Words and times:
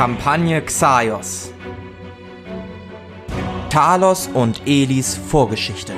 Kampagne 0.00 0.62
Xaios. 0.62 1.52
Talos 3.68 4.30
und 4.32 4.62
Elis 4.64 5.14
Vorgeschichte. 5.14 5.92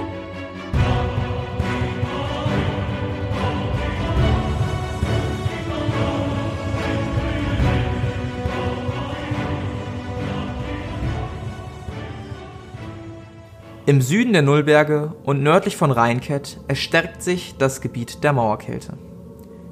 Im 13.87 14.01
Süden 14.01 14.33
der 14.33 14.43
Nullberge 14.43 15.15
und 15.23 15.45
nördlich 15.45 15.77
von 15.77 15.93
Rheinkett 15.93 16.59
erstreckt 16.67 17.23
sich 17.23 17.55
das 17.57 17.81
Gebiet 17.81 18.25
der 18.25 18.33
Mauerkälte. 18.33 18.95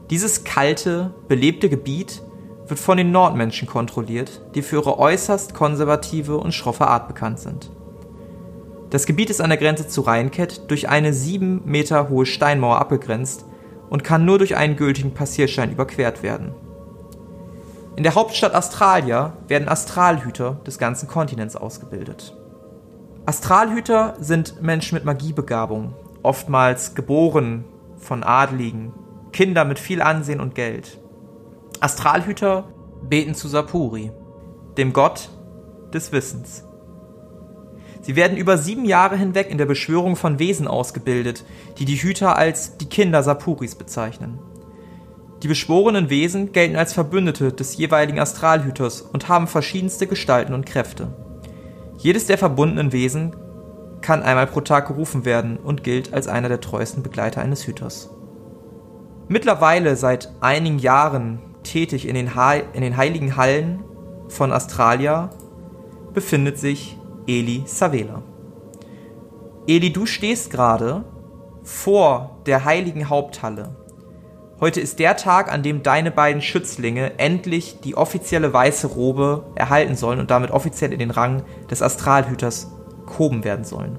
Dieses 0.09 0.45
kalte, 0.45 1.13
belebte 1.27 1.69
Gebiet 1.69 2.23
wird 2.71 2.81
von 2.81 2.97
den 2.97 3.11
Nordmenschen 3.11 3.69
kontrolliert, 3.69 4.41
die 4.55 4.63
für 4.63 4.77
ihre 4.77 4.99
äußerst 4.99 5.55
konservative 5.55 6.39
und 6.39 6.55
schroffe 6.55 6.87
Art 6.87 7.09
bekannt 7.09 7.41
sind. 7.41 7.71
Das 8.91 9.07
Gebiet 9.07 9.31
ist 9.31 9.41
an 9.41 9.51
der 9.51 9.59
Grenze 9.59 9.87
zu 9.87 10.01
Rheinkett 10.01 10.71
durch 10.71 10.89
eine 10.89 11.13
sieben 11.13 11.63
Meter 11.65 12.09
hohe 12.09 12.27
Steinmauer 12.27 12.79
abgegrenzt 12.81 13.45
und 13.89 14.05
kann 14.05 14.25
nur 14.25 14.39
durch 14.39 14.57
einen 14.57 14.77
gültigen 14.77 15.15
Passierschein 15.15 15.73
überquert 15.73 16.23
werden. 16.23 16.55
In 17.97 18.03
der 18.03 18.15
Hauptstadt 18.15 18.55
Australia 18.55 19.35
werden 19.47 19.69
Astralhüter 19.69 20.61
des 20.67 20.79
ganzen 20.79 21.09
Kontinents 21.09 21.57
ausgebildet. 21.57 22.35
Astralhüter 23.27 24.17
sind 24.19 24.63
Menschen 24.63 24.95
mit 24.95 25.05
Magiebegabung, 25.05 25.95
oftmals 26.23 26.95
geboren 26.95 27.65
von 27.99 28.23
Adligen, 28.23 28.93
Kinder 29.33 29.65
mit 29.65 29.79
viel 29.79 30.03
Ansehen 30.03 30.41
und 30.41 30.55
Geld. 30.55 30.99
Astralhüter 31.81 32.65
beten 33.09 33.35
zu 33.35 33.49
Sapuri, 33.49 34.13
dem 34.77 34.93
Gott 34.93 35.31
des 35.95 36.13
Wissens. 36.13 36.65
Sie 38.03 38.17
werden 38.17 38.37
über 38.37 38.59
sieben 38.59 38.85
Jahre 38.85 39.17
hinweg 39.17 39.51
in 39.51 39.57
der 39.57 39.65
Beschwörung 39.65 40.17
von 40.17 40.39
Wesen 40.39 40.69
ausgebildet, 40.69 41.45
die 41.79 41.87
die 41.87 41.97
Hüter 41.97 42.37
als 42.37 42.77
die 42.77 42.89
Kinder 42.89 43.23
Sapuris 43.23 43.75
bezeichnen. 43.75 44.39
Die 45.43 45.49
beschworenen 45.49 46.11
Wesen 46.11 46.53
gelten 46.53 46.77
als 46.77 46.93
Verbündete 46.93 47.51
des 47.51 47.77
jeweiligen 47.79 48.21
Astralhüters 48.21 49.01
und 49.01 49.29
haben 49.29 49.47
verschiedenste 49.47 50.07
Gestalten 50.07 50.53
und 50.53 50.67
Kräfte. 50.67 51.15
Jedes 51.97 52.27
der 52.27 52.37
verbundenen 52.37 52.93
Wesen 52.93 53.35
kann 54.03 54.23
einmal 54.23 54.47
pro 54.47 54.61
Tag 54.61 54.89
gerufen 54.89 55.25
werden 55.25 55.57
und 55.57 55.83
gilt 55.83 56.13
als 56.13 56.29
einer 56.29 56.51
der 56.51 56.61
treuesten 56.61 57.03
Begleiter 57.03 57.41
eines 57.41 57.67
Hüters. 57.67 58.11
Mittlerweile 59.29 59.97
seit 59.97 60.31
einigen 60.41 60.79
Jahren 60.79 61.41
tätig 61.63 62.07
in 62.07 62.15
den, 62.15 62.31
in 62.73 62.83
den 62.83 62.97
heiligen 62.97 63.37
Hallen 63.37 63.85
von 64.29 64.53
Australia 64.53 65.31
befindet 66.13 66.59
sich 66.59 66.99
Eli 67.27 67.63
Savela. 67.67 68.23
Eli, 69.67 69.93
du 69.93 70.07
stehst 70.07 70.51
gerade 70.51 71.05
vor 71.63 72.39
der 72.47 72.65
heiligen 72.65 73.09
Haupthalle. 73.09 73.77
Heute 74.61 74.81
ist 74.81 74.99
der 74.99 75.17
Tag, 75.17 75.51
an 75.51 75.63
dem 75.63 75.83
deine 75.83 76.11
beiden 76.11 76.43
Schützlinge 76.43 77.19
endlich 77.19 77.81
die 77.81 77.97
offizielle 77.97 78.53
weiße 78.53 78.89
Robe 78.89 79.45
erhalten 79.55 79.97
sollen 79.97 80.21
und 80.21 80.31
damit 80.31 80.51
offiziell 80.51 80.93
in 80.93 80.99
den 80.99 81.11
Rang 81.11 81.45
des 81.71 81.83
Astralhüters 81.83 82.71
gehoben 83.07 83.45
werden 83.45 83.65
sollen. 83.65 83.99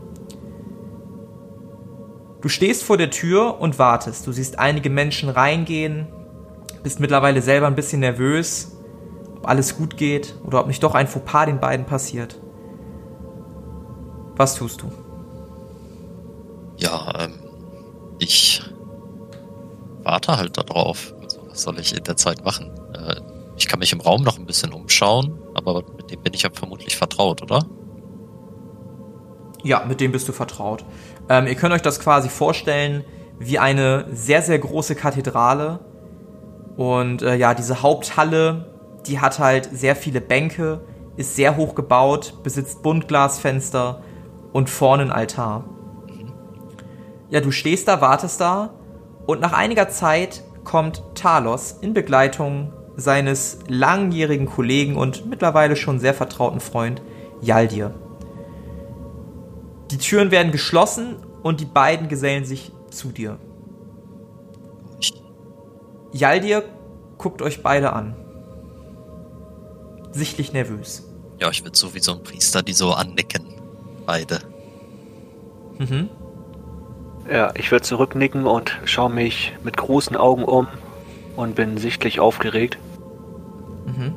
Du 2.41 2.49
stehst 2.49 2.83
vor 2.83 2.97
der 2.97 3.11
Tür 3.11 3.59
und 3.59 3.79
wartest. 3.79 4.25
Du 4.25 4.31
siehst 4.31 4.59
einige 4.59 4.89
Menschen 4.89 5.29
reingehen, 5.29 6.07
bist 6.83 6.99
mittlerweile 6.99 7.41
selber 7.41 7.67
ein 7.67 7.75
bisschen 7.75 7.99
nervös, 7.99 8.77
ob 9.37 9.47
alles 9.47 9.77
gut 9.77 9.97
geht 9.97 10.35
oder 10.43 10.59
ob 10.59 10.67
nicht 10.67 10.83
doch 10.83 10.95
ein 10.95 11.07
Fauxpas 11.07 11.45
den 11.45 11.59
beiden 11.59 11.85
passiert. 11.85 12.39
Was 14.35 14.55
tust 14.55 14.81
du? 14.81 14.91
Ja, 16.77 17.13
ähm, 17.19 17.33
ich 18.19 18.61
warte 20.03 20.37
halt 20.37 20.57
darauf. 20.57 21.13
Also, 21.21 21.39
was 21.47 21.61
soll 21.61 21.79
ich 21.79 21.95
in 21.95 22.03
der 22.03 22.17
Zeit 22.17 22.43
machen? 22.43 22.71
Äh, 22.93 23.21
ich 23.55 23.67
kann 23.67 23.79
mich 23.79 23.93
im 23.93 24.01
Raum 24.01 24.23
noch 24.23 24.39
ein 24.39 24.45
bisschen 24.45 24.73
umschauen, 24.73 25.37
aber 25.53 25.83
mit 25.95 26.09
dem 26.11 26.21
bin 26.21 26.33
ich 26.33 26.41
ja 26.41 26.49
vermutlich 26.51 26.97
vertraut, 26.97 27.43
oder? 27.43 27.65
Ja, 29.63 29.85
mit 29.85 30.01
dem 30.01 30.11
bist 30.11 30.27
du 30.27 30.31
vertraut. 30.31 30.83
Ähm, 31.29 31.45
ihr 31.45 31.55
könnt 31.55 31.73
euch 31.73 31.83
das 31.83 31.99
quasi 31.99 32.29
vorstellen 32.29 33.03
wie 33.37 33.59
eine 33.59 34.05
sehr, 34.11 34.41
sehr 34.41 34.57
große 34.57 34.95
Kathedrale. 34.95 35.79
Und 36.81 37.21
äh, 37.21 37.35
ja, 37.35 37.53
diese 37.53 37.83
Haupthalle, 37.83 38.65
die 39.05 39.19
hat 39.19 39.37
halt 39.37 39.69
sehr 39.71 39.95
viele 39.95 40.19
Bänke, 40.19 40.81
ist 41.15 41.35
sehr 41.35 41.55
hoch 41.55 41.75
gebaut, 41.75 42.39
besitzt 42.41 42.81
Buntglasfenster 42.81 44.01
und 44.51 44.67
vorne 44.67 45.03
einen 45.03 45.11
Altar. 45.11 45.65
Ja, 47.29 47.39
du 47.39 47.51
stehst 47.51 47.87
da, 47.87 48.01
wartest 48.01 48.41
da 48.41 48.73
und 49.27 49.41
nach 49.41 49.53
einiger 49.53 49.89
Zeit 49.89 50.41
kommt 50.63 51.03
Talos 51.13 51.77
in 51.81 51.93
Begleitung 51.93 52.73
seines 52.95 53.59
langjährigen 53.67 54.47
Kollegen 54.47 54.95
und 54.95 55.27
mittlerweile 55.27 55.75
schon 55.75 55.99
sehr 55.99 56.15
vertrauten 56.15 56.61
Freund 56.61 57.03
Yaldir. 57.41 57.93
Die 59.91 59.99
Türen 59.99 60.31
werden 60.31 60.51
geschlossen 60.51 61.17
und 61.43 61.59
die 61.59 61.65
beiden 61.65 62.07
gesellen 62.07 62.43
sich 62.43 62.71
zu 62.89 63.09
dir. 63.09 63.37
Yaldir 66.11 66.63
guckt 67.17 67.41
euch 67.41 67.63
beide 67.63 67.93
an. 67.93 68.15
Sichtlich 70.11 70.53
nervös. 70.53 71.07
Ja, 71.39 71.49
ich 71.49 71.63
würde 71.63 71.77
so 71.77 71.93
wie 71.93 71.99
so 71.99 72.13
ein 72.13 72.23
Priester 72.23 72.61
die 72.61 72.73
so 72.73 72.91
annicken. 72.91 73.45
Beide. 74.05 74.39
Mhm. 75.77 76.09
Ja, 77.31 77.51
ich 77.55 77.71
würde 77.71 77.83
zurücknicken 77.83 78.45
und 78.45 78.77
schaue 78.85 79.09
mich 79.09 79.53
mit 79.63 79.77
großen 79.77 80.17
Augen 80.17 80.43
um 80.43 80.67
und 81.35 81.55
bin 81.55 81.77
sichtlich 81.77 82.19
aufgeregt. 82.19 82.77
Mhm. 83.85 84.15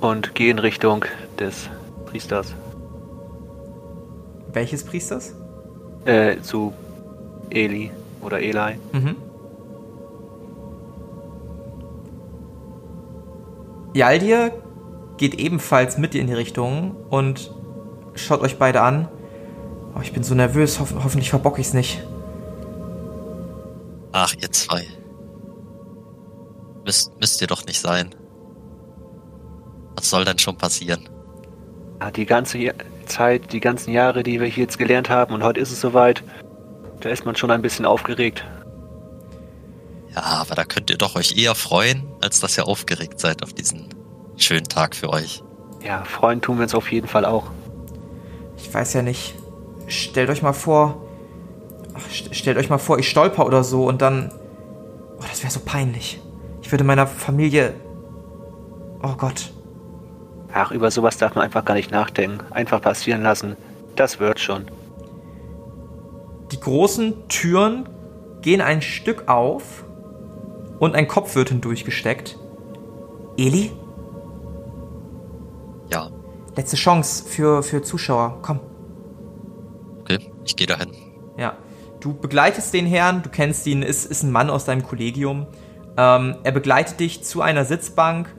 Und 0.00 0.34
gehe 0.34 0.50
in 0.50 0.58
Richtung 0.58 1.04
des 1.38 1.68
Priesters. 2.06 2.54
Welches 4.52 4.84
Priesters? 4.84 5.34
Äh, 6.04 6.40
zu 6.40 6.72
Eli 7.50 7.90
oder 8.20 8.40
Eli. 8.40 8.78
Mhm. 8.92 9.16
Yaldir 13.94 14.52
geht 15.16 15.34
ebenfalls 15.34 15.98
mit 15.98 16.14
dir 16.14 16.20
in 16.20 16.26
die 16.26 16.32
Richtung 16.32 16.96
und 17.10 17.50
schaut 18.14 18.40
euch 18.40 18.58
beide 18.58 18.80
an. 18.80 19.08
Oh, 19.94 20.00
ich 20.02 20.12
bin 20.12 20.22
so 20.22 20.34
nervös, 20.34 20.80
Ho 20.80 20.86
hoffentlich 21.02 21.30
verbocke 21.30 21.60
ich's 21.60 21.74
nicht. 21.74 22.02
Ach, 24.12 24.34
ihr 24.40 24.50
zwei. 24.50 24.86
Müsst, 26.84 27.18
müsst 27.20 27.40
ihr 27.40 27.46
doch 27.46 27.64
nicht 27.66 27.80
sein. 27.80 28.14
Was 29.96 30.10
soll 30.10 30.24
denn 30.24 30.38
schon 30.38 30.56
passieren? 30.56 31.08
Ja, 32.00 32.10
die 32.10 32.26
ganze 32.26 32.74
Zeit, 33.06 33.52
die 33.52 33.60
ganzen 33.60 33.92
Jahre, 33.92 34.22
die 34.22 34.40
wir 34.40 34.48
hier 34.48 34.64
jetzt 34.64 34.78
gelernt 34.78 35.08
haben 35.08 35.34
und 35.34 35.44
heute 35.44 35.60
ist 35.60 35.70
es 35.70 35.80
soweit, 35.80 36.22
da 37.00 37.10
ist 37.10 37.24
man 37.24 37.36
schon 37.36 37.50
ein 37.50 37.62
bisschen 37.62 37.84
aufgeregt. 37.84 38.44
Ja, 40.14 40.22
aber 40.22 40.54
da 40.54 40.64
könnt 40.64 40.90
ihr 40.90 40.98
doch 40.98 41.16
euch 41.16 41.36
eher 41.36 41.54
freuen, 41.54 42.06
als 42.20 42.40
dass 42.40 42.58
ihr 42.58 42.66
aufgeregt 42.66 43.18
seid 43.18 43.42
auf 43.42 43.52
diesen 43.52 43.88
schönen 44.36 44.68
Tag 44.68 44.94
für 44.94 45.08
euch. 45.08 45.42
Ja, 45.82 46.04
freuen 46.04 46.40
tun 46.40 46.58
wir 46.58 46.64
uns 46.64 46.74
auf 46.74 46.92
jeden 46.92 47.08
Fall 47.08 47.24
auch. 47.24 47.50
Ich 48.56 48.72
weiß 48.72 48.92
ja 48.94 49.02
nicht. 49.02 49.34
Stellt 49.86 50.30
euch 50.30 50.42
mal 50.42 50.52
vor. 50.52 51.02
Ach, 51.94 52.10
stellt 52.10 52.56
euch 52.56 52.70
mal 52.70 52.78
vor, 52.78 52.98
ich 52.98 53.08
stolper 53.08 53.46
oder 53.46 53.64
so 53.64 53.86
und 53.86 54.02
dann. 54.02 54.32
Oh, 55.18 55.24
das 55.28 55.42
wäre 55.42 55.52
so 55.52 55.60
peinlich. 55.60 56.20
Ich 56.62 56.70
würde 56.70 56.84
meiner 56.84 57.06
Familie. 57.06 57.74
Oh 59.02 59.14
Gott. 59.16 59.50
Ach, 60.52 60.70
über 60.70 60.90
sowas 60.90 61.16
darf 61.16 61.34
man 61.34 61.44
einfach 61.44 61.64
gar 61.64 61.74
nicht 61.74 61.90
nachdenken. 61.90 62.40
Einfach 62.50 62.80
passieren 62.80 63.22
lassen. 63.22 63.56
Das 63.96 64.20
wird 64.20 64.38
schon. 64.38 64.66
Die 66.52 66.60
großen 66.60 67.28
Türen 67.28 67.88
gehen 68.42 68.60
ein 68.60 68.82
Stück 68.82 69.28
auf 69.28 69.84
und 70.82 70.96
ein 70.96 71.06
Kopf 71.06 71.36
wird 71.36 71.50
hindurchgesteckt. 71.50 72.36
Eli? 73.38 73.70
Ja. 75.92 76.10
Letzte 76.56 76.74
Chance 76.74 77.24
für, 77.24 77.62
für 77.62 77.82
Zuschauer. 77.82 78.40
Komm. 78.42 78.58
Okay, 80.00 80.18
ich 80.44 80.56
gehe 80.56 80.66
dahin. 80.66 80.90
Ja. 81.38 81.56
Du 82.00 82.14
begleitest 82.14 82.74
den 82.74 82.84
Herrn, 82.86 83.22
du 83.22 83.28
kennst 83.28 83.64
ihn, 83.68 83.82
ist, 83.82 84.06
ist 84.06 84.24
ein 84.24 84.32
Mann 84.32 84.50
aus 84.50 84.64
deinem 84.64 84.82
Kollegium. 84.82 85.46
Ähm, 85.96 86.34
er 86.42 86.50
begleitet 86.50 86.98
dich 86.98 87.22
zu 87.22 87.42
einer 87.42 87.64
Sitzbank 87.64 88.34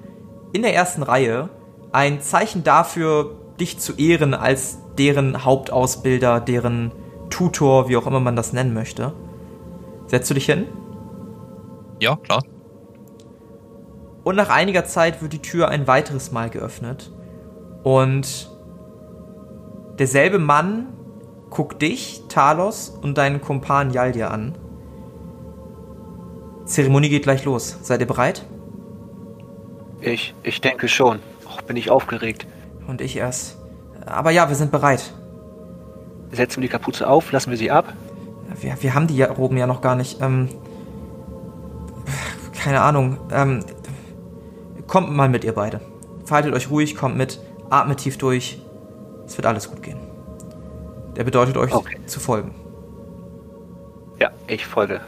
in 0.52 0.64
der 0.64 0.76
ersten 0.76 1.02
Reihe 1.02 1.50
ein 1.94 2.20
Zeichen 2.20 2.66
dafür, 2.66 3.38
dich 3.58 3.80
zu 3.80 3.94
ehren 3.94 4.34
als 4.34 4.80
deren 4.98 5.46
Hauptausbilder, 5.46 6.42
deren 6.42 6.92
Tutor, 7.30 7.88
wie 7.88 7.96
auch 7.96 8.06
immer 8.06 8.20
man 8.20 8.36
das 8.36 8.52
nennen 8.52 8.74
möchte. 8.74 9.14
Setzt 10.08 10.30
du 10.30 10.34
dich 10.34 10.48
hin? 10.48 10.68
Ja, 12.00 12.16
klar. 12.16 12.44
Und 14.24 14.36
nach 14.36 14.50
einiger 14.50 14.86
Zeit 14.86 15.22
wird 15.22 15.34
die 15.34 15.42
Tür 15.42 15.68
ein 15.70 15.88
weiteres 15.88 16.32
Mal 16.32 16.50
geöffnet. 16.50 17.12
Und 17.84 18.50
derselbe 20.00 20.40
Mann 20.40 20.94
guckt 21.50 21.82
dich, 21.82 22.24
Talos, 22.30 22.90
und 22.90 23.18
deinen 23.18 23.42
Kumpan 23.42 23.92
Yaldir 23.92 24.32
an. 24.32 24.56
Zeremonie 26.66 27.10
geht 27.10 27.24
gleich 27.24 27.44
los. 27.44 27.78
Seid 27.82 28.00
ihr 28.00 28.08
bereit? 28.08 28.46
Ich, 30.00 30.34
ich 30.44 30.62
denke 30.62 30.88
schon. 30.88 31.20
Och, 31.46 31.62
bin 31.62 31.76
ich 31.76 31.90
aufgeregt. 31.90 32.48
Und 32.88 33.02
ich 33.02 33.18
erst. 33.18 33.58
Aber 34.06 34.32
ja, 34.32 34.50
wir 34.50 34.56
sind 34.56 34.72
bereit. 34.72 35.14
Setzen 36.32 36.62
wir 36.62 36.68
die 36.68 36.72
Kapuze 36.72 37.08
auf, 37.08 37.32
lassen 37.32 37.52
wir 37.52 37.58
sie 37.58 37.72
ab. 37.72 37.94
Wir, 38.60 38.76
wir 38.82 38.94
haben 38.94 39.08
die 39.08 39.18
ja 39.18 39.38
oben 39.38 39.58
ja 39.58 39.68
noch 39.68 39.82
gar 39.82 39.96
nicht. 39.96 40.22
Ähm, 40.22 40.50
keine 42.64 42.80
Ahnung. 42.80 43.18
Ähm, 43.30 43.60
kommt 44.88 45.12
mal 45.12 45.28
mit, 45.28 45.44
ihr 45.44 45.54
beide. 45.54 45.82
Verhaltet 46.24 46.54
euch 46.54 46.70
ruhig, 46.70 46.96
kommt 46.96 47.18
mit, 47.18 47.42
atmet 47.70 48.00
tief 48.00 48.18
durch. 48.18 48.62
Es 49.26 49.38
wird 49.38 49.46
alles 49.46 49.70
gut 49.70 49.84
gehen. 49.84 50.00
Der 51.18 51.26
bedeutet 51.26 51.58
euch 51.58 51.74
okay. 51.74 51.98
zu 52.06 52.22
folgen. 52.22 52.56
Ja, 54.18 54.32
ich 54.48 54.66
folge. 54.66 55.02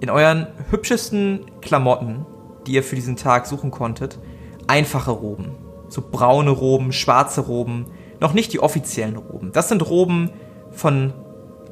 In 0.00 0.10
euren 0.10 0.48
hübschesten 0.70 1.46
Klamotten, 1.60 2.26
die 2.66 2.72
ihr 2.72 2.82
für 2.82 2.96
diesen 2.96 3.14
Tag 3.14 3.46
suchen 3.46 3.70
konntet, 3.70 4.18
einfache 4.66 5.12
Roben. 5.12 5.54
So 5.88 6.02
braune 6.02 6.50
Roben, 6.50 6.92
schwarze 6.92 7.42
Roben, 7.42 7.86
noch 8.18 8.32
nicht 8.32 8.52
die 8.52 8.58
offiziellen 8.58 9.16
Roben. 9.16 9.52
Das 9.52 9.68
sind 9.68 9.88
Roben 9.88 10.30
von 10.72 11.12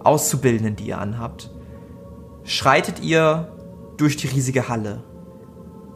Auszubildenden, 0.05 0.77
die 0.77 0.87
ihr 0.87 0.99
anhabt. 0.99 1.51
Schreitet 2.45 3.01
ihr 3.01 3.49
durch 4.01 4.17
die 4.17 4.29
riesige 4.29 4.69
Halle. 4.69 5.03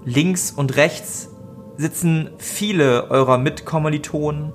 Links 0.05 0.51
und 0.51 0.77
rechts 0.77 1.31
sitzen 1.77 2.31
viele 2.39 3.11
eurer 3.11 3.39
Mitkommilitonen, 3.39 4.53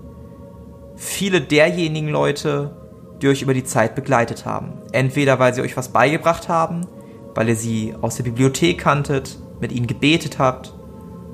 viele 0.96 1.42
derjenigen 1.42 2.10
Leute, 2.10 2.78
die 3.22 3.28
euch 3.28 3.42
über 3.42 3.54
die 3.54 3.64
Zeit 3.64 3.96
begleitet 3.96 4.46
haben. 4.46 4.74
Entweder 4.92 5.40
weil 5.40 5.54
sie 5.54 5.62
euch 5.62 5.76
was 5.76 5.90
beigebracht 5.90 6.48
haben, 6.48 6.86
weil 7.34 7.50
ihr 7.50 7.56
sie 7.56 7.96
aus 8.00 8.16
der 8.16 8.24
Bibliothek 8.24 8.78
kanntet, 8.78 9.40
mit 9.60 9.72
ihnen 9.72 9.88
gebetet 9.88 10.40
habt 10.40 10.74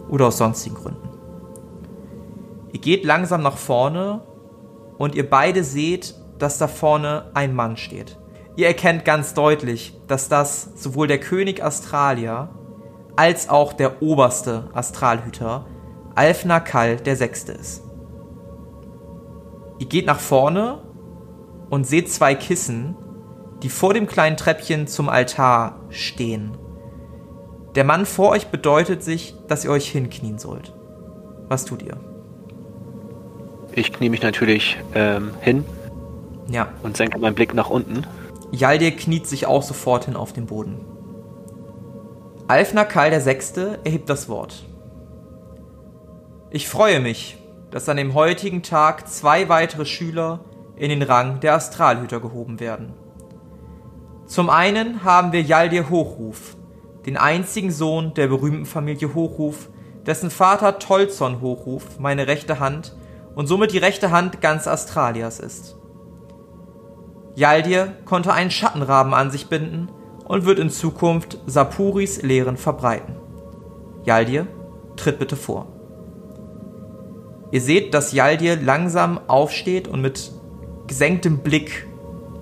oder 0.09 0.27
aus 0.27 0.38
sonstigen 0.38 0.75
Gründen. 0.75 1.09
Ihr 2.71 2.79
geht 2.79 3.03
langsam 3.03 3.41
nach 3.44 3.57
vorne 3.57 4.21
und 4.97 5.15
ihr 5.15 5.29
beide 5.29 5.63
seht, 5.63 6.15
dass 6.39 6.57
da 6.57 6.67
vorne 6.67 7.29
ein 7.33 7.53
Mann 7.53 7.77
steht. 7.77 8.17
Ihr 8.55 8.67
erkennt 8.67 9.03
ganz 9.03 9.33
deutlich, 9.33 9.99
dass 10.07 10.29
das 10.29 10.69
sowohl 10.75 11.07
der 11.07 11.19
König 11.19 11.63
Astralia 11.63 12.49
als 13.15 13.49
auch 13.49 13.73
der 13.73 14.01
oberste 14.01 14.69
Astralhüter 14.73 15.65
Alfner 16.15 16.61
Kall 16.61 16.95
der 16.95 17.17
Sechste 17.17 17.51
ist. 17.51 17.83
Ihr 19.79 19.87
geht 19.87 20.05
nach 20.05 20.19
vorne 20.19 20.81
und 21.69 21.85
seht 21.85 22.09
zwei 22.09 22.35
Kissen, 22.35 22.95
die 23.61 23.69
vor 23.69 23.93
dem 23.93 24.07
kleinen 24.07 24.37
Treppchen 24.37 24.87
zum 24.87 25.09
Altar 25.09 25.81
stehen. 25.89 26.57
Der 27.75 27.83
Mann 27.83 28.05
vor 28.05 28.29
euch 28.29 28.47
bedeutet 28.47 29.03
sich, 29.03 29.35
dass 29.49 29.65
ihr 29.65 29.71
euch 29.71 29.89
hinknien 29.89 30.39
sollt. 30.39 30.73
Was 31.49 31.65
tut 31.65 31.81
ihr? 31.83 31.97
Ich 33.73 33.91
knie 33.91 34.09
mich 34.09 34.21
natürlich 34.21 34.77
ähm, 34.93 35.31
hin. 35.41 35.65
Ja. 36.47 36.69
Und 36.83 36.95
senke 36.95 37.19
meinen 37.19 37.35
Blick 37.35 37.53
nach 37.53 37.69
unten. 37.69 38.05
Jaldir 38.51 38.92
kniet 38.92 39.27
sich 39.27 39.45
auch 39.47 39.63
sofort 39.63 40.06
hin 40.06 40.15
auf 40.15 40.33
den 40.33 40.45
Boden. 40.45 40.80
Alfner 42.47 42.86
Karl 42.86 43.12
VI. 43.25 43.77
erhebt 43.83 44.09
das 44.09 44.30
Wort. 44.30 44.65
Ich 46.51 46.69
freue 46.69 47.00
mich, 47.00 47.38
dass 47.71 47.89
an 47.89 47.97
dem 47.97 48.13
heutigen 48.13 48.63
Tag 48.63 49.07
zwei 49.09 49.50
weitere 49.50 49.86
Schüler 49.86 50.42
in 50.75 50.89
den 50.89 51.01
Rang 51.01 51.39
der 51.39 51.56
Astralhüter 51.56 52.19
gehoben 52.19 52.59
werden. 52.59 52.94
Zum 54.27 54.50
einen 54.50 55.03
haben 55.03 55.31
wir 55.31 55.41
Jaldir 55.41 55.89
Hochruf, 55.89 56.56
den 57.06 57.18
einzigen 57.18 57.71
Sohn 57.71 58.13
der 58.13 58.27
berühmten 58.27 58.65
Familie 58.65 59.13
Hochruf, 59.13 59.69
dessen 60.06 60.30
Vater 60.30 60.80
Tolzon 60.80 61.41
Hochruf 61.41 62.00
meine 62.00 62.27
rechte 62.27 62.59
Hand 62.59 62.95
und 63.36 63.48
somit 63.48 63.71
die 63.71 63.77
rechte 63.77 64.12
Hand 64.12 64.41
ganz 64.41 64.68
Astralias 64.68 65.39
ist. 65.39 65.75
Jaldir 67.35 67.93
konnte 68.05 68.31
einen 68.31 68.51
Schattenraben 68.51 69.13
an 69.13 69.29
sich 69.29 69.47
binden 69.47 69.89
und 70.23 70.45
wird 70.45 70.57
in 70.57 70.69
Zukunft 70.69 71.37
Sapuris 71.45 72.21
Lehren 72.21 72.57
verbreiten. 72.57 73.15
Jaldir, 74.05 74.47
tritt 74.95 75.19
bitte 75.19 75.35
vor. 75.35 75.67
Ihr 77.51 77.61
seht, 77.61 77.93
dass 77.93 78.13
Jaldir 78.13 78.55
langsam 78.55 79.19
aufsteht 79.27 79.87
und 79.87 80.01
mit 80.01 80.31
gesenktem 80.87 81.39
Blick 81.39 81.87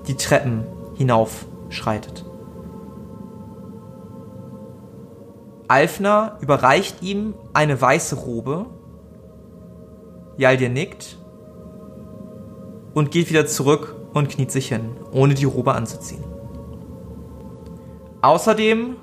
die 0.07 0.15
Treppen 0.15 0.65
hinaufschreitet. 0.95 2.25
Alfner 5.67 6.37
überreicht 6.39 7.01
ihm 7.01 7.33
eine 7.53 7.81
weiße 7.81 8.15
Robe. 8.15 8.67
Jaldir 10.37 10.69
nickt 10.69 11.17
und 12.93 13.11
geht 13.11 13.29
wieder 13.29 13.47
zurück 13.47 13.95
und 14.13 14.29
kniet 14.29 14.51
sich 14.51 14.67
hin, 14.67 14.95
ohne 15.11 15.33
die 15.33 15.45
Robe 15.45 15.73
anzuziehen. 15.73 16.23
Außerdem, 18.21 18.95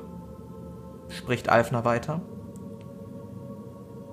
spricht 1.09 1.49
Alfner 1.49 1.85
weiter, 1.85 2.21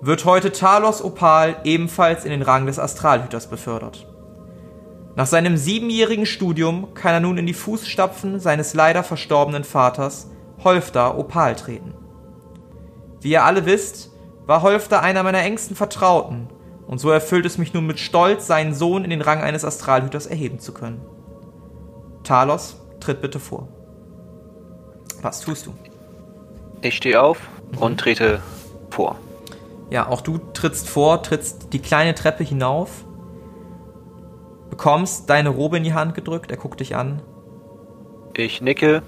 wird 0.01 0.25
heute 0.25 0.51
Talos 0.51 1.03
Opal 1.03 1.57
ebenfalls 1.63 2.25
in 2.25 2.31
den 2.31 2.41
Rang 2.41 2.65
des 2.65 2.79
Astralhüters 2.79 3.47
befördert. 3.47 4.07
Nach 5.15 5.25
seinem 5.25 5.57
siebenjährigen 5.57 6.25
Studium 6.25 6.93
kann 6.93 7.13
er 7.13 7.19
nun 7.19 7.37
in 7.37 7.47
die 7.47 7.53
Fußstapfen 7.53 8.39
seines 8.39 8.73
leider 8.75 9.03
verstorbenen 9.03 9.63
Vaters, 9.63 10.29
Holfda 10.63 11.15
Opal, 11.15 11.55
treten. 11.55 11.93
Wie 13.21 13.31
ihr 13.31 13.43
alle 13.43 13.65
wisst, 13.65 14.11
war 14.45 14.61
Holfda 14.61 14.99
einer 14.99 15.23
meiner 15.23 15.41
engsten 15.41 15.75
Vertrauten, 15.75 16.49
und 16.87 16.99
so 16.99 17.09
erfüllt 17.09 17.45
es 17.45 17.57
mich 17.57 17.73
nun 17.73 17.85
mit 17.85 17.99
Stolz, 17.99 18.47
seinen 18.47 18.73
Sohn 18.73 19.03
in 19.03 19.09
den 19.09 19.21
Rang 19.21 19.41
eines 19.41 19.65
Astralhüters 19.65 20.25
erheben 20.25 20.59
zu 20.59 20.73
können. 20.73 21.01
Talos, 22.23 22.81
tritt 22.99 23.21
bitte 23.21 23.39
vor. 23.39 23.67
Was 25.21 25.41
tust 25.41 25.67
du? 25.67 25.73
Ich 26.81 26.95
stehe 26.95 27.21
auf 27.21 27.39
mhm. 27.71 27.77
und 27.79 27.99
trete 27.99 28.41
vor. 28.89 29.17
Ja, 29.89 30.07
auch 30.07 30.21
du 30.21 30.37
trittst 30.53 30.89
vor, 30.89 31.23
trittst 31.23 31.73
die 31.73 31.79
kleine 31.79 32.15
Treppe 32.15 32.43
hinauf 32.43 33.05
bekommst 34.77 35.27
deine 35.27 35.49
Robe 35.49 35.77
in 35.77 35.83
die 35.83 35.95
Hand 35.95 36.13
gedrückt, 36.13 36.51
er 36.51 36.57
guckt 36.57 36.79
dich 36.81 36.95
an. 36.95 37.19
Ich 38.35 38.61
nicke. 38.61 39.01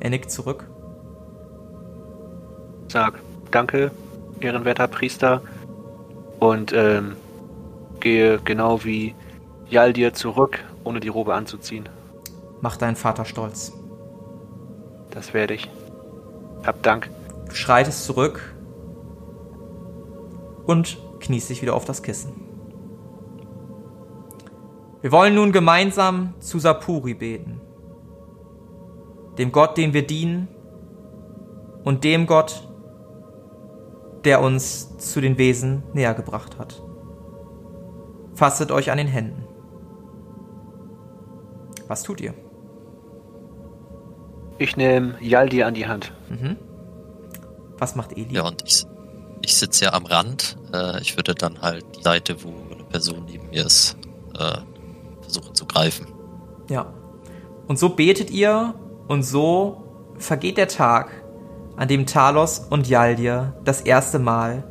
Er 0.00 0.08
nickt 0.08 0.30
zurück. 0.30 0.66
Sag 2.88 3.20
Danke, 3.50 3.90
ehrenwerter 4.40 4.88
Priester. 4.88 5.42
Und 6.40 6.72
ähm, 6.72 7.16
gehe 8.00 8.40
genau 8.40 8.82
wie 8.84 9.14
Jaldir 9.68 10.14
zurück, 10.14 10.64
ohne 10.84 11.00
die 11.00 11.08
Robe 11.08 11.34
anzuziehen. 11.34 11.88
Mach 12.60 12.76
deinen 12.76 12.96
Vater 12.96 13.24
stolz. 13.24 13.72
Das 15.10 15.32
werde 15.34 15.54
ich. 15.54 15.70
Hab 16.64 16.82
Dank. 16.82 17.10
Du 17.48 17.54
schreitest 17.54 18.04
zurück 18.04 18.54
und 20.66 20.98
kniest 21.20 21.50
dich 21.50 21.62
wieder 21.62 21.74
auf 21.74 21.84
das 21.84 22.02
Kissen. 22.02 22.32
Wir 25.02 25.12
wollen 25.12 25.34
nun 25.34 25.52
gemeinsam 25.52 26.34
zu 26.40 26.58
Sapuri 26.58 27.14
beten, 27.14 27.60
dem 29.38 29.50
Gott, 29.50 29.78
dem 29.78 29.94
wir 29.94 30.06
dienen 30.06 30.48
und 31.84 32.04
dem 32.04 32.26
Gott, 32.26 32.68
der 34.24 34.40
uns 34.42 34.96
zu 34.98 35.20
den 35.20 35.38
Wesen 35.38 35.82
näher 35.92 36.14
gebracht 36.14 36.58
hat. 36.58 36.82
Fasset 38.34 38.70
euch 38.70 38.90
an 38.90 38.98
den 38.98 39.06
Händen. 39.06 39.44
Was 41.88 42.02
tut 42.02 42.20
ihr? 42.20 42.34
Ich 44.58 44.76
nehme 44.76 45.16
Yaldi 45.20 45.62
an 45.62 45.74
die 45.74 45.86
Hand. 45.86 46.12
Mhm. 46.28 46.56
Was 47.78 47.96
macht 47.96 48.12
Eli? 48.12 48.34
Ja, 48.34 48.46
und 48.46 48.62
ich, 48.66 48.84
ich 49.42 49.56
sitze 49.56 49.86
ja 49.86 49.94
am 49.94 50.04
Rand. 50.06 50.58
Äh, 50.72 51.00
ich 51.00 51.16
würde 51.16 51.34
dann 51.34 51.62
halt 51.62 51.84
die 51.96 52.02
Seite, 52.02 52.44
wo 52.44 52.52
eine 52.72 52.84
Person 52.84 53.24
neben 53.24 53.48
mir 53.48 53.64
ist, 53.64 53.96
äh, 54.38 54.58
versuchen 55.22 55.54
zu 55.54 55.66
greifen. 55.66 56.06
Ja. 56.68 56.92
Und 57.66 57.78
so 57.78 57.88
betet 57.88 58.30
ihr 58.30 58.74
und 59.08 59.22
so 59.22 60.12
vergeht 60.18 60.58
der 60.58 60.68
Tag, 60.68 61.19
an 61.80 61.88
dem 61.88 62.04
Talos 62.04 62.58
und 62.68 62.90
Yaldir 62.90 63.54
das 63.64 63.80
erste 63.80 64.18
Mal, 64.18 64.64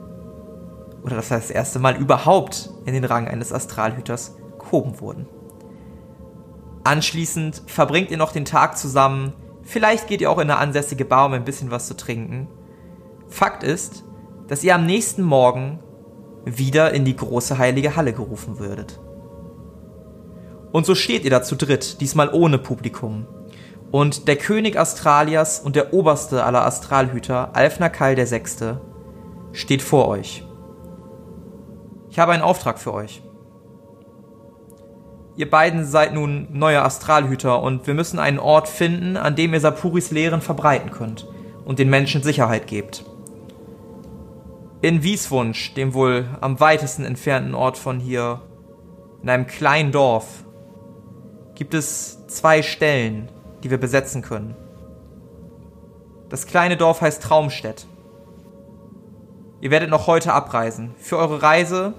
oder 1.01 1.15
das 1.15 1.31
heißt 1.31 1.49
das 1.49 1.55
erste 1.55 1.79
Mal 1.79 1.95
überhaupt 1.97 2.69
in 2.85 2.93
den 2.93 3.03
Rang 3.03 3.27
eines 3.27 3.51
Astralhüters 3.51 4.37
gehoben 4.59 4.99
wurden. 4.99 5.27
Anschließend 6.83 7.63
verbringt 7.65 8.11
ihr 8.11 8.17
noch 8.17 8.31
den 8.31 8.45
Tag 8.45 8.77
zusammen, 8.77 9.33
vielleicht 9.63 10.07
geht 10.07 10.21
ihr 10.21 10.29
auch 10.29 10.37
in 10.37 10.51
eine 10.51 10.59
ansässige 10.59 11.03
Bar, 11.03 11.25
um 11.25 11.33
ein 11.33 11.45
bisschen 11.45 11.71
was 11.71 11.87
zu 11.87 11.97
trinken. 11.97 12.47
Fakt 13.27 13.63
ist, 13.63 14.03
dass 14.47 14.63
ihr 14.63 14.75
am 14.75 14.85
nächsten 14.85 15.23
Morgen 15.23 15.79
wieder 16.45 16.93
in 16.93 17.05
die 17.05 17.15
große 17.15 17.57
heilige 17.57 17.95
Halle 17.95 18.13
gerufen 18.13 18.59
würdet. 18.59 18.99
Und 20.71 20.85
so 20.85 20.93
steht 20.93 21.23
ihr 21.23 21.31
da 21.31 21.41
zu 21.41 21.55
dritt, 21.55 22.01
diesmal 22.01 22.29
ohne 22.31 22.59
Publikum. 22.59 23.25
Und 23.91 24.27
der 24.27 24.35
König 24.35 24.77
Astralias 24.77 25.59
und 25.59 25.75
der 25.75 25.93
oberste 25.93 26.43
aller 26.43 26.65
Astralhüter, 26.65 27.55
Alfnakal 27.55 28.25
Sechste, 28.27 28.81
steht 29.51 29.81
vor 29.81 30.07
euch. 30.07 30.45
Ich 32.09 32.19
habe 32.19 32.33
einen 32.33 32.43
Auftrag 32.43 32.79
für 32.79 32.93
euch. 32.93 33.21
Ihr 35.35 35.49
beiden 35.49 35.85
seid 35.85 36.13
nun 36.13 36.49
neue 36.51 36.81
Astralhüter 36.81 37.63
und 37.63 37.87
wir 37.87 37.93
müssen 37.93 38.19
einen 38.19 38.39
Ort 38.39 38.67
finden, 38.67 39.15
an 39.15 39.35
dem 39.35 39.53
ihr 39.53 39.61
Sapuris 39.61 40.11
Lehren 40.11 40.41
verbreiten 40.41 40.91
könnt 40.91 41.27
und 41.63 41.79
den 41.79 41.89
Menschen 41.89 42.21
Sicherheit 42.21 42.67
gebt. 42.67 43.05
In 44.81 45.01
Wieswunsch, 45.01 45.73
dem 45.75 45.93
wohl 45.93 46.25
am 46.41 46.59
weitesten 46.59 47.05
entfernten 47.05 47.55
Ort 47.55 47.77
von 47.77 47.99
hier, 47.99 48.41
in 49.23 49.29
einem 49.29 49.47
kleinen 49.47 49.91
Dorf, 49.91 50.43
gibt 51.55 51.73
es 51.73 52.27
zwei 52.27 52.61
Stellen, 52.61 53.29
die 53.63 53.69
wir 53.69 53.77
besetzen 53.77 54.21
können. 54.21 54.55
Das 56.29 56.45
kleine 56.45 56.77
Dorf 56.77 57.01
heißt 57.01 57.23
Traumstedt. 57.23 57.87
Ihr 59.61 59.71
werdet 59.71 59.89
noch 59.89 60.07
heute 60.07 60.33
abreisen. 60.33 60.95
Für 60.97 61.17
eure 61.17 61.41
Reise 61.41 61.93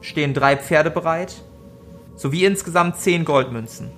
stehen 0.00 0.34
drei 0.34 0.56
Pferde 0.56 0.90
bereit, 0.90 1.42
sowie 2.16 2.44
insgesamt 2.44 2.96
zehn 2.96 3.24
Goldmünzen. 3.24 3.90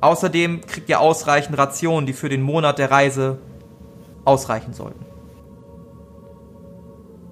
Außerdem 0.00 0.62
kriegt 0.62 0.88
ihr 0.88 1.00
ausreichend 1.00 1.56
Rationen, 1.56 2.06
die 2.06 2.12
für 2.12 2.28
den 2.28 2.42
Monat 2.42 2.78
der 2.78 2.90
Reise 2.90 3.38
ausreichen 4.24 4.72
sollten. 4.72 5.04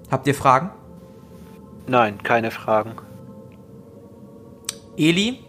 Habt 0.09 0.27
ihr 0.27 0.35
Fragen? 0.35 0.71
Nein, 1.87 2.21
keine 2.23 2.51
Fragen. 2.51 2.93
Eli, 4.95 5.39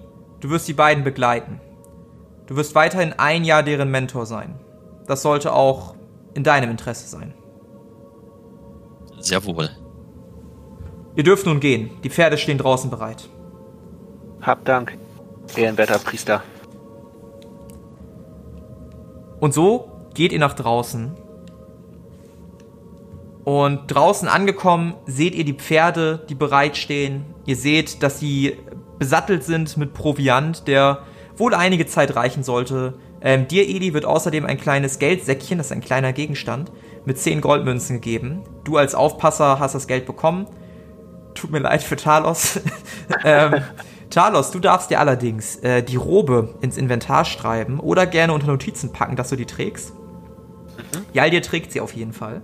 du 0.40 0.50
wirst 0.50 0.66
die 0.68 0.72
beiden 0.72 1.04
begleiten. 1.04 1.60
Du 2.46 2.56
wirst 2.56 2.74
weiterhin 2.74 3.14
ein 3.14 3.44
Jahr 3.44 3.62
deren 3.62 3.90
Mentor 3.90 4.26
sein. 4.26 4.58
Das 5.06 5.22
sollte 5.22 5.52
auch 5.52 5.94
in 6.34 6.44
deinem 6.44 6.70
Interesse 6.70 7.08
sein. 7.08 7.34
Sehr 9.18 9.44
wohl. 9.44 9.70
Ihr 11.16 11.22
dürft 11.22 11.46
nun 11.46 11.60
gehen. 11.60 11.90
Die 12.02 12.10
Pferde 12.10 12.36
stehen 12.36 12.58
draußen 12.58 12.90
bereit. 12.90 13.28
Hab 14.42 14.64
Dank, 14.64 14.98
ehrenwerter 15.56 15.98
Priester. 15.98 16.42
Und 19.40 19.54
so 19.54 19.90
geht 20.14 20.32
ihr 20.32 20.38
nach 20.38 20.54
draußen 20.54 21.16
und 23.44 23.86
draußen 23.88 24.26
angekommen 24.26 24.94
seht 25.06 25.34
ihr 25.34 25.44
die 25.44 25.52
Pferde, 25.54 26.24
die 26.28 26.34
bereitstehen. 26.34 27.26
Ihr 27.44 27.56
seht, 27.56 28.02
dass 28.02 28.18
sie 28.18 28.56
besattelt 28.98 29.44
sind 29.44 29.76
mit 29.76 29.92
Proviant, 29.92 30.66
der 30.66 31.02
wohl 31.36 31.54
einige 31.54 31.86
Zeit 31.86 32.16
reichen 32.16 32.42
sollte. 32.42 32.94
Ähm, 33.20 33.48
dir, 33.48 33.66
Eli, 33.68 33.94
wird 33.94 34.04
außerdem 34.04 34.44
ein 34.46 34.58
kleines 34.58 34.98
Geldsäckchen, 34.98 35.58
das 35.58 35.66
ist 35.68 35.72
ein 35.72 35.80
kleiner 35.80 36.12
Gegenstand, 36.12 36.70
mit 37.04 37.18
10 37.18 37.40
Goldmünzen 37.40 37.96
gegeben. 37.96 38.42
Du 38.64 38.76
als 38.76 38.94
Aufpasser 38.94 39.58
hast 39.58 39.74
das 39.74 39.86
Geld 39.86 40.06
bekommen. 40.06 40.46
Tut 41.34 41.50
mir 41.50 41.58
leid 41.58 41.82
für 41.82 41.96
Talos. 41.96 42.60
ähm, 43.24 43.62
Talos, 44.10 44.50
du 44.50 44.60
darfst 44.60 44.90
dir 44.90 45.00
allerdings 45.00 45.56
äh, 45.56 45.82
die 45.82 45.96
Robe 45.96 46.54
ins 46.60 46.76
Inventar 46.76 47.24
schreiben 47.24 47.80
oder 47.80 48.06
gerne 48.06 48.32
unter 48.32 48.46
Notizen 48.46 48.92
packen, 48.92 49.16
dass 49.16 49.30
du 49.30 49.36
die 49.36 49.46
trägst. 49.46 49.94
Mhm. 49.94 51.04
Jaldir 51.12 51.42
trägt 51.42 51.72
sie 51.72 51.80
auf 51.80 51.92
jeden 51.94 52.12
Fall. 52.12 52.42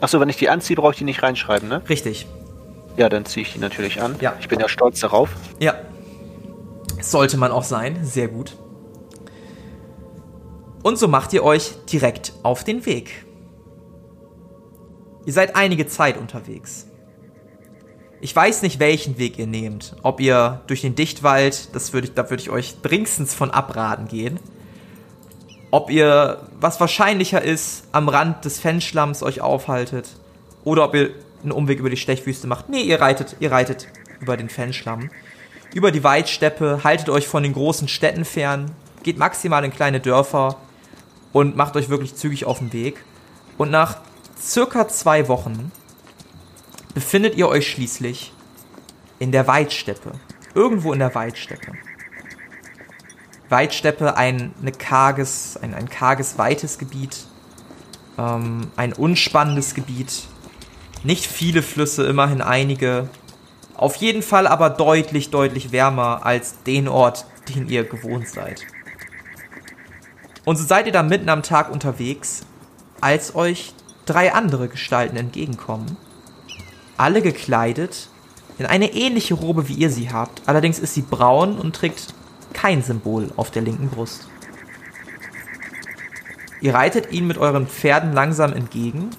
Achso, 0.00 0.20
wenn 0.20 0.28
ich 0.28 0.36
die 0.36 0.48
anziehe, 0.48 0.76
brauche 0.76 0.92
ich 0.92 0.98
die 0.98 1.04
nicht 1.04 1.22
reinschreiben, 1.22 1.68
ne? 1.68 1.82
Richtig. 1.88 2.26
Ja, 2.96 3.08
dann 3.08 3.24
ziehe 3.24 3.46
ich 3.46 3.52
die 3.52 3.58
natürlich 3.58 4.02
an. 4.02 4.16
Ja. 4.20 4.34
Ich 4.40 4.48
bin 4.48 4.60
ja 4.60 4.68
stolz 4.68 5.00
darauf. 5.00 5.30
Ja. 5.58 5.74
Sollte 7.02 7.36
man 7.36 7.52
auch 7.52 7.64
sein. 7.64 7.98
Sehr 8.04 8.28
gut. 8.28 8.56
Und 10.82 10.98
so 10.98 11.08
macht 11.08 11.32
ihr 11.32 11.44
euch 11.44 11.72
direkt 11.92 12.32
auf 12.42 12.64
den 12.64 12.86
Weg. 12.86 13.24
Ihr 15.24 15.32
seid 15.32 15.54
einige 15.54 15.86
Zeit 15.86 16.16
unterwegs. 16.16 16.86
Ich 18.20 18.34
weiß 18.34 18.62
nicht, 18.62 18.78
welchen 18.78 19.18
Weg 19.18 19.38
ihr 19.38 19.46
nehmt. 19.46 19.96
Ob 20.02 20.20
ihr 20.20 20.62
durch 20.66 20.80
den 20.80 20.94
Dichtwald, 20.94 21.74
das 21.74 21.92
würde 21.92 22.08
ich, 22.08 22.14
da 22.14 22.30
würde 22.30 22.42
ich 22.42 22.50
euch 22.50 22.80
dringendstens 22.80 23.34
von 23.34 23.50
abraten 23.50 24.08
gehen 24.08 24.38
ob 25.72 25.90
ihr, 25.90 26.38
was 26.60 26.78
wahrscheinlicher 26.80 27.42
ist, 27.42 27.84
am 27.92 28.10
Rand 28.10 28.44
des 28.44 28.60
Fenschlamms 28.60 29.22
euch 29.22 29.40
aufhaltet 29.40 30.10
oder 30.64 30.84
ob 30.84 30.94
ihr 30.94 31.10
einen 31.42 31.50
Umweg 31.50 31.80
über 31.80 31.88
die 31.88 31.96
Stechwüste 31.96 32.46
macht. 32.46 32.68
Nee, 32.68 32.82
ihr 32.82 33.00
reitet, 33.00 33.36
ihr 33.40 33.50
reitet 33.50 33.88
über 34.20 34.36
den 34.36 34.50
Fenschlamm. 34.50 35.10
Über 35.74 35.90
die 35.90 36.04
Weitsteppe, 36.04 36.80
haltet 36.84 37.08
euch 37.08 37.26
von 37.26 37.42
den 37.42 37.54
großen 37.54 37.88
Städten 37.88 38.24
fern, 38.24 38.72
geht 39.02 39.18
maximal 39.18 39.64
in 39.64 39.72
kleine 39.72 40.00
Dörfer 40.00 40.56
und 41.32 41.56
macht 41.56 41.76
euch 41.76 41.88
wirklich 41.88 42.14
zügig 42.14 42.44
auf 42.44 42.58
den 42.58 42.72
Weg. 42.72 43.02
Und 43.56 43.70
nach 43.70 43.96
circa 44.38 44.88
zwei 44.88 45.28
Wochen 45.28 45.72
befindet 46.94 47.36
ihr 47.36 47.48
euch 47.48 47.70
schließlich 47.70 48.32
in 49.18 49.32
der 49.32 49.46
Weitsteppe. 49.46 50.12
Irgendwo 50.54 50.92
in 50.92 50.98
der 50.98 51.14
Weitsteppe. 51.14 51.72
Weitsteppe 53.48 54.16
ein, 54.16 54.54
eine 54.60 54.72
karges, 54.72 55.58
ein, 55.60 55.74
ein 55.74 55.88
karges, 55.88 56.36
weites 56.38 56.78
Gebiet, 56.78 57.26
ähm, 58.18 58.70
ein 58.76 58.92
unspannendes 58.92 59.74
Gebiet, 59.74 60.24
nicht 61.04 61.26
viele 61.26 61.62
Flüsse, 61.62 62.04
immerhin 62.06 62.40
einige. 62.42 63.08
Auf 63.82 63.96
jeden 63.96 64.22
Fall 64.22 64.46
aber 64.46 64.70
deutlich, 64.70 65.30
deutlich 65.30 65.72
wärmer 65.72 66.24
als 66.24 66.62
den 66.62 66.86
Ort, 66.86 67.26
den 67.48 67.68
ihr 67.68 67.82
gewohnt 67.82 68.28
seid. 68.28 68.64
Und 70.44 70.54
so 70.56 70.62
seid 70.62 70.86
ihr 70.86 70.92
da 70.92 71.02
mitten 71.02 71.28
am 71.28 71.42
Tag 71.42 71.68
unterwegs, 71.68 72.42
als 73.00 73.34
euch 73.34 73.74
drei 74.06 74.34
andere 74.34 74.68
Gestalten 74.68 75.16
entgegenkommen. 75.16 75.96
Alle 76.96 77.22
gekleidet 77.22 78.08
in 78.56 78.66
eine 78.66 78.92
ähnliche 78.92 79.34
Robe, 79.34 79.68
wie 79.68 79.74
ihr 79.74 79.90
sie 79.90 80.12
habt. 80.12 80.42
Allerdings 80.46 80.78
ist 80.78 80.94
sie 80.94 81.02
braun 81.02 81.58
und 81.58 81.74
trägt 81.74 82.14
kein 82.52 82.84
Symbol 82.84 83.32
auf 83.34 83.50
der 83.50 83.62
linken 83.62 83.88
Brust. 83.88 84.28
Ihr 86.60 86.72
reitet 86.72 87.10
ihnen 87.10 87.26
mit 87.26 87.38
euren 87.38 87.66
Pferden 87.66 88.12
langsam 88.12 88.52
entgegen 88.52 89.10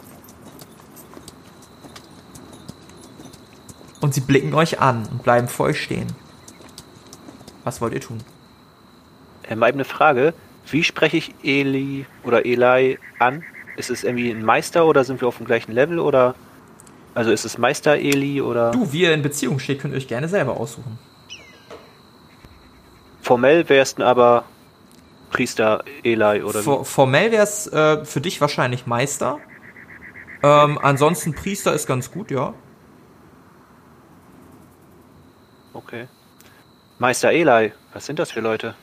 und 4.04 4.14
sie 4.14 4.22
blicken 4.22 4.54
euch 4.54 4.80
an 4.80 5.08
und 5.10 5.24
bleiben 5.24 5.48
vor 5.48 5.68
euch 5.68 5.82
stehen. 5.82 6.08
Was 7.64 7.80
wollt 7.80 7.94
ihr 7.94 8.02
tun? 8.02 8.20
Ähm, 9.50 9.64
eine 9.64 9.86
Frage. 9.86 10.34
Wie 10.70 10.84
spreche 10.84 11.18
ich 11.18 11.34
Eli 11.44 12.06
oder 12.24 12.46
Eli 12.46 13.00
an? 13.20 13.44
Ist 13.78 13.90
es 13.90 14.04
irgendwie 14.04 14.30
ein 14.30 14.44
Meister 14.44 14.86
oder 14.86 15.04
sind 15.04 15.22
wir 15.22 15.28
auf 15.28 15.38
dem 15.38 15.46
gleichen 15.46 15.72
Level 15.72 16.00
oder? 16.00 16.36
Also 17.16 17.32
ist 17.32 17.46
es 17.46 17.58
Meister 17.58 17.96
Eli 17.96 18.42
oder? 18.42 18.72
Du, 18.72 18.92
wie 18.92 19.04
ihr 19.04 19.14
in 19.14 19.22
Beziehung 19.22 19.60
steht, 19.60 19.80
könnt 19.80 19.94
ihr 19.94 19.98
euch 19.98 20.08
gerne 20.08 20.28
selber 20.28 20.58
aussuchen. 20.58 21.00
Formell 23.22 23.68
wärst 23.70 24.00
du 24.00 24.04
aber 24.04 24.44
Priester 25.32 25.84
Eli 26.04 26.44
oder 26.44 26.66
wie? 26.66 26.86
Formell 26.86 27.32
wär's 27.32 27.68
äh, 27.68 28.04
für 28.06 28.22
dich 28.22 28.42
wahrscheinlich 28.42 28.86
Meister. 28.86 29.40
Ähm, 30.44 30.78
ansonsten 30.82 31.34
Priester 31.34 31.74
ist 31.74 31.88
ganz 31.88 32.12
gut, 32.12 32.30
ja. 32.30 32.54
Okay. 35.74 36.08
Meister 37.00 37.32
Eli, 37.32 37.74
was 37.94 38.06
sind 38.06 38.20
das 38.20 38.32
für 38.32 38.40
Leute? 38.42 38.76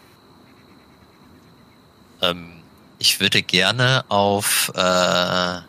Ähm, 2.21 2.63
ich 2.99 3.21
würde 3.21 3.43
gerne 3.43 4.05
auf 4.09 4.71
äh, 4.75 5.61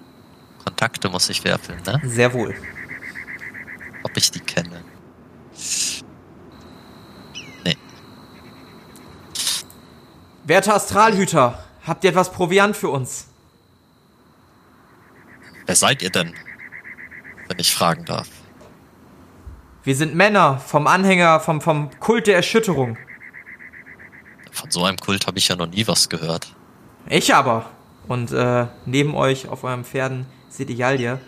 Kontakte 0.66 1.10
muss 1.10 1.30
ich 1.30 1.44
werfen, 1.44 1.82
ne? 1.86 2.02
Sehr 2.04 2.34
wohl. 2.34 2.56
Ob 4.04 4.18
ich 4.18 4.32
die 4.32 4.40
kenne. 4.40 4.84
Werte 10.44 10.74
Astralhüter, 10.74 11.64
habt 11.86 12.04
ihr 12.04 12.10
etwas 12.10 12.32
Proviant 12.32 12.76
für 12.76 12.90
uns? 12.90 13.28
Wer 15.66 15.76
seid 15.76 16.02
ihr 16.02 16.10
denn, 16.10 16.34
wenn 17.48 17.60
ich 17.60 17.74
fragen 17.74 18.04
darf? 18.06 18.28
Wir 19.84 19.96
sind 19.96 20.14
Männer 20.14 20.60
vom 20.60 20.86
Anhänger, 20.86 21.40
vom, 21.40 21.60
vom 21.60 21.90
Kult 22.00 22.28
der 22.28 22.36
Erschütterung. 22.36 22.98
Von 24.52 24.70
so 24.70 24.84
einem 24.84 24.98
Kult 24.98 25.26
habe 25.26 25.40
ich 25.40 25.48
ja 25.48 25.56
noch 25.56 25.68
nie 25.68 25.88
was 25.88 26.10
gehört. 26.10 26.54
Ich 27.10 27.34
aber. 27.34 27.72
Und 28.08 28.32
äh, 28.32 28.68
neben 28.86 29.16
euch 29.16 29.48
auf 29.48 29.64
euren 29.64 29.84
Pferden 29.84 30.28
seht 30.50 30.70
ihr 30.70 30.76
Jaldir. 30.76 31.20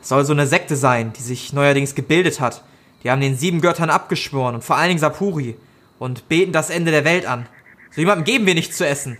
Das 0.00 0.10
soll 0.10 0.24
so 0.26 0.34
eine 0.34 0.46
Sekte 0.46 0.76
sein, 0.76 1.14
die 1.14 1.22
sich 1.22 1.54
neuerdings 1.54 1.94
gebildet 1.94 2.40
hat. 2.40 2.62
Die 3.02 3.10
haben 3.10 3.20
den 3.20 3.36
sieben 3.36 3.60
Göttern 3.62 3.90
abgeschworen 3.90 4.56
und 4.56 4.64
vor 4.64 4.76
allen 4.76 4.88
Dingen 4.88 5.00
Sapuri 5.00 5.56
und 5.98 6.28
beten 6.28 6.52
das 6.52 6.70
Ende 6.70 6.90
der 6.90 7.04
Welt 7.04 7.24
an. 7.24 7.46
So 7.90 8.00
jemandem 8.00 8.24
geben 8.24 8.46
wir 8.46 8.54
nichts 8.54 8.76
zu 8.76 8.86
essen. 8.86 9.18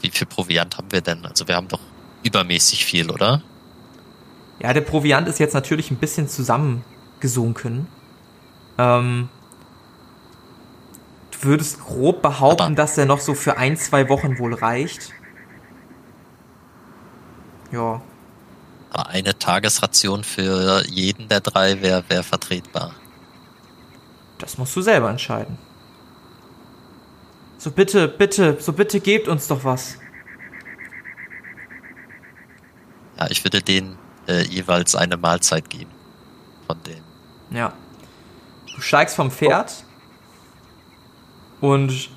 Wie 0.00 0.10
viel 0.10 0.26
Proviant 0.26 0.76
haben 0.76 0.90
wir 0.90 1.00
denn? 1.00 1.24
Also 1.24 1.46
wir 1.46 1.54
haben 1.54 1.68
doch 1.68 1.80
übermäßig 2.24 2.84
viel, 2.84 3.10
oder? 3.10 3.42
Ja, 4.62 4.72
der 4.72 4.80
Proviant 4.80 5.26
ist 5.26 5.40
jetzt 5.40 5.54
natürlich 5.54 5.90
ein 5.90 5.96
bisschen 5.96 6.28
zusammengesunken. 6.28 7.88
Ähm, 8.78 9.28
du 11.32 11.42
würdest 11.42 11.80
grob 11.80 12.22
behaupten, 12.22 12.62
Aber 12.62 12.74
dass 12.76 12.96
er 12.96 13.06
noch 13.06 13.18
so 13.18 13.34
für 13.34 13.56
ein, 13.56 13.76
zwei 13.76 14.08
Wochen 14.08 14.38
wohl 14.38 14.54
reicht. 14.54 15.12
Ja. 17.72 18.00
Eine 18.92 19.36
Tagesration 19.36 20.22
für 20.22 20.84
jeden 20.86 21.28
der 21.28 21.40
drei 21.40 21.82
wäre 21.82 22.04
wär 22.08 22.22
vertretbar. 22.22 22.94
Das 24.38 24.58
musst 24.58 24.76
du 24.76 24.82
selber 24.82 25.10
entscheiden. 25.10 25.58
So 27.58 27.72
bitte, 27.72 28.06
bitte, 28.06 28.58
so 28.60 28.72
bitte 28.72 29.00
gebt 29.00 29.26
uns 29.26 29.48
doch 29.48 29.64
was. 29.64 29.98
Ja, 33.18 33.28
ich 33.30 33.42
würde 33.44 33.62
denen 33.62 34.01
äh, 34.28 34.42
jeweils 34.42 34.94
eine 34.94 35.16
Mahlzeit 35.16 35.68
geben. 35.70 35.90
Von 36.66 36.76
denen. 36.84 37.04
Ja. 37.50 37.72
Du 38.74 38.80
steigst 38.80 39.16
vom 39.16 39.30
Pferd 39.30 39.84
oh. 41.60 41.72
und 41.72 42.10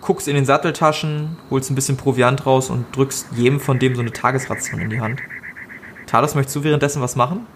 guckst 0.00 0.28
in 0.28 0.34
den 0.34 0.44
Satteltaschen, 0.44 1.36
holst 1.50 1.70
ein 1.70 1.74
bisschen 1.74 1.96
Proviant 1.96 2.46
raus 2.46 2.70
und 2.70 2.94
drückst 2.94 3.28
jedem 3.34 3.60
von 3.60 3.78
dem 3.78 3.94
so 3.94 4.00
eine 4.00 4.12
Tagesration 4.12 4.80
in 4.80 4.90
die 4.90 5.00
Hand. 5.00 5.20
Talos, 6.06 6.34
möchtest 6.34 6.56
du 6.56 6.64
währenddessen 6.64 7.02
was 7.02 7.16
machen? 7.16 7.46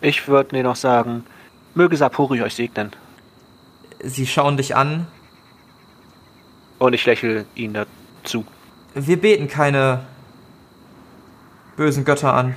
Ich 0.00 0.28
würde 0.28 0.54
mir 0.56 0.62
noch 0.62 0.76
sagen, 0.76 1.24
möge 1.74 1.96
Sapori 1.96 2.42
euch 2.42 2.54
segnen. 2.54 2.92
Sie 4.02 4.26
schauen 4.26 4.56
dich 4.56 4.76
an. 4.76 5.06
Und 6.78 6.92
ich 6.92 7.04
lächle 7.04 7.44
ihnen 7.56 7.74
dazu. 8.22 8.46
Wir 8.94 9.20
beten 9.20 9.48
keine 9.48 10.06
bösen 11.78 12.04
Götter 12.04 12.34
an. 12.34 12.56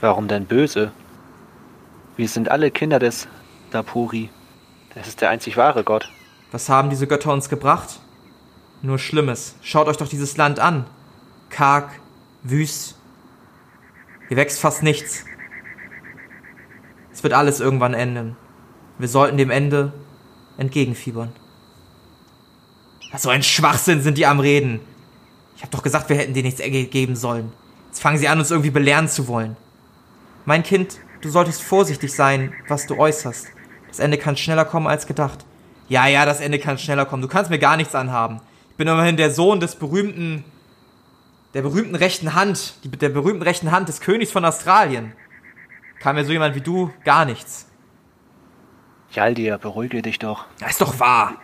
Warum 0.00 0.26
denn 0.26 0.46
böse? 0.46 0.90
Wir 2.16 2.28
sind 2.28 2.50
alle 2.50 2.72
Kinder 2.72 2.98
des 2.98 3.28
Sapuri. 3.70 4.30
Das 4.96 5.06
ist 5.06 5.20
der 5.20 5.30
einzig 5.30 5.56
wahre 5.56 5.84
Gott. 5.84 6.10
Was 6.50 6.68
haben 6.68 6.90
diese 6.90 7.06
Götter 7.06 7.32
uns 7.32 7.48
gebracht? 7.48 8.00
Nur 8.82 8.98
Schlimmes. 8.98 9.54
Schaut 9.62 9.86
euch 9.86 9.96
doch 9.96 10.08
dieses 10.08 10.36
Land 10.36 10.58
an. 10.58 10.86
Karg, 11.50 11.88
wüst. 12.42 12.96
Hier 14.26 14.36
wächst 14.36 14.58
fast 14.58 14.82
nichts. 14.82 15.24
Es 17.12 17.22
wird 17.22 17.32
alles 17.32 17.60
irgendwann 17.60 17.94
enden. 17.94 18.36
Wir 18.98 19.08
sollten 19.08 19.36
dem 19.36 19.50
Ende 19.50 19.92
entgegenfiebern. 20.58 21.32
Was 23.12 23.22
so 23.22 23.30
ein 23.30 23.44
Schwachsinn 23.44 24.02
sind 24.02 24.18
die 24.18 24.26
am 24.26 24.40
Reden. 24.40 24.80
Ich 25.56 25.62
hab 25.62 25.70
doch 25.70 25.82
gesagt, 25.82 26.08
wir 26.08 26.16
hätten 26.16 26.34
dir 26.34 26.42
nichts 26.42 26.60
geben 26.60 27.16
sollen. 27.16 27.52
Jetzt 27.88 28.00
fangen 28.00 28.18
sie 28.18 28.28
an, 28.28 28.38
uns 28.38 28.50
irgendwie 28.50 28.70
belehren 28.70 29.08
zu 29.08 29.26
wollen. 29.26 29.56
Mein 30.44 30.62
Kind, 30.62 30.98
du 31.22 31.30
solltest 31.30 31.62
vorsichtig 31.62 32.12
sein, 32.12 32.52
was 32.68 32.86
du 32.86 32.98
äußerst. 32.98 33.48
Das 33.88 33.98
Ende 33.98 34.18
kann 34.18 34.36
schneller 34.36 34.64
kommen 34.64 34.86
als 34.86 35.06
gedacht. 35.06 35.44
Ja, 35.88 36.06
ja, 36.06 36.26
das 36.26 36.40
Ende 36.40 36.58
kann 36.58 36.78
schneller 36.78 37.06
kommen. 37.06 37.22
Du 37.22 37.28
kannst 37.28 37.50
mir 37.50 37.58
gar 37.58 37.76
nichts 37.76 37.94
anhaben. 37.94 38.40
Ich 38.70 38.76
bin 38.76 38.88
immerhin 38.88 39.16
der 39.16 39.30
Sohn 39.30 39.60
des 39.60 39.76
berühmten, 39.76 40.44
der 41.54 41.62
berühmten 41.62 41.94
rechten 41.94 42.34
Hand, 42.34 42.74
der 42.84 43.08
berühmten 43.08 43.42
rechten 43.42 43.70
Hand 43.70 43.88
des 43.88 44.00
Königs 44.00 44.30
von 44.30 44.44
Australien. 44.44 45.12
Kann 46.00 46.16
mir 46.16 46.24
so 46.24 46.32
jemand 46.32 46.54
wie 46.54 46.60
du 46.60 46.92
gar 47.04 47.24
nichts. 47.24 47.66
Jaldir, 49.12 49.56
beruhige 49.56 50.02
dich 50.02 50.18
doch. 50.18 50.44
Das 50.58 50.72
ist 50.72 50.80
doch 50.82 51.00
wahr. 51.00 51.36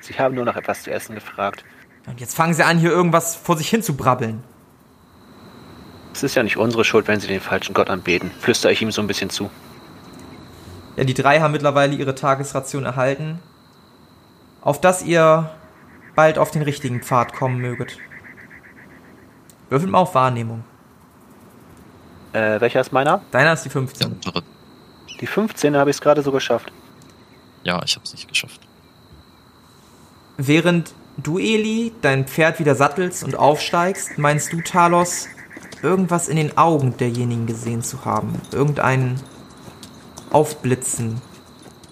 Sie 0.00 0.14
haben 0.14 0.34
nur 0.34 0.46
nach 0.46 0.56
etwas 0.56 0.82
zu 0.82 0.90
essen 0.90 1.14
gefragt. 1.14 1.64
Und 2.06 2.20
jetzt 2.20 2.34
fangen 2.34 2.54
sie 2.54 2.64
an, 2.64 2.78
hier 2.78 2.90
irgendwas 2.90 3.34
vor 3.34 3.56
sich 3.56 3.68
hin 3.68 3.82
zu 3.82 3.96
brabbeln. 3.96 4.42
Es 6.12 6.22
ist 6.22 6.34
ja 6.34 6.42
nicht 6.42 6.56
unsere 6.56 6.84
Schuld, 6.84 7.08
wenn 7.08 7.18
sie 7.18 7.26
den 7.26 7.40
falschen 7.40 7.74
Gott 7.74 7.90
anbeten, 7.90 8.30
flüstere 8.38 8.72
ich 8.72 8.82
ihm 8.82 8.92
so 8.92 9.00
ein 9.00 9.06
bisschen 9.06 9.30
zu. 9.30 9.50
Ja, 10.96 11.04
die 11.04 11.14
drei 11.14 11.40
haben 11.40 11.52
mittlerweile 11.52 11.94
ihre 11.94 12.14
Tagesration 12.14 12.84
erhalten, 12.84 13.40
auf 14.60 14.80
dass 14.80 15.02
ihr 15.02 15.50
bald 16.14 16.38
auf 16.38 16.50
den 16.50 16.62
richtigen 16.62 17.02
Pfad 17.02 17.32
kommen 17.34 17.58
möget. 17.58 17.98
Würfelt 19.70 19.90
mal 19.90 19.98
auf 19.98 20.14
Wahrnehmung. 20.14 20.62
Äh, 22.32 22.60
welcher 22.60 22.80
ist 22.80 22.92
meiner? 22.92 23.22
Deiner 23.30 23.52
ist 23.52 23.64
die 23.64 23.70
15. 23.70 24.20
Die 25.20 25.26
15 25.26 25.76
habe 25.76 25.90
ich 25.90 25.96
es 25.96 26.00
gerade 26.00 26.22
so 26.22 26.30
geschafft. 26.30 26.72
Ja, 27.64 27.80
ich 27.84 27.96
habe 27.96 28.04
es 28.04 28.12
nicht 28.12 28.28
geschafft. 28.28 28.60
Während 30.36 30.94
du, 31.16 31.38
Eli, 31.38 31.92
dein 32.02 32.26
Pferd 32.26 32.58
wieder 32.58 32.74
sattelst 32.74 33.24
und 33.24 33.36
aufsteigst, 33.36 34.18
meinst 34.18 34.52
du, 34.52 34.60
Talos, 34.60 35.28
irgendwas 35.82 36.28
in 36.28 36.36
den 36.36 36.56
Augen 36.56 36.96
derjenigen 36.96 37.46
gesehen 37.46 37.82
zu 37.82 38.04
haben. 38.04 38.40
Irgendein 38.52 39.20
Aufblitzen. 40.30 41.20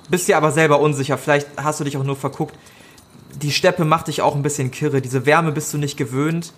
Bist 0.09 0.29
dir 0.29 0.37
aber 0.37 0.51
selber 0.51 0.81
unsicher, 0.81 1.19
vielleicht 1.19 1.49
hast 1.57 1.81
du 1.81 1.85
dich 1.85 1.97
auch 1.97 2.05
nur 2.05 2.17
verguckt. 2.17 2.57
Die 3.35 3.53
Steppe 3.53 3.85
macht 3.85 4.09
dich 4.09 4.21
auch 4.21 4.35
ein 4.35 4.43
bisschen 4.43 4.71
kirre. 4.71 5.01
Diese 5.01 5.25
Wärme 5.27 5.53
bist 5.53 5.73
du 5.73 5.79
nicht 5.79 5.97
gewöhnt. 5.97 6.53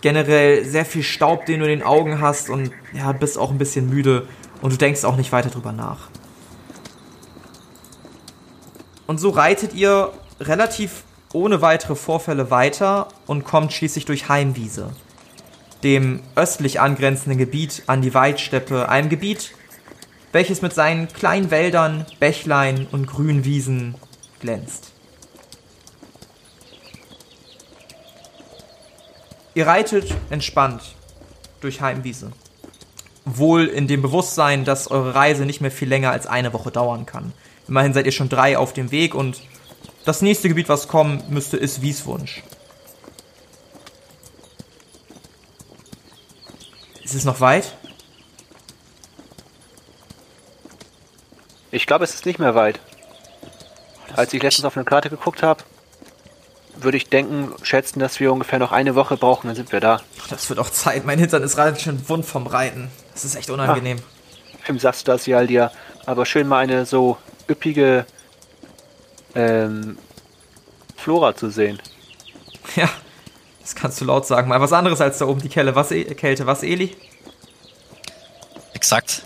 Generell 0.00 0.64
sehr 0.64 0.84
viel 0.84 1.02
Staub, 1.02 1.46
den 1.46 1.60
du 1.60 1.66
in 1.66 1.80
den 1.80 1.82
Augen 1.82 2.20
hast 2.20 2.50
und 2.50 2.70
ja, 2.92 3.10
bist 3.12 3.36
auch 3.38 3.50
ein 3.50 3.58
bisschen 3.58 3.90
müde 3.90 4.28
und 4.62 4.72
du 4.72 4.76
denkst 4.76 5.04
auch 5.04 5.16
nicht 5.16 5.32
weiter 5.32 5.50
drüber 5.50 5.72
nach. 5.72 6.08
Und 9.08 9.18
so 9.18 9.30
reitet 9.30 9.74
ihr 9.74 10.12
relativ 10.38 11.02
ohne 11.32 11.60
weitere 11.62 11.94
Vorfälle 11.94 12.50
weiter 12.50 13.08
und 13.26 13.44
kommt 13.44 13.72
schließlich 13.72 14.04
durch 14.04 14.28
Heimwiese, 14.28 14.90
dem 15.82 16.20
östlich 16.34 16.80
angrenzenden 16.80 17.38
Gebiet 17.38 17.82
an 17.86 18.02
die 18.02 18.14
Weidsteppe, 18.14 18.88
einem 18.88 19.08
Gebiet, 19.08 19.52
welches 20.32 20.62
mit 20.62 20.72
seinen 20.72 21.08
kleinen 21.08 21.50
Wäldern, 21.50 22.06
Bächlein 22.20 22.86
und 22.90 23.06
grünen 23.06 23.44
Wiesen 23.44 23.94
glänzt. 24.40 24.92
Ihr 29.54 29.66
reitet 29.66 30.14
entspannt 30.30 30.82
durch 31.60 31.80
Heimwiese. 31.80 32.30
Wohl 33.24 33.66
in 33.66 33.88
dem 33.88 34.02
Bewusstsein, 34.02 34.64
dass 34.64 34.90
eure 34.90 35.14
Reise 35.14 35.44
nicht 35.44 35.60
mehr 35.60 35.70
viel 35.70 35.88
länger 35.88 36.12
als 36.12 36.26
eine 36.26 36.52
Woche 36.52 36.70
dauern 36.70 37.06
kann. 37.06 37.32
Immerhin 37.66 37.92
seid 37.92 38.06
ihr 38.06 38.12
schon 38.12 38.28
drei 38.28 38.56
auf 38.56 38.72
dem 38.72 38.90
Weg 38.90 39.14
und 39.14 39.42
das 40.04 40.22
nächste 40.22 40.48
Gebiet, 40.48 40.68
was 40.68 40.88
kommen 40.88 41.22
müsste, 41.28 41.56
ist 41.56 41.82
Wieswunsch. 41.82 42.42
Ist 47.02 47.14
es 47.14 47.24
noch 47.24 47.40
weit? 47.40 47.72
Ich 51.70 51.86
glaube, 51.86 52.04
es 52.04 52.14
ist 52.14 52.26
nicht 52.26 52.38
mehr 52.38 52.54
weit. 52.54 52.80
Als 54.14 54.32
ich 54.32 54.42
letztens 54.42 54.64
auf 54.64 54.76
eine 54.76 54.84
Karte 54.84 55.10
geguckt 55.10 55.42
habe, 55.42 55.62
würde 56.76 56.96
ich 56.96 57.08
denken, 57.08 57.54
schätzen, 57.62 57.98
dass 58.00 58.20
wir 58.20 58.32
ungefähr 58.32 58.58
noch 58.58 58.72
eine 58.72 58.94
Woche 58.94 59.16
brauchen, 59.16 59.48
dann 59.48 59.56
sind 59.56 59.72
wir 59.72 59.80
da. 59.80 60.00
Das 60.30 60.48
wird 60.48 60.58
auch 60.58 60.70
Zeit. 60.70 61.04
Mein 61.04 61.18
Hintern 61.18 61.42
ist 61.42 61.56
gerade 61.56 61.78
schon 61.78 62.08
wund 62.08 62.24
vom 62.24 62.46
Reiten. 62.46 62.90
Das 63.12 63.24
ist 63.24 63.36
echt 63.36 63.50
unangenehm. 63.50 63.98
Ach, 64.64 64.68
Im 64.68 64.78
das, 64.78 65.26
Jaldia. 65.26 65.72
Aber 66.06 66.24
schön 66.26 66.46
mal 66.46 66.58
eine 66.58 66.86
so 66.86 67.16
üppige 67.48 68.06
ähm, 69.38 69.98
Flora 70.96 71.34
zu 71.34 71.50
sehen. 71.50 71.80
Ja, 72.76 72.90
das 73.62 73.74
kannst 73.74 74.00
du 74.00 74.04
laut 74.04 74.26
sagen. 74.26 74.48
Mal 74.48 74.60
was 74.60 74.72
anderes 74.72 75.00
als 75.00 75.18
da 75.18 75.26
oben 75.26 75.40
die 75.40 75.48
Kälte. 75.48 75.74
Was, 75.74 75.90
e 75.90 76.04
Kälte. 76.14 76.46
was 76.46 76.62
Eli? 76.62 76.94
Exakt. 78.74 79.22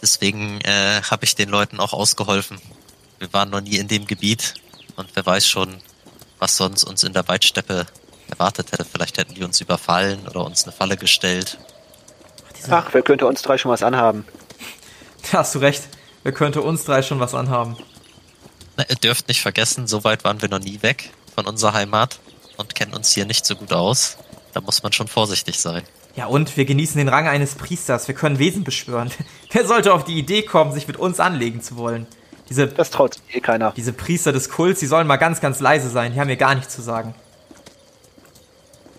Deswegen 0.00 0.60
äh, 0.62 1.02
habe 1.02 1.24
ich 1.24 1.36
den 1.36 1.48
Leuten 1.48 1.78
auch 1.78 1.92
ausgeholfen. 1.92 2.58
Wir 3.18 3.32
waren 3.32 3.50
noch 3.50 3.60
nie 3.60 3.76
in 3.76 3.86
dem 3.86 4.06
Gebiet 4.06 4.54
und 4.96 5.08
wer 5.14 5.24
weiß 5.24 5.46
schon, 5.46 5.76
was 6.40 6.56
sonst 6.56 6.82
uns 6.82 7.04
in 7.04 7.12
der 7.12 7.28
Weitsteppe 7.28 7.86
erwartet 8.28 8.72
hätte. 8.72 8.84
Vielleicht 8.84 9.18
hätten 9.18 9.34
die 9.34 9.44
uns 9.44 9.60
überfallen 9.60 10.26
oder 10.26 10.44
uns 10.44 10.64
eine 10.64 10.72
Falle 10.72 10.96
gestellt. 10.96 11.58
Ach, 12.68 12.88
wer 12.92 13.02
könnte 13.02 13.26
uns 13.26 13.42
drei 13.42 13.58
schon 13.58 13.70
was 13.70 13.82
anhaben? 13.82 14.24
Da 15.30 15.38
hast 15.38 15.54
du 15.54 15.60
recht. 15.60 15.84
Wer 16.24 16.32
könnte 16.32 16.62
uns 16.62 16.84
drei 16.84 17.02
schon 17.02 17.20
was 17.20 17.34
anhaben? 17.34 17.76
Ihr 18.88 18.96
dürft 18.96 19.28
nicht 19.28 19.40
vergessen, 19.40 19.86
so 19.86 20.04
weit 20.04 20.24
waren 20.24 20.40
wir 20.42 20.48
noch 20.48 20.58
nie 20.58 20.82
weg 20.82 21.10
von 21.34 21.46
unserer 21.46 21.72
Heimat 21.74 22.18
und 22.56 22.74
kennen 22.74 22.94
uns 22.94 23.12
hier 23.12 23.24
nicht 23.24 23.46
so 23.46 23.56
gut 23.56 23.72
aus. 23.72 24.16
Da 24.52 24.60
muss 24.60 24.82
man 24.82 24.92
schon 24.92 25.08
vorsichtig 25.08 25.58
sein. 25.58 25.82
Ja, 26.14 26.26
und 26.26 26.56
wir 26.56 26.64
genießen 26.66 26.98
den 26.98 27.08
Rang 27.08 27.26
eines 27.26 27.54
Priesters. 27.54 28.06
Wir 28.06 28.14
können 28.14 28.38
Wesen 28.38 28.64
beschwören. 28.64 29.10
Wer 29.50 29.66
sollte 29.66 29.94
auf 29.94 30.04
die 30.04 30.18
Idee 30.18 30.42
kommen, 30.42 30.72
sich 30.72 30.86
mit 30.86 30.96
uns 30.96 31.20
anlegen 31.20 31.62
zu 31.62 31.76
wollen? 31.76 32.06
Diese, 32.50 32.66
das 32.66 32.90
traut 32.90 33.16
eh 33.32 33.40
keiner. 33.40 33.72
Diese 33.72 33.94
Priester 33.94 34.32
des 34.32 34.50
Kults, 34.50 34.80
die 34.80 34.86
sollen 34.86 35.06
mal 35.06 35.16
ganz, 35.16 35.40
ganz 35.40 35.60
leise 35.60 35.88
sein. 35.88 36.12
Die 36.12 36.20
haben 36.20 36.28
mir 36.28 36.36
gar 36.36 36.54
nichts 36.54 36.74
zu 36.74 36.82
sagen. 36.82 37.14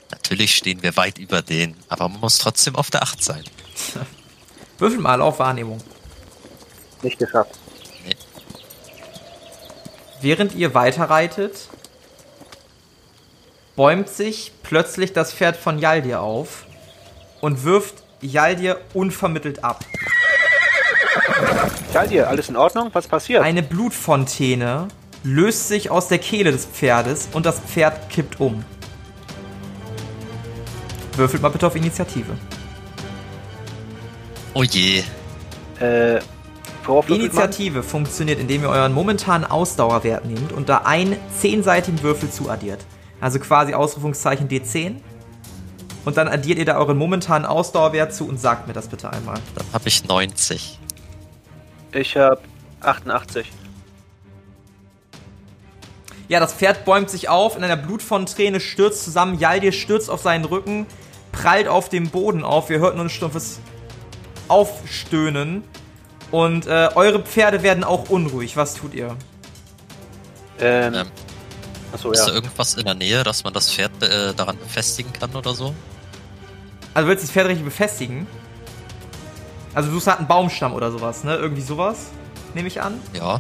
Natürlich 0.10 0.56
stehen 0.56 0.82
wir 0.82 0.96
weit 0.98 1.20
über 1.20 1.42
denen, 1.42 1.76
aber 1.88 2.10
man 2.10 2.20
muss 2.20 2.40
trotzdem 2.40 2.76
auf 2.76 2.90
der 2.90 3.04
Acht 3.04 3.24
sein. 3.24 3.44
Würfel 4.80 5.00
mal 5.00 5.22
auf 5.22 5.40
Wahrnehmung. 5.40 5.80
Nicht 7.04 7.20
geschafft. 7.20 7.60
Während 10.24 10.56
ihr 10.56 10.74
weiterreitet, 10.74 11.68
bäumt 13.76 14.08
sich 14.08 14.54
plötzlich 14.64 15.12
das 15.12 15.34
Pferd 15.34 15.58
von 15.58 15.80
Jaldir 15.80 16.22
auf 16.22 16.66
und 17.42 17.66
wirft 17.66 17.96
Jaldir 18.22 18.80
unvermittelt 18.94 19.66
ab. 19.66 19.84
Jaldir, 21.94 22.30
alles 22.30 22.48
in 22.48 22.56
Ordnung? 22.56 22.90
Was 22.94 23.06
passiert? 23.06 23.44
Eine 23.44 23.64
Blutfontäne 23.64 24.88
löst 25.26 25.68
sich 25.68 25.92
aus 25.92 26.08
der 26.08 26.20
Kehle 26.20 26.54
des 26.54 26.68
Pferdes 26.68 27.28
und 27.34 27.46
das 27.46 27.60
Pferd 27.60 28.10
kippt 28.10 28.40
um. 28.40 28.64
Würfelt 31.18 31.42
mal 31.42 31.50
bitte 31.50 31.68
auf 31.68 31.76
Initiative. 31.76 32.32
Oh 34.54 34.64
je. 34.64 35.04
Äh, 35.82 36.22
worauf 36.88 37.10
Initiative 37.10 37.84
funktioniert, 37.84 38.40
indem 38.40 38.64
ihr 38.64 38.70
euren 38.70 38.94
momentanen 38.94 39.50
Ausdauerwert 39.50 40.26
nehmt 40.26 40.52
und 40.52 40.70
da 40.70 40.80
einen 40.80 41.18
zehnseitigen 41.40 42.02
Würfel 42.04 42.30
zuaddiert. 42.30 42.86
Also 43.22 43.40
quasi 43.40 43.74
Ausrufungszeichen 43.74 44.50
D10. 44.50 44.96
Und 46.06 46.18
dann 46.18 46.28
addiert 46.28 46.58
ihr 46.60 46.66
da 46.66 46.78
euren 46.78 46.98
momentanen 46.98 47.46
Ausdauerwert 47.46 48.14
zu 48.14 48.28
und 48.28 48.40
sagt 48.40 48.68
mir 48.68 48.74
das 48.74 48.88
bitte 48.88 49.10
einmal. 49.10 49.40
Dann 49.56 49.66
habe 49.72 49.88
ich 49.88 50.06
90. 50.06 50.80
Man? 51.92 52.02
Ich 52.02 52.18
habe 52.18 52.42
88. 52.82 53.50
Ja, 56.28 56.40
das 56.40 56.54
Pferd 56.54 56.86
bäumt 56.86 57.10
sich 57.10 57.30
auf, 57.30 57.58
in 57.58 57.64
einer 57.64 57.78
Blutfontäne 57.78 58.60
stürzt 58.60 59.04
zusammen, 59.04 59.40
Jaldir 59.40 59.72
stürzt 59.72 60.10
auf 60.10 60.22
seinen 60.22 60.46
Rücken, 60.46 60.86
prallt 61.32 61.68
auf 61.68 61.90
dem 61.90 62.10
Boden 62.10 62.44
auf, 62.44 62.70
ihr 62.70 62.80
hört 62.80 62.96
nur 62.96 63.06
ein 63.06 63.10
stumpfes 63.10 63.60
Aufstöhnen 64.48 65.64
und 66.34 66.66
äh, 66.66 66.90
eure 66.96 67.20
Pferde 67.20 67.62
werden 67.62 67.84
auch 67.84 68.10
unruhig. 68.10 68.58
Was 68.58 68.74
tut 68.74 68.96
ihr? 68.96 69.16
Ähm, 70.60 70.96
Ähm, 70.96 71.08
achso, 71.94 72.10
Ist 72.10 72.22
ja. 72.22 72.26
da 72.26 72.34
irgendwas 72.34 72.74
in 72.74 72.86
der 72.86 72.96
Nähe, 72.96 73.24
dass 73.24 73.44
man 73.44 73.54
das 73.54 73.72
Pferd 73.72 73.92
äh, 74.02 74.34
daran 74.34 74.58
befestigen 74.58 75.14
kann 75.14 75.36
oder 75.36 75.54
so? 75.54 75.76
Also 76.96 77.08
willst 77.08 77.22
du 77.22 77.28
das 77.28 77.34
Pferd 77.34 77.50
richtig 77.50 77.64
befestigen? 77.64 78.26
Also 79.76 79.90
du 79.90 79.94
suchst 79.94 80.08
halt 80.08 80.20
einen 80.20 80.28
Baumstamm 80.28 80.74
oder 80.74 80.92
sowas, 80.92 81.24
ne? 81.24 81.36
Irgendwie 81.36 81.62
sowas, 81.62 82.08
nehme 82.56 82.68
ich 82.68 82.82
an. 82.82 83.00
Ja. 83.14 83.40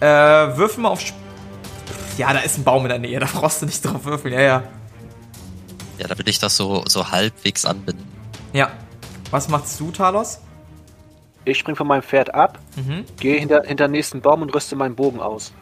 Äh, 0.00 0.56
würfel 0.56 0.82
mal 0.82 0.88
auf... 0.88 1.00
Sp 1.04 1.20
ja, 2.16 2.32
da 2.32 2.40
ist 2.40 2.56
ein 2.56 2.64
Baum 2.64 2.84
in 2.84 2.88
der 2.88 2.98
Nähe, 3.00 3.20
da 3.20 3.26
brauchst 3.26 3.60
du 3.60 3.66
nicht 3.66 3.84
drauf 3.84 4.06
würfeln. 4.06 4.32
Ja, 4.32 4.40
ja. 4.40 4.62
Ja, 5.98 6.08
da 6.08 6.16
will 6.16 6.28
ich 6.28 6.38
das 6.38 6.56
so, 6.56 6.84
so 6.88 7.10
halbwegs 7.10 7.66
anbinden. 7.66 8.06
Ja. 8.54 8.70
Was 9.30 9.48
machst 9.48 9.78
du, 9.78 9.90
Talos? 9.90 10.38
Ich 11.44 11.58
spring 11.58 11.74
von 11.76 11.86
meinem 11.86 12.02
Pferd 12.02 12.34
ab, 12.34 12.58
Mhm. 12.76 13.04
gehe 13.18 13.38
hinter, 13.38 13.62
hinter 13.64 13.88
den 13.88 13.92
nächsten 13.92 14.20
Baum 14.20 14.42
und 14.42 14.54
rüste 14.54 14.76
meinen 14.76 14.94
Bogen 14.94 15.20
aus. 15.20 15.52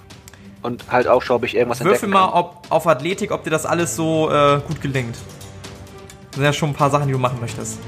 Und 0.62 0.84
halt 0.90 1.08
auch 1.08 1.22
schaue, 1.22 1.36
ob 1.38 1.44
ich 1.44 1.56
irgendwas 1.56 1.80
Würfel 1.80 1.94
entdecken 1.94 2.12
mal 2.12 2.26
kann. 2.26 2.38
ob, 2.38 2.66
auf 2.68 2.86
Athletik, 2.86 3.30
ob 3.32 3.44
dir 3.44 3.50
das 3.50 3.64
alles 3.64 3.96
so 3.96 4.30
äh, 4.30 4.60
gut 4.66 4.80
gelingt. 4.82 5.16
Das 6.30 6.36
sind 6.36 6.44
ja 6.44 6.52
schon 6.52 6.70
ein 6.70 6.74
paar 6.74 6.90
Sachen, 6.90 7.06
die 7.06 7.12
du 7.12 7.18
machen 7.18 7.38
möchtest. 7.40 7.78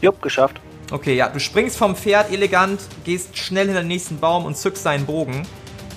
Jupp, 0.00 0.22
geschafft. 0.22 0.60
Okay, 0.90 1.14
ja, 1.14 1.28
du 1.28 1.38
springst 1.38 1.76
vom 1.76 1.94
Pferd 1.94 2.32
elegant, 2.32 2.80
gehst 3.04 3.36
schnell 3.36 3.66
hinter 3.66 3.82
den 3.82 3.88
nächsten 3.88 4.18
Baum 4.18 4.46
und 4.46 4.56
zückst 4.56 4.82
seinen 4.82 5.04
Bogen. 5.04 5.46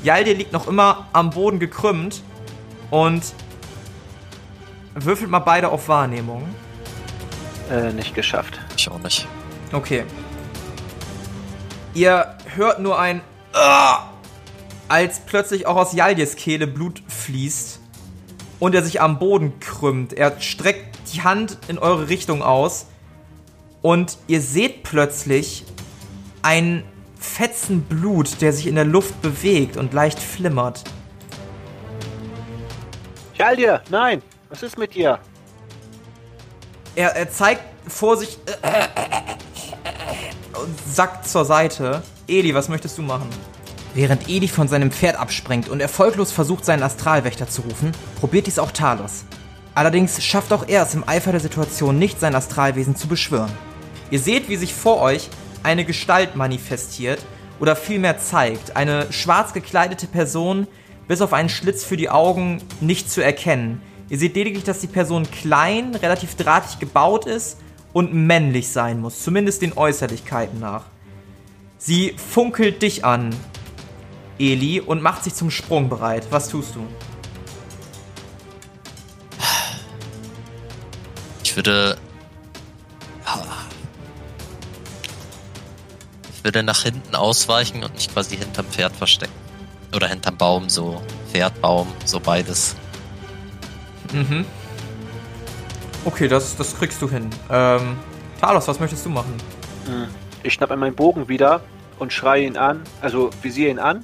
Jaldir 0.04 0.36
liegt 0.36 0.52
noch 0.52 0.68
immer 0.68 1.08
am 1.14 1.30
Boden 1.30 1.60
gekrümmt 1.60 2.22
und 2.90 3.22
würfelt 4.96 5.30
mal 5.30 5.40
beide 5.40 5.70
auf 5.70 5.88
Wahrnehmung. 5.88 6.44
Äh, 7.72 7.94
nicht 7.94 8.14
geschafft. 8.16 8.60
Ich 8.76 8.90
auch 8.92 9.00
nicht. 9.00 9.28
Okay. 9.74 10.04
Ihr 11.94 12.36
hört 12.56 12.80
nur 12.80 13.00
ein 13.00 13.22
als 14.88 15.22
plötzlich 15.22 15.68
auch 15.68 15.78
aus 15.78 15.94
Jaldirs 15.94 16.36
Kehle 16.36 16.68
Blut 16.68 17.02
fließt 17.08 17.80
und 18.60 18.76
er 18.76 18.84
sich 18.84 19.02
am 19.02 19.20
Boden 19.20 19.60
krümmt. 19.60 20.14
Er 20.14 20.40
streckt 20.42 20.98
die 21.14 21.24
Hand 21.24 21.58
in 21.68 21.80
eure 21.80 22.10
Richtung 22.10 22.42
aus 22.42 22.88
und 23.82 24.18
ihr 24.28 24.42
seht 24.42 24.84
plötzlich 24.84 25.66
einen 26.42 26.84
Fetzen 27.20 27.84
Blut, 27.84 28.42
der 28.42 28.52
sich 28.52 28.68
in 28.68 28.76
der 28.76 28.86
Luft 28.86 29.22
bewegt 29.22 29.78
und 29.78 29.94
leicht 29.94 30.20
flimmert. 30.20 30.84
Jaldir, 33.36 33.82
nein! 33.90 34.22
Was 34.50 34.64
ist 34.64 34.78
mit 34.78 34.94
dir? 34.94 35.20
Er, 36.96 37.16
er 37.16 37.32
zeigt 37.32 37.64
vor 37.88 38.18
sich 38.18 38.38
sackt 40.88 41.28
zur 41.28 41.46
Seite. 41.46 42.04
Eli, 42.28 42.54
was 42.54 42.70
möchtest 42.70 42.98
du 42.98 43.02
machen? 43.02 43.30
Während 43.94 44.30
Eli 44.30 44.48
von 44.48 44.68
seinem 44.68 44.92
Pferd 44.92 45.18
abspringt 45.18 45.68
und 45.68 45.82
erfolglos 45.82 46.32
versucht, 46.32 46.64
seinen 46.64 46.84
Astralwächter 46.84 47.50
zu 47.50 47.62
rufen, 47.62 47.92
probiert 48.20 48.48
dies 48.48 48.60
auch 48.60 48.72
Talos. 48.72 49.26
Allerdings 49.76 50.24
schafft 50.24 50.54
auch 50.54 50.68
er 50.68 50.84
es 50.84 50.94
im 50.94 51.08
Eifer 51.08 51.32
der 51.32 51.42
Situation 51.42 52.00
nicht, 52.00 52.20
sein 52.20 52.36
Astralwesen 52.36 52.96
zu 52.96 53.08
beschwören. 53.08 53.52
Ihr 54.10 54.20
seht, 54.20 54.50
wie 54.50 54.56
sich 54.56 54.74
vor 54.74 55.02
euch 55.02 55.30
eine 55.64 55.86
Gestalt 55.86 56.36
manifestiert 56.36 57.20
oder 57.60 57.76
vielmehr 57.76 58.18
zeigt. 58.18 58.76
Eine 58.76 59.12
schwarz 59.12 59.54
gekleidete 59.54 60.08
Person, 60.08 60.68
bis 61.08 61.22
auf 61.22 61.34
einen 61.34 61.50
Schlitz 61.50 61.84
für 61.84 61.98
die 61.98 62.10
Augen 62.10 62.62
nicht 62.80 63.12
zu 63.12 63.24
erkennen. 63.24 63.82
Ihr 64.10 64.18
seht 64.18 64.36
lediglich, 64.36 64.64
dass 64.64 64.80
die 64.80 64.88
Person 64.88 65.30
klein, 65.32 65.96
relativ 65.96 66.36
drahtig 66.36 66.80
gebaut 66.80 67.26
ist 67.26 67.58
und 67.94 68.14
männlich 68.14 68.70
sein 68.70 69.00
muss, 69.00 69.24
zumindest 69.24 69.62
den 69.62 69.78
Äußerlichkeiten 69.78 70.60
nach. 70.60 70.84
Sie 71.78 72.14
funkelt 72.16 72.82
dich 72.82 73.04
an, 73.06 73.36
Eli, 74.38 74.80
und 74.80 75.02
macht 75.02 75.24
sich 75.24 75.34
zum 75.34 75.52
Sprung 75.52 75.90
bereit. 75.90 76.28
Was 76.30 76.50
tust 76.50 76.76
du? 76.76 76.86
Ich 81.44 81.56
würde. 81.56 81.98
Ich 86.34 86.44
würde 86.44 86.64
nach 86.64 86.82
hinten 86.82 87.14
ausweichen 87.14 87.84
und 87.84 87.94
mich 87.94 88.12
quasi 88.12 88.38
hinterm 88.38 88.66
Pferd 88.68 88.96
verstecken. 88.96 89.34
Oder 89.94 90.08
hinterm 90.08 90.38
Baum, 90.38 90.70
so 90.70 91.02
Pferd, 91.32 91.60
Baum, 91.62 91.88
so 92.06 92.20
beides. 92.20 92.76
Mhm. 94.14 94.46
Okay, 96.06 96.28
das, 96.28 96.56
das 96.58 96.76
kriegst 96.78 97.02
du 97.02 97.10
hin. 97.10 97.30
Ähm, 97.50 97.98
Talos, 98.40 98.68
was 98.68 98.80
möchtest 98.80 99.06
du 99.06 99.10
machen? 99.10 99.34
Ich 100.44 100.54
schnapp 100.54 100.72
an 100.72 100.80
meinen 100.80 100.96
Bogen 100.96 101.28
wieder 101.28 101.62
und 102.00 102.12
schreie 102.12 102.46
ihn 102.46 102.58
an, 102.58 102.82
also 103.02 103.30
visiere 103.44 103.70
ihn 103.70 103.80
an 103.80 104.04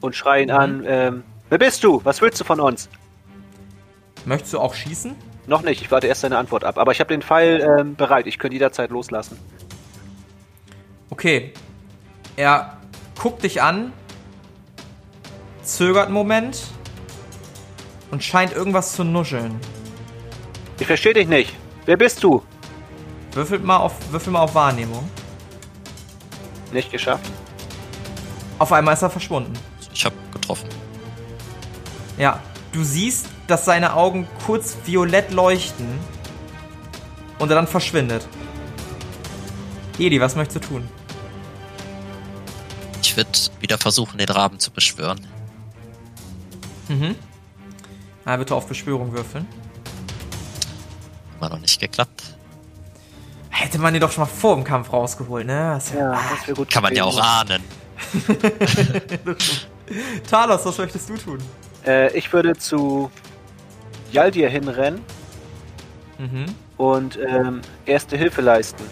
und 0.00 0.14
schreie 0.14 0.42
ihn 0.42 0.48
Mhm. 0.48 0.54
an, 0.54 0.84
ähm, 0.86 1.24
wer 1.48 1.58
bist 1.58 1.82
du? 1.84 2.00
Was 2.04 2.20
willst 2.20 2.40
du 2.40 2.44
von 2.44 2.60
uns? 2.60 2.88
Möchtest 4.26 4.52
du 4.52 4.58
auch 4.60 4.74
schießen? 4.74 5.14
Noch 5.46 5.62
nicht, 5.62 5.80
ich 5.82 5.90
warte 5.90 6.06
erst 6.06 6.20
seine 6.20 6.36
Antwort 6.38 6.64
ab, 6.64 6.78
aber 6.78 6.92
ich 6.92 7.00
habe 7.00 7.08
den 7.08 7.22
Pfeil 7.22 7.60
ähm, 7.78 7.96
bereit, 7.96 8.26
ich 8.26 8.38
könnte 8.38 8.54
jederzeit 8.54 8.90
loslassen. 8.90 9.38
Okay. 11.10 11.52
Er 12.36 12.78
guckt 13.20 13.42
dich 13.42 13.60
an, 13.62 13.92
zögert 15.62 16.06
einen 16.06 16.14
Moment 16.14 16.62
und 18.10 18.22
scheint 18.22 18.52
irgendwas 18.52 18.92
zu 18.94 19.04
nuscheln. 19.04 19.58
Ich 20.78 20.86
verstehe 20.86 21.14
dich 21.14 21.28
nicht. 21.28 21.54
Wer 21.86 21.96
bist 21.96 22.22
du? 22.22 22.42
Würfelt 23.32 23.64
mal 23.64 23.78
auf, 23.78 23.94
würfel 24.10 24.32
mal 24.32 24.40
auf 24.40 24.54
Wahrnehmung. 24.54 25.08
Nicht 26.72 26.90
geschafft. 26.90 27.30
Auf 28.58 28.72
einmal 28.72 28.94
ist 28.94 29.02
er 29.02 29.10
verschwunden. 29.10 29.52
Ich 29.92 30.04
habe 30.04 30.14
getroffen. 30.32 30.68
Ja, 32.18 32.40
du 32.72 32.84
siehst, 32.84 33.26
dass 33.46 33.64
seine 33.64 33.94
Augen 33.94 34.26
kurz 34.46 34.76
violett 34.84 35.32
leuchten 35.32 35.98
und 37.38 37.50
er 37.50 37.56
dann 37.56 37.66
verschwindet. 37.66 38.26
Edi, 39.98 40.20
was 40.20 40.36
möchtest 40.36 40.64
du 40.64 40.68
tun? 40.68 40.88
Ich 43.02 43.16
würde 43.16 43.30
wieder 43.60 43.78
versuchen, 43.78 44.18
den 44.18 44.28
Raben 44.28 44.58
zu 44.58 44.70
beschwören. 44.70 45.26
Mhm. 46.88 47.14
Na, 48.24 48.36
bitte 48.36 48.54
auf 48.54 48.66
Beschwörung 48.66 49.12
würfeln. 49.12 49.46
Immer 51.42 51.50
noch 51.50 51.58
nicht 51.60 51.80
geklappt. 51.80 52.22
Hätte 53.50 53.80
man 53.80 53.92
ihn 53.92 54.00
doch 54.00 54.12
schon 54.12 54.22
mal 54.22 54.30
vor 54.30 54.54
dem 54.54 54.62
Kampf 54.62 54.92
rausgeholt, 54.92 55.44
ne? 55.44 55.72
Das 55.74 55.92
ja, 55.92 56.12
das 56.12 56.46
wäre 56.46 56.56
gut. 56.56 56.70
Kann 56.70 56.84
man 56.84 56.94
ja 56.94 57.02
auch 57.02 57.18
ahnen. 57.20 57.64
Talos, 60.30 60.64
was 60.64 60.78
möchtest 60.78 61.08
du 61.08 61.16
tun? 61.16 61.38
Äh, 61.84 62.16
ich 62.16 62.32
würde 62.32 62.56
zu 62.56 63.10
Jaldir 64.12 64.48
hinrennen 64.50 65.00
Mhm. 66.18 66.44
und 66.76 67.18
ähm, 67.18 67.60
Erste 67.86 68.16
Hilfe 68.16 68.40
leisten. 68.40 68.84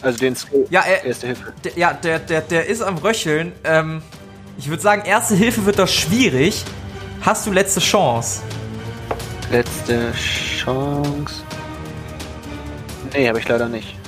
Also 0.00 0.18
den 0.18 0.34
Skill. 0.34 0.66
Ja, 0.70 0.80
er, 0.80 1.04
Erste 1.04 1.28
Hilfe. 1.28 1.52
der, 1.62 1.78
ja, 1.78 1.92
der, 1.92 2.18
der, 2.18 2.40
der 2.40 2.66
ist 2.66 2.82
am 2.82 2.98
Röcheln. 2.98 3.52
Ähm, 3.62 4.02
ich 4.58 4.68
würde 4.68 4.82
sagen, 4.82 5.02
erste 5.04 5.36
Hilfe 5.36 5.64
wird 5.66 5.78
doch 5.78 5.86
schwierig. 5.86 6.64
Hast 7.20 7.46
du 7.46 7.52
letzte 7.52 7.78
Chance? 7.78 8.42
Letzte 9.52 10.10
Chance. 10.14 11.44
Nee, 13.12 13.28
habe 13.28 13.38
ich 13.38 13.46
leider 13.46 13.68
nicht. 13.68 13.98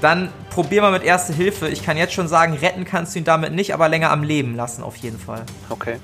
Dann 0.00 0.30
probier 0.50 0.82
mal 0.82 0.90
mit 0.90 1.04
erste 1.04 1.32
Hilfe. 1.32 1.68
Ich 1.68 1.84
kann 1.84 1.96
jetzt 1.96 2.12
schon 2.12 2.26
sagen, 2.26 2.54
retten 2.54 2.84
kannst 2.84 3.14
du 3.14 3.20
ihn 3.20 3.24
damit 3.24 3.52
nicht, 3.52 3.72
aber 3.72 3.88
länger 3.88 4.10
am 4.10 4.24
Leben 4.24 4.56
lassen 4.56 4.82
auf 4.82 4.96
jeden 4.96 5.20
Fall. 5.20 5.44
Okay. 5.70 6.00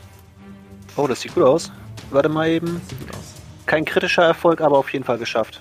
Oh, 0.94 1.08
das 1.08 1.22
sieht 1.22 1.34
gut 1.34 1.42
aus. 1.42 1.72
Warte 2.12 2.28
mal 2.28 2.48
eben. 2.48 2.80
Das 2.80 2.90
sieht 2.90 3.00
gut 3.00 3.10
aus. 3.10 3.34
Kein 3.66 3.84
kritischer 3.84 4.22
Erfolg, 4.22 4.60
aber 4.60 4.78
auf 4.78 4.92
jeden 4.92 5.04
Fall 5.04 5.18
geschafft. 5.18 5.60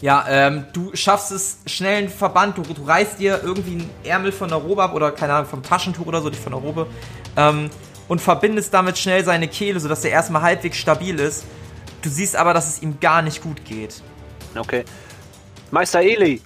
Ja, 0.00 0.24
ähm, 0.28 0.66
du 0.72 0.92
schaffst 0.94 1.32
es 1.32 1.58
schnell 1.66 1.96
einen 1.96 2.10
Verband, 2.10 2.58
du, 2.58 2.62
du 2.62 2.84
reißt 2.84 3.18
dir 3.18 3.40
irgendwie 3.42 3.72
einen 3.72 3.90
Ärmel 4.04 4.30
von 4.30 4.48
der 4.48 4.58
Robe 4.58 4.84
ab 4.84 4.94
oder 4.94 5.10
keine 5.10 5.32
Ahnung, 5.34 5.50
vom 5.50 5.64
Taschentuch 5.64 6.06
oder 6.06 6.22
so, 6.22 6.28
nicht 6.28 6.40
von 6.40 6.52
der 6.52 6.60
Robe, 6.62 6.86
ähm, 7.36 7.70
und 8.10 8.20
verbindest 8.20 8.74
damit 8.74 8.98
schnell 8.98 9.24
seine 9.24 9.46
Kehle, 9.46 9.78
sodass 9.78 10.04
er 10.04 10.10
erstmal 10.10 10.42
halbwegs 10.42 10.78
stabil 10.78 11.20
ist. 11.20 11.44
Du 12.02 12.10
siehst 12.10 12.34
aber, 12.34 12.52
dass 12.52 12.68
es 12.68 12.82
ihm 12.82 12.98
gar 12.98 13.22
nicht 13.22 13.40
gut 13.40 13.64
geht. 13.64 14.02
Okay. 14.56 14.84
Meister 15.70 16.00
Eli, 16.00 16.42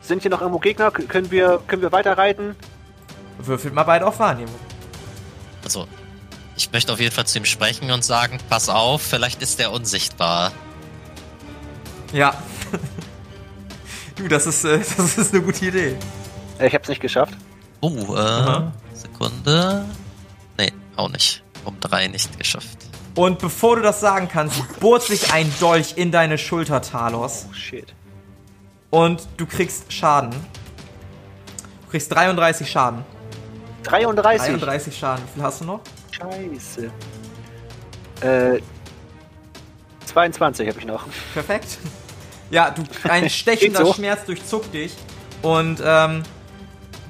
sind 0.00 0.22
hier 0.22 0.30
noch 0.30 0.40
irgendwo 0.40 0.60
Gegner? 0.60 0.92
Können 0.92 1.32
wir, 1.32 1.60
können 1.66 1.82
wir 1.82 1.90
weiterreiten? 1.90 2.54
Würfelt 3.38 3.74
mal 3.74 3.82
beide 3.82 4.06
auf 4.06 4.20
Wahrnehmung. 4.20 4.54
Also, 5.64 5.88
ich 6.56 6.70
möchte 6.70 6.92
auf 6.92 7.00
jeden 7.00 7.12
Fall 7.12 7.26
zu 7.26 7.38
ihm 7.38 7.44
sprechen 7.44 7.90
und 7.90 8.04
sagen, 8.04 8.38
pass 8.48 8.68
auf, 8.68 9.02
vielleicht 9.02 9.42
ist 9.42 9.58
er 9.58 9.72
unsichtbar. 9.72 10.52
Ja. 12.12 12.40
du, 14.14 14.28
das 14.28 14.46
ist, 14.46 14.62
äh, 14.62 14.78
das 14.96 15.18
ist 15.18 15.34
eine 15.34 15.42
gute 15.42 15.66
Idee. 15.66 15.96
Ich 16.64 16.72
hab's 16.72 16.88
nicht 16.88 17.02
geschafft. 17.02 17.34
Oh, 17.80 18.14
äh, 18.14 18.18
Aha. 18.20 18.72
Sekunde. 18.94 19.84
Auch 20.98 21.08
nicht. 21.10 21.44
Um 21.64 21.78
drei 21.78 22.08
nicht 22.08 22.36
geschafft. 22.38 22.78
Und 23.14 23.38
bevor 23.38 23.76
du 23.76 23.82
das 23.82 24.00
sagen 24.00 24.28
kannst, 24.30 24.80
bohrt 24.80 25.02
sich 25.02 25.32
ein 25.32 25.52
Dolch 25.60 25.94
in 25.96 26.10
deine 26.10 26.38
Schulter, 26.38 26.82
Talos. 26.82 27.46
Oh, 27.48 27.54
shit. 27.54 27.94
Und 28.90 29.28
du 29.36 29.46
kriegst 29.46 29.92
Schaden. 29.92 30.30
Du 30.30 31.90
kriegst 31.90 32.12
33 32.12 32.68
Schaden. 32.68 33.04
33. 33.84 34.48
33 34.48 34.98
Schaden. 34.98 35.24
Wie 35.24 35.34
viel 35.34 35.42
hast 35.42 35.60
du 35.60 35.66
noch? 35.66 35.80
Scheiße. 36.10 36.90
Äh, 38.20 38.60
22 40.06 40.68
habe 40.68 40.80
ich 40.80 40.84
noch. 40.84 41.04
Perfekt. 41.32 41.78
Ja, 42.50 42.70
du, 42.70 42.82
ein 43.08 43.30
stechender 43.30 43.86
so. 43.86 43.94
Schmerz 43.94 44.24
durchzuckt 44.24 44.74
dich. 44.74 44.96
Und 45.42 45.80
ähm, 45.84 46.24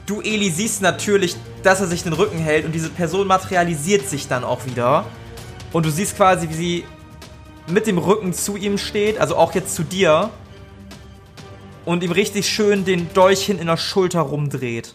du, 0.08 0.20
Eli, 0.20 0.50
siehst 0.50 0.82
natürlich, 0.82 1.36
dass 1.62 1.80
er 1.80 1.86
sich 1.86 2.02
den 2.02 2.12
Rücken 2.12 2.38
hält 2.38 2.64
und 2.64 2.72
diese 2.72 2.88
Person 2.88 3.26
materialisiert 3.26 4.08
sich 4.08 4.26
dann 4.26 4.42
auch 4.44 4.64
wieder. 4.66 5.04
Und 5.72 5.84
du 5.84 5.90
siehst 5.90 6.16
quasi, 6.16 6.48
wie 6.48 6.54
sie 6.54 6.84
mit 7.66 7.86
dem 7.86 7.98
Rücken 7.98 8.32
zu 8.32 8.56
ihm 8.56 8.78
steht, 8.78 9.18
also 9.18 9.36
auch 9.36 9.54
jetzt 9.54 9.74
zu 9.74 9.82
dir. 9.82 10.30
Und 11.84 12.02
ihm 12.02 12.12
richtig 12.12 12.48
schön 12.48 12.84
den 12.84 13.12
Dolch 13.14 13.46
hin 13.46 13.58
in 13.58 13.66
der 13.66 13.76
Schulter 13.76 14.20
rumdreht. 14.20 14.94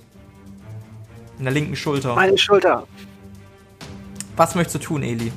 In 1.39 1.45
der 1.45 1.54
linken 1.54 1.76
Schulter. 1.76 2.15
Meine 2.15 2.38
Schulter. 2.38 2.88
Was 4.36 4.56
möchtest 4.56 4.76
du 4.76 4.80
tun, 4.80 5.04
Eli? 5.04 5.32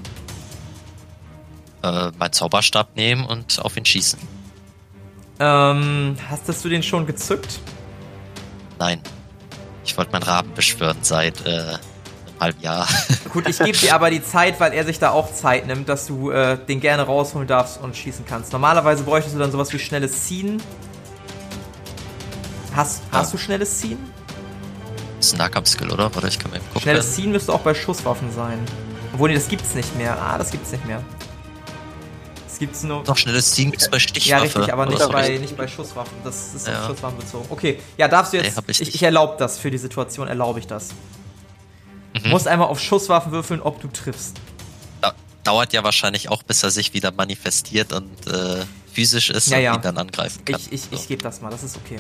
Äh, 1.83 2.11
meinen 2.19 2.33
Zauberstab 2.33 2.97
nehmen 2.97 3.25
und 3.25 3.59
auf 3.63 3.77
ihn 3.77 3.85
schießen. 3.85 4.19
Ähm, 5.39 6.17
hast 6.29 6.65
du 6.65 6.69
den 6.69 6.83
schon 6.83 7.07
gezückt? 7.07 7.61
Nein. 8.79 9.01
Ich 9.87 9.97
wollte 9.97 10.13
meinen 10.13 10.25
Raben 10.25 10.53
beschwören 10.55 10.99
seit 11.03 11.47
äh, 11.47 11.51
einem 11.51 11.79
halben 12.41 12.61
Jahr. 12.61 12.87
Gut, 13.33 13.49
ich 13.49 13.59
gebe 13.59 13.77
dir 13.79 13.95
aber 13.95 14.11
die 14.11 14.23
Zeit, 14.23 14.59
weil 14.61 14.73
er 14.73 14.85
sich 14.85 14.99
da 14.99 15.11
auch 15.11 15.33
Zeit 15.33 15.67
nimmt, 15.67 15.89
dass 15.89 16.07
du 16.07 16.31
äh, 16.31 16.59
den 16.59 16.81
gerne 16.81 17.03
rausholen 17.05 17.47
darfst 17.49 17.81
und 17.81 17.97
schießen 17.97 18.25
kannst. 18.27 18.53
Normalerweise 18.53 19.05
bräuchtest 19.05 19.35
du 19.37 19.39
dann 19.39 19.53
sowas 19.53 19.73
wie 19.73 19.79
schnelles 19.79 20.25
Ziehen. 20.25 20.61
Hast, 22.75 23.03
Ja. 23.13 23.21
hast 23.21 23.33
du 23.33 23.39
schnelles 23.39 23.79
Ziehen? 23.79 23.99
Das 25.19 25.29
ist 25.29 25.33
ein 25.35 25.39
Nahkampfskill, 25.39 25.91
oder? 25.91 26.15
Warte, 26.15 26.29
ich 26.29 26.39
kann 26.39 26.51
mal 26.51 26.61
gucken. 26.61 26.83
Schnelles 26.83 27.15
Ziehen 27.15 27.33
müsste 27.33 27.53
auch 27.53 27.61
bei 27.61 27.75
Schusswaffen 27.75 28.31
sein. 28.33 28.59
Obwohl, 29.15 29.31
nee, 29.31 29.35
das 29.35 29.49
gibt's 29.49 29.75
nicht 29.75 29.97
mehr. 29.97 30.17
Ah, 30.21 30.37
das 30.37 30.51
gibt's 30.51 30.73
nicht 30.73 30.85
mehr. 30.85 31.03
Das 32.57 32.61
gibt's 32.61 32.83
nur. 32.85 33.05
Doch, 33.05 33.19
schnelles 33.19 33.51
Ziehen 33.53 33.71
gibt's 33.71 33.91
bei 33.91 33.99
ja, 33.99 34.01
Stichwaffe. 34.01 34.45
richtig, 34.45 34.73
aber 34.73 34.87
nicht 34.87 35.13
bei, 35.13 35.29
nicht 35.37 35.57
bei 35.59 35.69
Schusswaffen. 35.69 36.17
Das 36.25 36.55
ist 36.55 36.67
auf 36.67 36.75
Ja. 36.75 36.87
Schusswaffen 36.87 37.19
bezogen. 37.19 37.45
Okay, 37.51 37.79
ja, 37.99 38.09
darfst 38.09 38.33
du 38.33 38.39
Nee, 38.39 38.45
jetzt. 38.45 38.57
hab 38.57 38.67
ich 38.71 38.81
ich 38.81 38.95
ich 38.95 39.03
erlaube 39.03 39.35
das 39.39 39.59
für 39.59 39.71
die 39.71 39.77
Situation, 39.77 40.27
erlaube 40.27 40.59
ich 40.59 40.67
das. 40.67 40.89
Mhm. 42.25 42.31
Musst 42.31 42.49
einmal 42.49 42.69
auf 42.69 42.81
Schusswaffen 42.81 43.31
würfeln, 43.31 43.61
ob 43.61 43.79
du 43.83 43.89
triffst. 43.89 44.39
Da, 45.03 45.13
dauert 45.45 45.75
ja 45.75 45.85
wahrscheinlich 45.85 46.31
auch, 46.31 46.43
bis 46.43 46.63
er 46.63 46.71
sich 46.71 46.95
wieder 46.95 47.13
manifestiert 47.13 47.93
und 47.93 48.27
äh, 48.27 48.65
physisch 48.91 49.29
ist 49.29 49.49
Ja, 49.49 49.59
und 49.59 49.63
ja. 49.65 49.75
ihn 49.75 49.83
dann 49.83 49.99
angreifen 49.99 50.43
kann. 50.47 50.59
Ich, 50.59 50.73
ich, 50.73 50.81
So. 50.85 50.89
ich 50.93 51.09
gebe 51.09 51.23
das 51.23 51.43
mal, 51.43 51.51
das 51.51 51.63
ist 51.63 51.77
okay. 51.77 51.99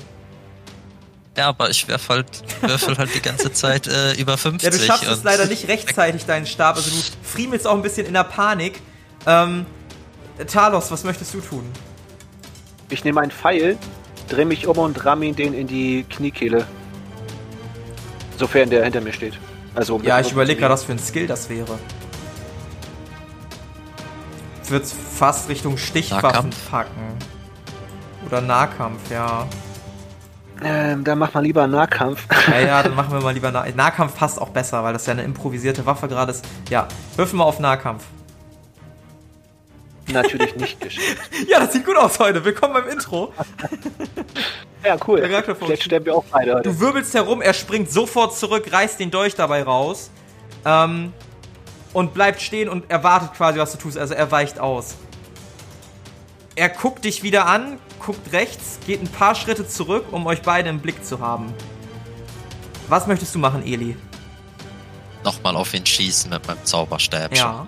Ja, 1.36 1.48
aber 1.48 1.68
ich 1.68 1.86
werf 1.86 2.08
halt, 2.08 2.26
würfel 2.62 2.96
halt 2.96 3.14
die 3.14 3.20
ganze 3.20 3.52
Zeit 3.52 3.86
äh, 3.88 4.14
über 4.14 4.32
Ja, 4.36 4.36
50. 4.38 4.70
du 4.70 4.78
schaffst 4.78 5.04
es 5.06 5.22
leider 5.22 5.44
nicht 5.44 5.68
rechtzeitig, 5.68 6.24
deinen 6.24 6.46
Stab. 6.46 6.76
Also 6.76 6.88
du 6.88 6.96
friemelst 7.22 7.66
auch 7.66 7.74
ein 7.74 7.82
bisschen 7.82 8.06
in 8.06 8.14
der 8.14 8.24
Panik. 8.24 8.80
Ähm, 9.26 9.66
Talos, 10.44 10.90
was 10.90 11.04
möchtest 11.04 11.32
du 11.34 11.40
tun? 11.40 11.64
Ich 12.90 13.04
nehme 13.04 13.20
einen 13.20 13.30
Pfeil, 13.30 13.78
drehe 14.28 14.44
mich 14.44 14.66
um 14.66 14.78
und 14.78 15.04
ramme 15.04 15.24
ihn 15.24 15.34
den 15.34 15.54
in 15.54 15.66
die 15.66 16.04
Kniekehle. 16.08 16.66
Sofern 18.36 18.68
der 18.70 18.84
hinter 18.84 19.00
mir 19.00 19.12
steht. 19.12 19.38
Also 19.74 20.00
Ja, 20.02 20.20
ich 20.20 20.32
überlege 20.32 20.60
gerade, 20.60 20.74
was 20.74 20.84
für 20.84 20.92
ein 20.92 20.98
Skill 20.98 21.26
das 21.26 21.48
wäre. 21.48 21.78
Ich 24.62 24.70
würde 24.70 24.84
fast 24.86 25.48
Richtung 25.48 25.78
Stichwaffen 25.78 26.22
Nahkampf? 26.50 26.70
packen. 26.70 27.18
Oder 28.26 28.40
Nahkampf, 28.40 29.10
ja. 29.10 29.46
Ähm, 30.62 31.04
dann 31.04 31.18
mach 31.18 31.34
mal 31.34 31.40
lieber 31.40 31.66
Nahkampf. 31.66 32.26
Ja, 32.48 32.60
ja, 32.60 32.82
dann 32.82 32.94
machen 32.94 33.12
wir 33.12 33.20
mal 33.20 33.32
lieber 33.32 33.52
nah 33.52 33.64
Nahkampf 33.74 34.16
passt 34.16 34.40
auch 34.40 34.48
besser, 34.48 34.82
weil 34.82 34.92
das 34.92 35.06
ja 35.06 35.12
eine 35.12 35.22
improvisierte 35.22 35.84
Waffe 35.86 36.08
gerade 36.08 36.32
ist. 36.32 36.44
Ja, 36.70 36.88
würfel 37.16 37.38
mal 37.38 37.44
auf 37.44 37.60
Nahkampf. 37.60 38.04
Natürlich 40.12 40.54
nicht 40.56 40.80
geschafft. 40.80 41.06
Ja, 41.48 41.60
das 41.60 41.72
sieht 41.72 41.84
gut 41.84 41.96
aus 41.96 42.18
heute. 42.18 42.44
Willkommen 42.44 42.74
beim 42.74 42.88
Intro. 42.88 43.32
Ja, 44.84 44.96
cool. 45.06 45.20
Vielleicht 45.58 45.82
sterben 45.82 46.06
wir 46.06 46.14
auch 46.14 46.24
beide 46.30 46.54
heute. 46.54 46.68
Du 46.68 46.80
wirbelst 46.80 47.14
herum, 47.14 47.42
er 47.42 47.54
springt 47.54 47.90
sofort 47.90 48.36
zurück, 48.36 48.72
reißt 48.72 49.00
den 49.00 49.10
Dolch 49.10 49.34
dabei 49.34 49.62
raus 49.62 50.10
ähm, 50.64 51.12
und 51.92 52.14
bleibt 52.14 52.40
stehen 52.40 52.68
und 52.68 52.90
erwartet 52.90 53.34
quasi, 53.34 53.58
was 53.58 53.72
du 53.72 53.78
tust. 53.78 53.98
Also 53.98 54.14
er 54.14 54.30
weicht 54.30 54.58
aus. 54.60 54.94
Er 56.54 56.68
guckt 56.68 57.04
dich 57.04 57.22
wieder 57.22 57.46
an, 57.46 57.78
guckt 58.00 58.32
rechts, 58.32 58.78
geht 58.86 59.02
ein 59.02 59.08
paar 59.08 59.34
Schritte 59.34 59.66
zurück, 59.68 60.06
um 60.12 60.26
euch 60.26 60.42
beide 60.42 60.68
im 60.70 60.78
Blick 60.80 61.04
zu 61.04 61.20
haben. 61.20 61.52
Was 62.88 63.06
möchtest 63.06 63.34
du 63.34 63.38
machen, 63.38 63.62
Eli? 63.66 63.96
Nochmal 65.24 65.56
auf 65.56 65.74
ihn 65.74 65.84
schießen 65.84 66.30
mit 66.30 66.46
meinem 66.46 66.64
Zauberstäbchen. 66.64 67.36
Ja. 67.36 67.66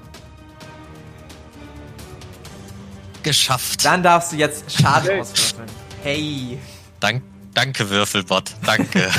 Geschafft. 3.28 3.84
Dann 3.84 4.02
darfst 4.02 4.32
du 4.32 4.36
jetzt 4.36 4.64
Schaden 4.72 5.10
Okay. 5.10 5.20
auswürfeln. 5.20 5.68
Hey. 6.02 6.58
Dank, 6.98 7.22
danke, 7.52 7.90
Würfelbot. 7.90 8.52
Danke. 8.64 9.10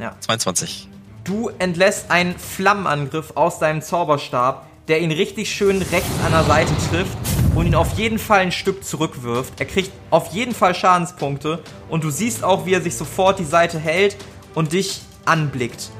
Ja. 0.00 0.16
22. 0.20 0.88
Du 1.24 1.48
entlässt 1.58 2.10
einen 2.10 2.36
Flammenangriff 2.38 3.32
aus 3.36 3.58
deinem 3.60 3.82
Zauberstab, 3.82 4.66
der 4.88 5.00
ihn 5.00 5.12
richtig 5.12 5.52
schön 5.54 5.80
rechts 5.82 6.08
an 6.24 6.32
der 6.32 6.44
Seite 6.44 6.72
trifft 6.90 7.16
und 7.54 7.66
ihn 7.66 7.74
auf 7.74 7.96
jeden 7.98 8.18
Fall 8.18 8.40
ein 8.40 8.52
Stück 8.52 8.84
zurückwirft. 8.84 9.52
Er 9.60 9.66
kriegt 9.66 9.92
auf 10.10 10.32
jeden 10.32 10.54
Fall 10.54 10.74
Schadenspunkte 10.74 11.62
und 11.88 12.02
du 12.02 12.10
siehst 12.10 12.42
auch, 12.42 12.66
wie 12.66 12.74
er 12.74 12.80
sich 12.82 12.96
sofort 12.96 13.38
die 13.38 13.44
Seite 13.44 13.78
hält 13.78 14.16
und 14.54 14.72
dich 14.72 15.02
anblickt. 15.24 15.90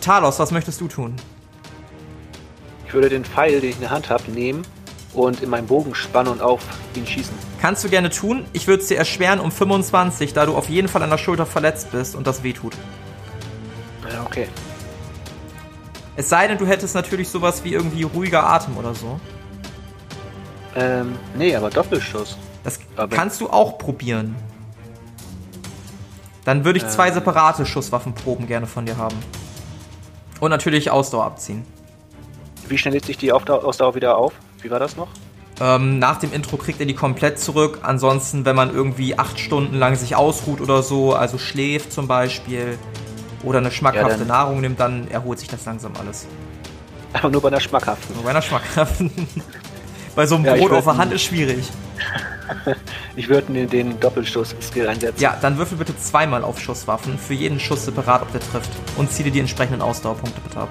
Talos, 0.00 0.38
was 0.38 0.50
möchtest 0.50 0.80
du 0.80 0.88
tun? 0.88 1.16
Ich 2.88 2.94
würde 2.94 3.10
den 3.10 3.22
Pfeil, 3.24 3.60
den 3.60 3.68
ich 3.68 3.76
in 3.76 3.82
der 3.82 3.90
Hand 3.90 4.08
habe, 4.08 4.30
nehmen 4.30 4.62
und 5.12 5.42
in 5.42 5.50
meinen 5.50 5.66
Bogen 5.66 5.94
spannen 5.94 6.32
und 6.32 6.40
auf 6.40 6.62
ihn 6.94 7.06
schießen. 7.06 7.34
Kannst 7.60 7.84
du 7.84 7.90
gerne 7.90 8.08
tun. 8.08 8.46
Ich 8.54 8.66
würde 8.66 8.82
es 8.82 8.88
dir 8.88 8.96
erschweren 8.96 9.40
um 9.40 9.52
25, 9.52 10.32
da 10.32 10.46
du 10.46 10.56
auf 10.56 10.70
jeden 10.70 10.88
Fall 10.88 11.02
an 11.02 11.10
der 11.10 11.18
Schulter 11.18 11.44
verletzt 11.44 11.90
bist 11.92 12.16
und 12.16 12.26
das 12.26 12.42
wehtut. 12.42 12.72
Ja, 14.10 14.22
okay. 14.24 14.48
Es 16.16 16.30
sei 16.30 16.48
denn, 16.48 16.56
du 16.56 16.66
hättest 16.66 16.94
natürlich 16.94 17.28
sowas 17.28 17.62
wie 17.62 17.74
irgendwie 17.74 18.04
ruhiger 18.04 18.44
Atem 18.48 18.78
oder 18.78 18.94
so. 18.94 19.20
Ähm, 20.74 21.16
nee, 21.36 21.54
aber 21.54 21.68
Doppelschuss. 21.68 22.38
Das 22.64 22.78
Aber- 22.96 23.14
kannst 23.14 23.40
du 23.42 23.50
auch 23.50 23.76
probieren. 23.76 24.34
Dann 26.46 26.64
würde 26.64 26.78
ich 26.78 26.88
zwei 26.88 27.08
Ähm. 27.08 27.14
separate 27.14 27.66
Schusswaffenproben 27.66 28.46
gerne 28.46 28.66
von 28.66 28.86
dir 28.86 28.96
haben. 28.96 29.16
Und 30.40 30.48
natürlich 30.50 30.90
Ausdauer 30.90 31.24
abziehen. 31.26 31.66
Wie 32.68 32.78
schnell 32.78 32.94
lädt 32.94 33.04
sich 33.04 33.16
die 33.16 33.32
Ausdauer 33.32 33.94
wieder 33.94 34.16
auf? 34.16 34.32
Wie 34.62 34.70
war 34.70 34.78
das 34.78 34.96
noch? 34.96 35.08
Ähm, 35.60 35.98
nach 35.98 36.18
dem 36.18 36.32
Intro 36.32 36.56
kriegt 36.56 36.78
er 36.80 36.86
die 36.86 36.94
komplett 36.94 37.38
zurück. 37.38 37.80
Ansonsten, 37.82 38.44
wenn 38.44 38.54
man 38.54 38.72
irgendwie 38.72 39.18
acht 39.18 39.40
Stunden 39.40 39.76
lang 39.76 39.96
sich 39.96 40.14
ausruht 40.14 40.60
oder 40.60 40.82
so, 40.82 41.14
also 41.14 41.38
schläft 41.38 41.92
zum 41.92 42.06
Beispiel, 42.06 42.78
oder 43.42 43.58
eine 43.58 43.70
schmackhafte 43.70 44.20
Ja, 44.20 44.24
Nahrung 44.24 44.60
nimmt, 44.60 44.78
dann 44.80 45.08
erholt 45.08 45.38
sich 45.38 45.48
das 45.48 45.64
langsam 45.64 45.92
alles. 45.98 46.26
Aber 47.12 47.30
nur 47.30 47.40
bei 47.40 47.48
einer 47.48 47.60
schmackhaften. 47.60 48.14
Nur 48.14 48.24
bei 48.24 48.30
einer 48.30 48.42
schmackhaften. 48.42 49.10
bei 50.14 50.26
so 50.26 50.36
einem 50.36 50.44
Ja, 50.44 50.54
Brot 50.54 50.72
auf 50.72 50.84
der 50.84 50.96
Hand 50.96 51.12
ist 51.12 51.22
schwierig. 51.22 51.64
Ich 53.14 53.28
würde 53.28 53.52
den, 53.52 53.68
den 53.68 54.00
Doppelschuss-Skill 54.00 54.88
einsetzen. 54.88 55.20
Ja, 55.20 55.36
dann 55.42 55.58
würfel 55.58 55.76
bitte 55.76 55.94
zweimal 55.98 56.44
auf 56.44 56.58
Schusswaffen. 56.58 57.18
Für 57.18 57.34
jeden 57.34 57.60
Schuss 57.60 57.84
separat, 57.84 58.22
ob 58.22 58.32
der 58.32 58.40
trifft. 58.40 58.70
Und 58.96 59.10
dir 59.18 59.30
die 59.30 59.40
entsprechenden 59.40 59.82
Ausdauerpunkte 59.82 60.40
bitte 60.40 60.60
ab. 60.60 60.70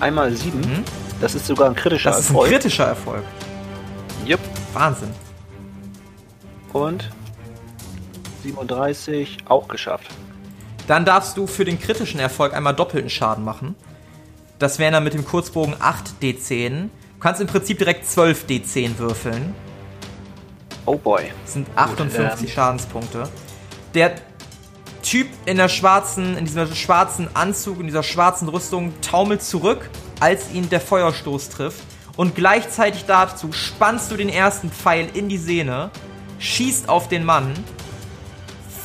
Einmal 0.00 0.32
7. 0.32 0.60
Mhm. 0.60 0.84
Das 1.20 1.34
ist 1.34 1.46
sogar 1.46 1.68
ein 1.68 1.74
kritischer 1.74 2.10
Erfolg. 2.10 2.24
Das 2.24 2.30
ist 2.30 2.36
ein 2.36 2.50
kritischer 2.50 2.86
Erfolg. 2.86 3.24
Jupp. 4.24 4.40
Wahnsinn. 4.72 5.10
Und 6.72 7.10
37 8.42 9.38
auch 9.46 9.68
geschafft. 9.68 10.08
Dann 10.86 11.04
darfst 11.04 11.36
du 11.36 11.46
für 11.46 11.64
den 11.64 11.78
kritischen 11.78 12.20
Erfolg 12.20 12.54
einmal 12.54 12.74
doppelten 12.74 13.10
Schaden 13.10 13.44
machen. 13.44 13.74
Das 14.58 14.78
wären 14.78 14.92
dann 14.92 15.04
mit 15.04 15.14
dem 15.14 15.24
Kurzbogen 15.24 15.74
8 15.78 16.22
D10. 16.22 16.82
Du 16.84 16.88
kannst 17.20 17.40
im 17.40 17.46
Prinzip 17.46 17.78
direkt 17.78 18.06
12 18.08 18.46
D10 18.46 18.98
würfeln. 18.98 19.54
Oh 20.86 20.96
boy. 20.96 21.24
Das 21.44 21.52
sind 21.52 21.68
58 21.76 22.38
Gut, 22.38 22.40
ähm. 22.40 22.54
Schadenspunkte. 22.54 23.28
Der 23.94 24.14
Typ 25.02 25.28
in 25.46 25.56
der 25.56 25.68
schwarzen, 25.68 26.36
in 26.36 26.44
diesem 26.44 26.74
schwarzen 26.74 27.28
Anzug, 27.34 27.80
in 27.80 27.86
dieser 27.86 28.02
schwarzen 28.02 28.48
Rüstung 28.48 28.92
taumelt 29.00 29.42
zurück, 29.42 29.90
als 30.20 30.50
ihn 30.52 30.68
der 30.68 30.80
Feuerstoß 30.80 31.48
trifft. 31.50 31.80
Und 32.16 32.34
gleichzeitig 32.34 33.04
dazu 33.06 33.52
spannst 33.52 34.10
du 34.10 34.16
den 34.16 34.28
ersten 34.28 34.70
Pfeil 34.70 35.08
in 35.14 35.28
die 35.28 35.38
Sehne, 35.38 35.90
schießt 36.40 36.88
auf 36.88 37.08
den 37.08 37.24
Mann, 37.24 37.52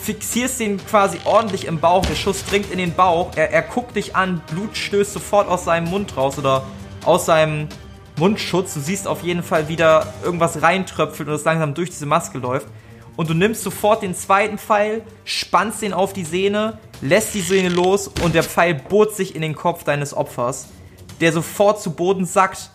fixierst 0.03 0.59
ihn 0.59 0.85
quasi 0.85 1.17
ordentlich 1.25 1.65
im 1.65 1.79
Bauch, 1.79 2.05
der 2.05 2.15
Schuss 2.15 2.45
dringt 2.45 2.71
in 2.71 2.77
den 2.77 2.93
Bauch, 2.93 3.31
er, 3.35 3.51
er 3.51 3.63
guckt 3.63 3.95
dich 3.95 4.15
an, 4.15 4.41
Blut 4.51 4.77
stößt 4.77 5.13
sofort 5.13 5.47
aus 5.47 5.65
seinem 5.65 5.89
Mund 5.89 6.15
raus 6.15 6.37
oder 6.37 6.65
aus 7.05 7.25
seinem 7.25 7.69
Mundschutz. 8.17 8.75
Du 8.75 8.79
siehst 8.79 9.07
auf 9.07 9.23
jeden 9.23 9.41
Fall 9.41 9.67
wieder 9.67 10.13
irgendwas 10.23 10.61
reintröpfelt 10.61 11.27
und 11.27 11.35
es 11.35 11.43
langsam 11.43 11.73
durch 11.73 11.89
diese 11.89 12.05
Maske 12.05 12.37
läuft 12.37 12.67
und 13.15 13.29
du 13.29 13.33
nimmst 13.33 13.63
sofort 13.63 14.01
den 14.01 14.15
zweiten 14.15 14.57
Pfeil, 14.57 15.03
spannst 15.25 15.81
ihn 15.83 15.93
auf 15.93 16.13
die 16.13 16.23
Sehne, 16.23 16.79
lässt 17.01 17.33
die 17.33 17.41
Sehne 17.41 17.69
los 17.69 18.07
und 18.07 18.33
der 18.35 18.43
Pfeil 18.43 18.73
bohrt 18.73 19.15
sich 19.15 19.35
in 19.35 19.41
den 19.41 19.55
Kopf 19.55 19.83
deines 19.83 20.13
Opfers, 20.13 20.67
der 21.21 21.31
sofort 21.31 21.81
zu 21.81 21.91
Boden 21.91 22.25
sackt 22.25 22.71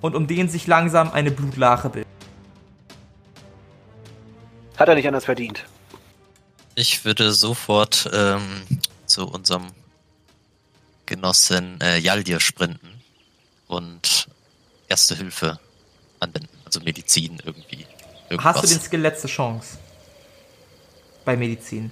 und 0.00 0.14
um 0.14 0.26
den 0.26 0.48
sich 0.48 0.66
langsam 0.66 1.10
eine 1.12 1.30
Blutlache 1.30 1.88
bildet. 1.88 2.10
Hat 4.76 4.88
er 4.88 4.94
nicht 4.94 5.06
anders 5.06 5.24
verdient. 5.24 5.64
Ich 6.74 7.04
würde 7.04 7.32
sofort 7.32 8.10
ähm, 8.12 8.62
zu 9.06 9.26
unserem 9.26 9.68
Genossen 11.06 11.80
äh, 11.80 11.98
Jaldir 11.98 12.40
sprinten 12.40 12.90
und 13.68 14.28
Erste 14.88 15.16
Hilfe 15.16 15.58
anwenden, 16.20 16.48
also 16.64 16.80
Medizin 16.80 17.40
irgendwie. 17.44 17.86
Irgendwas. 18.28 18.56
Hast 18.56 18.64
du 18.64 18.68
den 18.68 18.80
Skill 18.80 19.00
letzte 19.00 19.28
Chance? 19.28 19.78
Bei 21.24 21.36
Medizin. 21.36 21.90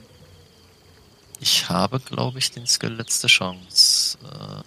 Ich 1.41 1.69
habe, 1.69 2.01
glaube 2.01 2.39
ich, 2.39 2.51
den 2.51 2.67
Skill 2.67 2.95
letzte 2.95 3.27
Chance. 3.27 4.19
Äh, 4.23 4.63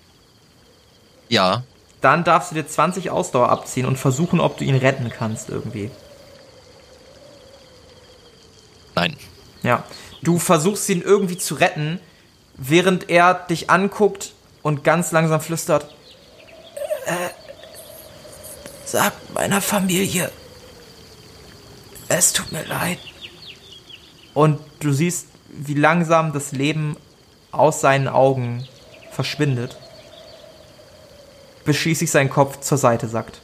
ja. 1.34 1.64
Dann 2.02 2.24
darfst 2.24 2.52
du 2.52 2.56
dir 2.56 2.68
20 2.68 3.10
Ausdauer 3.10 3.50
abziehen 3.50 3.86
und 3.86 3.98
versuchen, 3.98 4.40
ob 4.40 4.58
du 4.58 4.64
ihn 4.64 4.76
retten 4.76 5.10
kannst 5.10 5.50
irgendwie. 5.50 5.90
Nein. 8.96 9.18
Ja. 9.64 9.84
Du 10.22 10.40
versuchst 10.40 10.88
ihn 10.90 11.02
irgendwie 11.02 11.38
zu 11.38 11.56
retten, 11.56 12.00
während 12.56 13.10
er 13.10 13.34
dich 13.34 13.70
anguckt 13.70 14.34
und 14.62 14.84
ganz 14.84 15.12
langsam 15.12 15.42
flüstert. 15.42 15.86
Äh, 17.06 17.30
sag 18.86 19.14
meiner 19.34 19.62
Familie, 19.62 20.32
es 22.10 22.34
tut 22.34 22.52
mir 22.52 22.66
leid. 22.66 23.00
Und 24.34 24.60
du 24.80 24.92
siehst, 24.92 25.28
wie 25.50 25.74
langsam 25.74 26.34
das 26.34 26.52
Leben 26.52 26.96
aus 27.52 27.82
seinen 27.82 28.08
Augen 28.08 28.68
verschwindet, 29.12 29.78
bis 31.66 31.78
schließlich 31.78 32.12
sein 32.12 32.30
Kopf 32.30 32.60
zur 32.60 32.78
Seite 32.78 33.08
sackt. 33.08 33.42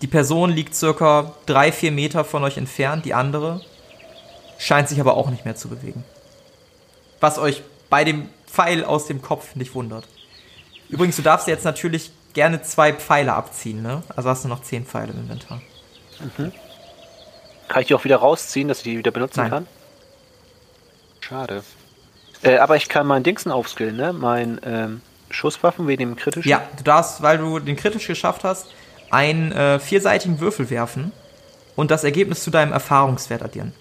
Die 0.00 0.06
Person 0.06 0.50
liegt 0.50 0.74
circa 0.74 1.34
drei, 1.44 1.70
vier 1.72 1.92
Meter 1.92 2.24
von 2.24 2.42
euch 2.42 2.56
entfernt, 2.56 3.04
die 3.04 3.12
andere 3.12 3.60
scheint 4.58 4.88
sich 4.88 5.00
aber 5.00 5.16
auch 5.16 5.30
nicht 5.30 5.44
mehr 5.44 5.56
zu 5.56 5.68
bewegen. 5.68 6.04
Was 7.20 7.38
euch 7.38 7.62
bei 7.90 8.04
dem 8.04 8.28
Pfeil 8.46 8.84
aus 8.84 9.06
dem 9.06 9.20
Kopf 9.20 9.54
nicht 9.56 9.74
wundert. 9.74 10.06
Übrigens, 10.88 11.16
du 11.16 11.22
darfst 11.22 11.46
jetzt 11.46 11.64
natürlich 11.64 12.10
gerne 12.32 12.62
zwei 12.62 12.92
Pfeile 12.92 13.34
abziehen, 13.34 13.82
ne? 13.82 14.02
Also 14.14 14.28
hast 14.28 14.44
du 14.44 14.48
noch 14.48 14.62
zehn 14.62 14.86
Pfeile 14.86 15.12
im 15.12 15.20
Inventar. 15.20 15.60
Mhm. 16.20 16.52
Kann 17.68 17.82
ich 17.82 17.88
die 17.88 17.94
auch 17.94 18.04
wieder 18.04 18.16
rausziehen, 18.16 18.68
dass 18.68 18.78
ich 18.78 18.84
die 18.84 18.98
wieder 18.98 19.10
benutzen 19.10 19.40
Nein. 19.40 19.50
kann? 19.50 19.66
Schade. 21.20 21.62
Äh, 22.42 22.58
aber 22.58 22.76
ich 22.76 22.88
kann 22.88 23.06
meinen 23.06 23.22
Dingsen 23.22 23.52
aufskillen, 23.52 23.96
ne? 23.96 24.12
Mein 24.12 24.60
ähm, 24.64 25.02
Schusswaffen 25.30 25.86
wegen 25.86 26.00
dem 26.00 26.16
kritischen. 26.16 26.48
Ja, 26.48 26.66
du 26.76 26.82
darfst, 26.82 27.22
weil 27.22 27.38
du 27.38 27.58
den 27.58 27.76
kritisch 27.76 28.06
geschafft 28.06 28.44
hast, 28.44 28.66
einen 29.10 29.52
äh, 29.52 29.78
vierseitigen 29.78 30.40
Würfel 30.40 30.70
werfen 30.70 31.12
und 31.76 31.90
das 31.90 32.04
Ergebnis 32.04 32.42
zu 32.42 32.50
deinem 32.50 32.72
Erfahrungswert 32.72 33.42
addieren. 33.42 33.72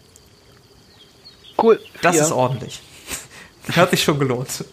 Cool. 1.61 1.77
Vier. 1.77 1.99
Das 2.01 2.17
ist 2.17 2.31
ordentlich. 2.31 2.81
Hat 3.75 3.91
sich 3.91 4.03
schon 4.03 4.19
gelohnt. 4.19 4.65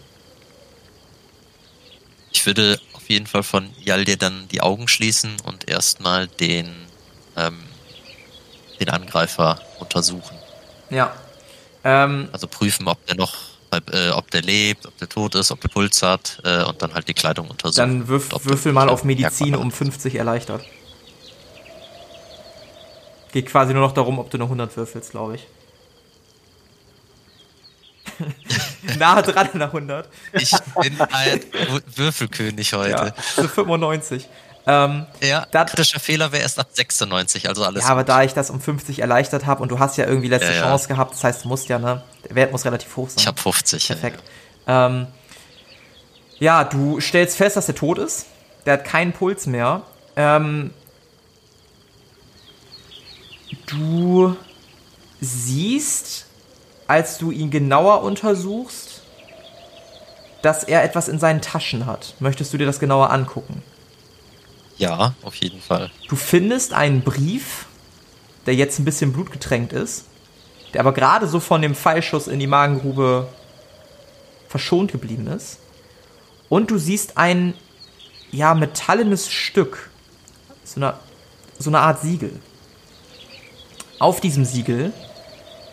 Ich 2.33 2.45
würde 2.47 2.79
auf 3.07 3.11
jeden 3.11 3.29
Fall 3.29 3.45
von 3.45 3.71
Jaldir 3.85 4.17
dann 4.17 4.49
die 4.49 4.61
Augen 4.61 4.89
schließen 4.89 5.37
und 5.45 5.71
erstmal 5.71 6.27
den, 6.27 6.75
ähm, 7.37 7.63
den 8.81 8.89
Angreifer 8.91 9.61
untersuchen. 9.79 10.37
Ja. 10.91 11.15
Ähm, 11.85 12.29
also 12.33 12.49
prüfen, 12.49 12.89
ob 12.89 13.07
der 13.07 13.15
noch, 13.15 13.37
äh, 13.93 14.11
ob 14.11 14.29
der 14.33 14.43
lebt, 14.43 14.87
ob 14.87 14.99
der 14.99 15.09
tot 15.09 15.37
ist, 15.37 15.53
ob 15.53 15.61
der 15.61 15.69
Puls 15.69 16.03
hat 16.03 16.41
äh, 16.43 16.65
und 16.65 16.83
dann 16.83 16.95
halt 16.95 17.07
die 17.07 17.15
Kleidung 17.15 17.49
untersuchen. 17.49 17.77
Dann 17.77 18.09
würf, 18.09 18.29
würfel 18.43 18.73
mal 18.73 18.89
auf 18.89 19.05
Medizin 19.05 19.55
um 19.55 19.71
50 19.71 20.17
erleichtert. 20.17 20.65
Geht 23.31 23.47
quasi 23.47 23.73
nur 23.73 23.83
noch 23.83 23.93
darum, 23.93 24.19
ob 24.19 24.31
du 24.31 24.37
eine 24.37 24.45
100 24.45 24.77
würfelst, 24.77 25.13
glaube 25.13 25.37
ich. 25.37 25.47
Nahe 28.99 29.23
dran 29.23 29.49
an 29.53 29.59
der 29.59 29.69
100. 29.69 30.09
Ich 30.33 30.51
bin 30.81 31.01
ein 31.01 31.41
Würfelkönig 31.95 32.73
heute. 32.73 32.91
Ja, 32.91 33.15
so 33.37 33.49
95. 33.49 34.29
Ähm, 34.69 35.07
ja, 35.23 35.47
dat, 35.53 35.71
kritischer 35.71 36.01
Fehler 36.01 36.33
wäre 36.33 36.43
erst 36.43 36.59
ab 36.59 36.67
96, 36.73 37.49
also 37.49 37.65
alles. 37.65 37.85
Ja, 37.85 37.91
aber 37.91 38.03
da 38.03 38.25
ich 38.25 38.35
das 38.35 38.51
um 38.51 38.61
50 38.61 38.99
erleichtert 38.99 39.47
habe 39.47 39.63
und 39.63 39.71
du 39.71 39.79
hast 39.79 39.97
ja 39.97 40.07
irgendwie 40.07 40.29
letzte 40.29 40.53
ja, 40.53 40.63
Chance 40.63 40.89
gehabt, 40.89 41.13
das 41.13 41.23
heißt, 41.23 41.45
du 41.45 41.49
musst 41.49 41.69
ja, 41.69 41.79
ne? 41.79 42.03
Der 42.29 42.35
Wert 42.35 42.51
muss 42.51 42.65
relativ 42.65 42.97
hoch 42.97 43.09
sein. 43.09 43.19
Ich 43.21 43.27
habe 43.29 43.41
50. 43.41 43.87
Perfekt. 43.87 44.23
Ja, 44.67 44.87
ähm, 44.87 45.07
ja, 46.39 46.65
du 46.65 47.01
stellst 47.01 47.37
fest, 47.37 47.57
dass 47.57 47.69
er 47.69 47.77
tot 47.77 47.99
ist. 47.99 48.27
Der 48.67 48.75
hat 48.75 48.85
keinen 48.85 49.13
Puls 49.13 49.47
mehr. 49.47 49.83
Ähm, 50.17 50.73
du 53.67 54.37
siehst 55.21 56.27
als 56.87 57.19
du 57.19 57.31
ihn 57.31 57.51
genauer 57.51 58.03
untersuchst, 58.03 59.03
dass 60.43 60.65
er 60.65 60.85
etwas 60.85 61.09
in 61.09 61.19
seinen 61.19 61.41
Taschen 61.41 61.87
hat. 61.87 62.15
Möchtest 62.21 62.53
du 62.53 62.59
dir 62.59 62.67
das 62.67 62.79
genauer 62.79 63.11
angucken? 63.11 63.63
Ja, 64.79 65.15
auf 65.23 65.35
jeden 65.37 65.61
Fall. 65.61 65.91
Du 66.09 66.17
findest 66.17 66.73
einen 66.73 67.03
Brief, 67.03 67.67
der 68.45 68.55
jetzt 68.55 68.79
ein 68.79 68.85
bisschen 68.85 69.13
blutgetränkt 69.13 69.73
ist, 69.73 70.05
der 70.73 70.81
aber 70.81 70.93
gerade 70.93 71.27
so 71.27 71.41
von 71.41 71.63
dem 71.63 71.75
Pfeilschuss 71.75 72.29
in 72.29 72.39
die 72.39 72.47
Magengrube 72.47 73.29
verschont 74.49 74.93
geblieben 74.93 75.27
ist. 75.27 75.59
Und 76.49 76.71
du 76.71 76.79
siehst 76.79 77.17
ein, 77.17 77.55
ja, 78.31 78.55
metallenes 78.55 79.31
Stück. 79.31 79.91
So 80.65 80.81
eine, 80.81 80.95
so 81.59 81.71
eine 81.71 81.81
Art 81.81 82.03
Siegel. 82.03 82.39
Auf 83.99 84.21
diesem 84.21 84.45
Siegel 84.45 84.93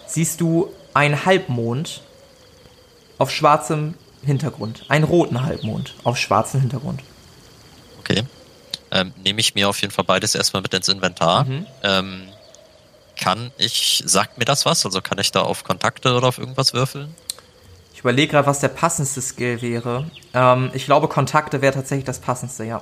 siehst 0.08 0.40
du 0.42 0.72
ein 0.94 1.26
Halbmond 1.26 2.02
auf 3.18 3.32
schwarzem 3.32 3.96
Hintergrund. 4.24 4.86
Einen 4.89 5.04
roten 5.04 5.44
Halbmond 5.44 5.96
auf 6.04 6.18
schwarzem 6.18 6.62
Hintergrund. 6.62 7.02
Okay. 8.00 8.24
Ähm, 8.91 9.14
Nehme 9.24 9.39
ich 9.39 9.56
mir 9.56 9.70
auf 9.70 9.82
jeden 9.82 9.94
Fall 9.94 10.06
beides 10.06 10.36
erstmal 10.36 10.62
mit 10.62 10.74
ins 10.74 10.88
Inventar. 10.88 11.46
Mhm. 11.46 11.66
Ähm, 11.84 12.24
kann 13.20 13.52
ich, 13.58 14.04
sagt 14.06 14.38
mir 14.38 14.46
das 14.46 14.66
was? 14.66 14.86
Also 14.86 15.02
kann 15.02 15.18
ich 15.20 15.32
da 15.32 15.41
auf 15.41 15.64
Kontakte 15.64 16.16
oder 16.16 16.28
auf 16.28 16.38
irgendwas 16.38 16.74
würfeln? 16.74 17.14
Ich 17.94 18.00
überlege 18.00 18.32
gerade, 18.32 18.48
was 18.48 18.60
der 18.60 18.70
passendste 18.70 19.22
Skill 19.22 19.62
wäre. 19.62 20.10
Ähm, 20.34 20.72
ich 20.74 20.86
glaube, 20.86 21.08
Kontakte 21.08 21.62
wäre 21.62 21.74
tatsächlich 21.74 22.06
das 22.06 22.20
passendste, 22.20 22.66
ja. 22.66 22.82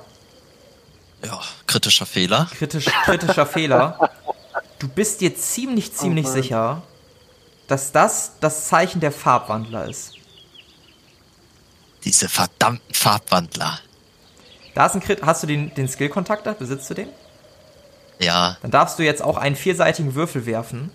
Ja, 1.24 1.40
kritischer 1.66 2.06
Fehler. 2.06 2.48
Kritisch, 2.52 2.86
kritischer 3.04 3.46
Fehler. 3.46 4.10
Du 4.78 4.88
bist 4.88 5.20
dir 5.20 5.36
ziemlich, 5.36 5.94
ziemlich 5.94 6.26
oh 6.26 6.30
sicher, 6.30 6.82
dass 7.72 7.90
das 7.90 8.32
das 8.40 8.68
Zeichen 8.68 9.00
der 9.00 9.12
Farbwandler 9.12 9.88
ist. 9.88 10.12
Diese 12.04 12.28
verdammten 12.28 12.94
Farbwandler. 12.94 13.78
Da 14.74 14.84
ist 14.86 14.94
ein 14.94 15.00
Crit. 15.00 15.22
Hast 15.22 15.42
du 15.42 15.46
den, 15.46 15.74
den 15.74 15.88
Skill-Kontakter? 15.88 16.52
Besitzt 16.52 16.90
du 16.90 16.94
den? 16.94 17.08
Ja. 18.20 18.58
Dann 18.60 18.70
darfst 18.70 18.98
du 18.98 19.02
jetzt 19.02 19.22
auch 19.22 19.38
einen 19.38 19.56
vierseitigen 19.56 20.14
Würfel 20.14 20.44
werfen. 20.44 20.90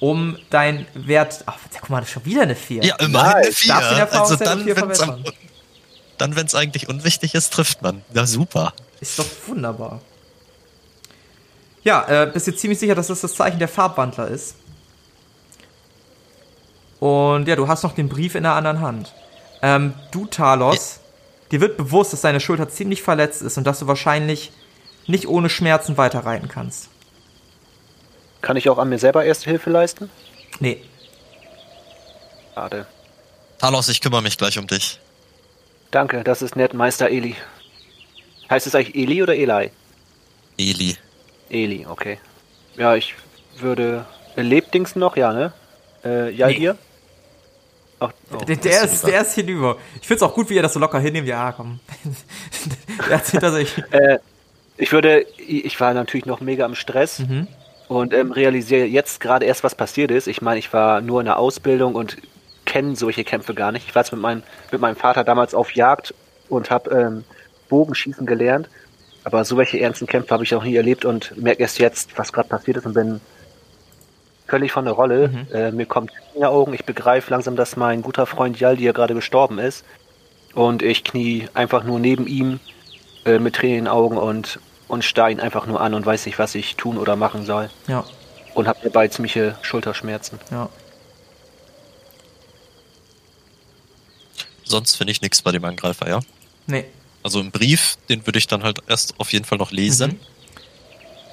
um 0.00 0.38
dein 0.48 0.86
Wert. 0.94 1.44
Ach, 1.44 1.58
guck 1.78 1.90
mal, 1.90 2.00
das 2.00 2.08
ist 2.08 2.14
schon 2.14 2.24
wieder 2.24 2.42
eine 2.42 2.56
4. 2.56 2.82
Ja, 2.82 2.96
immerhin 2.96 3.34
eine 3.34 3.52
4. 3.52 4.12
Also 4.12 4.36
dann, 4.36 4.64
wenn 4.64 4.90
es 4.90 5.04
dann, 6.16 6.34
wenn 6.36 6.46
es 6.46 6.54
eigentlich 6.54 6.88
unwichtig 6.88 7.34
ist, 7.34 7.52
trifft 7.52 7.82
man. 7.82 8.02
Ja, 8.14 8.24
super. 8.24 8.72
Ist 9.00 9.18
doch 9.18 9.26
wunderbar. 9.46 10.00
Ja, 11.82 12.06
äh, 12.08 12.30
bist 12.32 12.46
dir 12.46 12.56
ziemlich 12.56 12.78
sicher, 12.78 12.94
dass 12.94 13.08
das 13.08 13.20
das 13.20 13.34
Zeichen 13.34 13.58
der 13.58 13.68
Farbwandler 13.68 14.28
ist. 14.28 14.56
Und 17.04 17.48
ja, 17.48 17.54
du 17.54 17.68
hast 17.68 17.82
noch 17.82 17.92
den 17.92 18.08
Brief 18.08 18.34
in 18.34 18.44
der 18.44 18.54
anderen 18.54 18.80
Hand. 18.80 19.12
Ähm, 19.60 19.92
du, 20.10 20.24
Talos, 20.24 21.00
ja. 21.02 21.48
dir 21.50 21.60
wird 21.60 21.76
bewusst, 21.76 22.14
dass 22.14 22.22
deine 22.22 22.40
Schulter 22.40 22.66
ziemlich 22.70 23.02
verletzt 23.02 23.42
ist 23.42 23.58
und 23.58 23.66
dass 23.66 23.80
du 23.80 23.86
wahrscheinlich 23.86 24.52
nicht 25.06 25.28
ohne 25.28 25.50
Schmerzen 25.50 25.98
weiterreiten 25.98 26.48
kannst. 26.48 26.88
Kann 28.40 28.56
ich 28.56 28.70
auch 28.70 28.78
an 28.78 28.88
mir 28.88 28.98
selber 28.98 29.22
Erste 29.22 29.50
Hilfe 29.50 29.68
leisten? 29.68 30.08
Nee. 30.60 30.82
Schade. 32.54 32.86
Talos, 33.58 33.90
ich 33.90 34.00
kümmere 34.00 34.22
mich 34.22 34.38
gleich 34.38 34.58
um 34.58 34.66
dich. 34.66 34.98
Danke, 35.90 36.24
das 36.24 36.40
ist 36.40 36.56
nett, 36.56 36.72
Meister 36.72 37.10
Eli. 37.10 37.36
Heißt 38.48 38.66
es 38.66 38.74
eigentlich 38.74 38.94
Eli 38.96 39.22
oder 39.22 39.34
Eli? 39.36 39.70
Eli. 40.56 40.96
Eli, 41.50 41.86
okay. 41.86 42.18
Ja, 42.78 42.94
ich 42.94 43.14
würde. 43.58 44.06
Lebt 44.36 44.72
Dings 44.72 44.96
noch? 44.96 45.18
Ja, 45.18 45.34
ne? 45.34 45.52
Äh, 46.02 46.30
ja, 46.30 46.46
nee. 46.46 46.54
hier? 46.54 46.78
Ach, 48.00 48.12
oh, 48.32 48.44
der, 48.44 48.56
der 48.56 48.84
ist, 48.84 49.06
der 49.06 49.20
ist 49.22 49.34
hinüber. 49.34 49.76
Ich 50.00 50.06
finde 50.06 50.16
es 50.16 50.22
auch 50.22 50.34
gut, 50.34 50.50
wie 50.50 50.58
er 50.58 50.62
das 50.62 50.72
so 50.72 50.80
locker 50.80 50.98
hinnimmt. 50.98 51.28
Ja, 51.28 51.52
komm. 51.52 51.80
der 53.08 53.16
hat 53.18 53.26
hinter 53.26 53.52
sich. 53.52 53.82
Äh, 53.90 54.18
ich 54.76 54.92
würde. 54.92 55.24
Ich 55.38 55.78
war 55.78 55.94
natürlich 55.94 56.26
noch 56.26 56.40
mega 56.40 56.66
im 56.66 56.74
Stress. 56.74 57.20
Mhm. 57.20 57.46
Und 57.86 58.14
ähm, 58.14 58.32
realisiere 58.32 58.86
jetzt 58.86 59.20
gerade 59.20 59.44
erst, 59.44 59.62
was 59.62 59.74
passiert 59.74 60.10
ist. 60.10 60.26
Ich 60.26 60.40
meine, 60.40 60.58
ich 60.58 60.72
war 60.72 61.00
nur 61.00 61.20
in 61.20 61.26
der 61.26 61.38
Ausbildung 61.38 61.94
und 61.94 62.16
kenne 62.64 62.96
solche 62.96 63.24
Kämpfe 63.24 63.54
gar 63.54 63.72
nicht. 63.72 63.86
Ich 63.86 63.94
war 63.94 64.02
jetzt 64.02 64.10
mit, 64.12 64.20
mein, 64.20 64.42
mit 64.72 64.80
meinem 64.80 64.96
Vater 64.96 65.22
damals 65.22 65.54
auf 65.54 65.72
Jagd 65.72 66.14
und 66.48 66.70
habe 66.70 66.90
ähm, 66.90 67.24
Bogenschießen 67.68 68.26
gelernt. 68.26 68.68
Aber 69.24 69.44
so 69.44 69.56
welche 69.56 69.80
ernsten 69.80 70.06
Kämpfe 70.06 70.32
habe 70.32 70.44
ich 70.44 70.54
auch 70.54 70.64
nie 70.64 70.76
erlebt 70.76 71.04
und 71.04 71.36
merke 71.36 71.62
erst 71.62 71.78
jetzt, 71.78 72.16
was 72.18 72.32
gerade 72.32 72.48
passiert 72.48 72.78
ist 72.78 72.86
und 72.86 72.94
bin 72.94 73.20
völlig 74.46 74.72
von 74.72 74.84
der 74.84 74.94
Rolle. 74.94 75.28
Mhm. 75.28 75.46
Äh, 75.52 75.70
mir 75.72 75.86
kommt 75.86 76.10
in 76.10 76.40
die 76.40 76.44
Augen, 76.44 76.74
ich 76.74 76.84
begreife 76.84 77.30
langsam, 77.30 77.56
dass 77.56 77.76
mein 77.76 78.02
guter 78.02 78.26
Freund 78.26 78.58
Jaldi 78.58 78.84
ja 78.84 78.92
gerade 78.92 79.14
gestorben 79.14 79.58
ist. 79.58 79.84
Und 80.54 80.82
ich 80.82 81.04
knie 81.04 81.48
einfach 81.54 81.84
nur 81.84 81.98
neben 81.98 82.26
ihm 82.26 82.60
äh, 83.24 83.38
mit 83.38 83.56
Tränen 83.56 83.78
in 83.78 83.84
den 83.84 83.88
Augen 83.88 84.16
und, 84.16 84.60
und 84.86 85.04
starr 85.04 85.30
ihn 85.30 85.40
einfach 85.40 85.66
nur 85.66 85.80
an 85.80 85.94
und 85.94 86.06
weiß 86.06 86.26
nicht, 86.26 86.38
was 86.38 86.54
ich 86.54 86.76
tun 86.76 86.98
oder 86.98 87.16
machen 87.16 87.44
soll. 87.44 87.70
Ja. 87.88 88.04
Und 88.54 88.68
habe 88.68 88.78
dabei 88.84 89.08
ziemliche 89.08 89.56
Schulterschmerzen. 89.62 90.38
Ja. 90.50 90.68
Sonst 94.62 94.96
finde 94.96 95.12
ich 95.12 95.20
nichts 95.20 95.42
bei 95.42 95.50
dem 95.50 95.64
Angreifer, 95.64 96.08
ja? 96.08 96.20
Nee. 96.66 96.84
Also 97.22 97.40
im 97.40 97.50
Brief, 97.50 97.96
den 98.08 98.26
würde 98.26 98.38
ich 98.38 98.46
dann 98.46 98.62
halt 98.62 98.78
erst 98.86 99.18
auf 99.18 99.32
jeden 99.32 99.44
Fall 99.44 99.58
noch 99.58 99.72
lesen. 99.72 100.12
Mhm. 100.12 100.20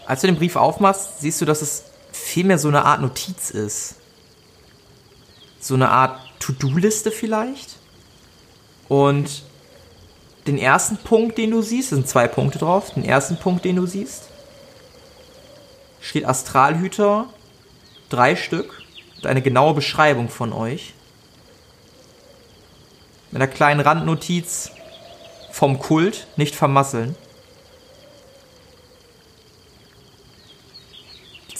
Als 0.07 0.21
du 0.21 0.27
den 0.27 0.37
Brief 0.37 0.55
aufmachst, 0.55 1.21
siehst 1.21 1.39
du, 1.41 1.45
dass 1.45 1.61
es 1.61 1.90
vielmehr 2.21 2.57
so 2.57 2.67
eine 2.67 2.85
Art 2.85 3.01
Notiz 3.01 3.49
ist. 3.51 3.95
So 5.59 5.75
eine 5.75 5.89
Art 5.89 6.19
To-Do-Liste 6.39 7.11
vielleicht. 7.11 7.77
Und 8.87 9.43
den 10.47 10.57
ersten 10.57 10.97
Punkt, 10.97 11.37
den 11.37 11.51
du 11.51 11.61
siehst, 11.61 11.89
sind 11.89 12.07
zwei 12.07 12.27
Punkte 12.27 12.59
drauf. 12.59 12.93
Den 12.93 13.05
ersten 13.05 13.37
Punkt, 13.37 13.63
den 13.63 13.75
du 13.75 13.85
siehst, 13.85 14.23
steht 15.99 16.25
Astralhüter, 16.25 17.27
drei 18.09 18.35
Stück, 18.35 18.81
und 19.17 19.27
eine 19.27 19.41
genaue 19.41 19.75
Beschreibung 19.75 20.29
von 20.29 20.51
euch 20.51 20.93
mit 23.29 23.41
einer 23.41 23.51
kleinen 23.51 23.79
Randnotiz 23.79 24.71
vom 25.51 25.79
Kult 25.79 26.27
nicht 26.37 26.55
vermasseln. 26.55 27.15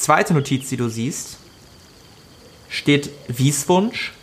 Zweite 0.01 0.33
Notiz, 0.33 0.69
die 0.69 0.77
du 0.77 0.89
siehst, 0.89 1.37
steht 2.69 3.09
Wieswunsch, 3.27 4.13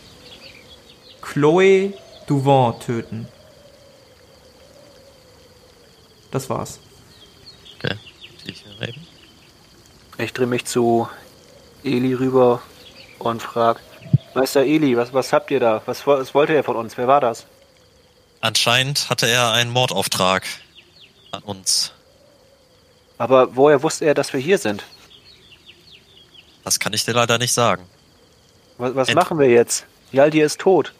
Chloe 1.21 1.93
Duvant 2.27 2.81
töten. 2.81 3.27
Das 6.31 6.49
war's. 6.49 6.79
Okay. 7.77 7.95
Ich 10.17 10.33
drehe 10.33 10.47
mich 10.47 10.65
zu 10.65 11.07
Eli 11.83 12.13
rüber 12.13 12.61
und 13.19 13.41
frage, 13.41 13.79
Meister 14.35 14.63
Eli, 14.63 14.97
was, 14.97 15.13
was 15.13 15.33
habt 15.33 15.49
ihr 15.49 15.59
da? 15.59 15.81
Was, 15.85 16.05
was 16.05 16.33
wollte 16.33 16.53
er 16.53 16.63
von 16.63 16.75
uns? 16.75 16.97
Wer 16.97 17.07
war 17.07 17.21
das? 17.21 17.45
Anscheinend 18.41 19.09
hatte 19.09 19.27
er 19.27 19.51
einen 19.51 19.71
Mordauftrag 19.71 20.45
an 21.31 21.41
uns. 21.43 21.93
Aber 23.17 23.55
woher 23.55 23.81
wusste 23.81 24.05
er, 24.05 24.13
dass 24.13 24.33
wir 24.33 24.39
hier 24.39 24.57
sind? 24.57 24.83
Das 26.69 26.79
kann 26.79 26.93
ich 26.93 27.03
dir 27.03 27.13
leider 27.13 27.39
nicht 27.39 27.51
sagen. 27.51 27.83
Was, 28.77 28.93
was 28.93 29.11
machen 29.15 29.39
wir 29.39 29.49
jetzt? 29.49 29.87
Jaldir 30.11 30.45
ist 30.45 30.59
tot. 30.59 30.93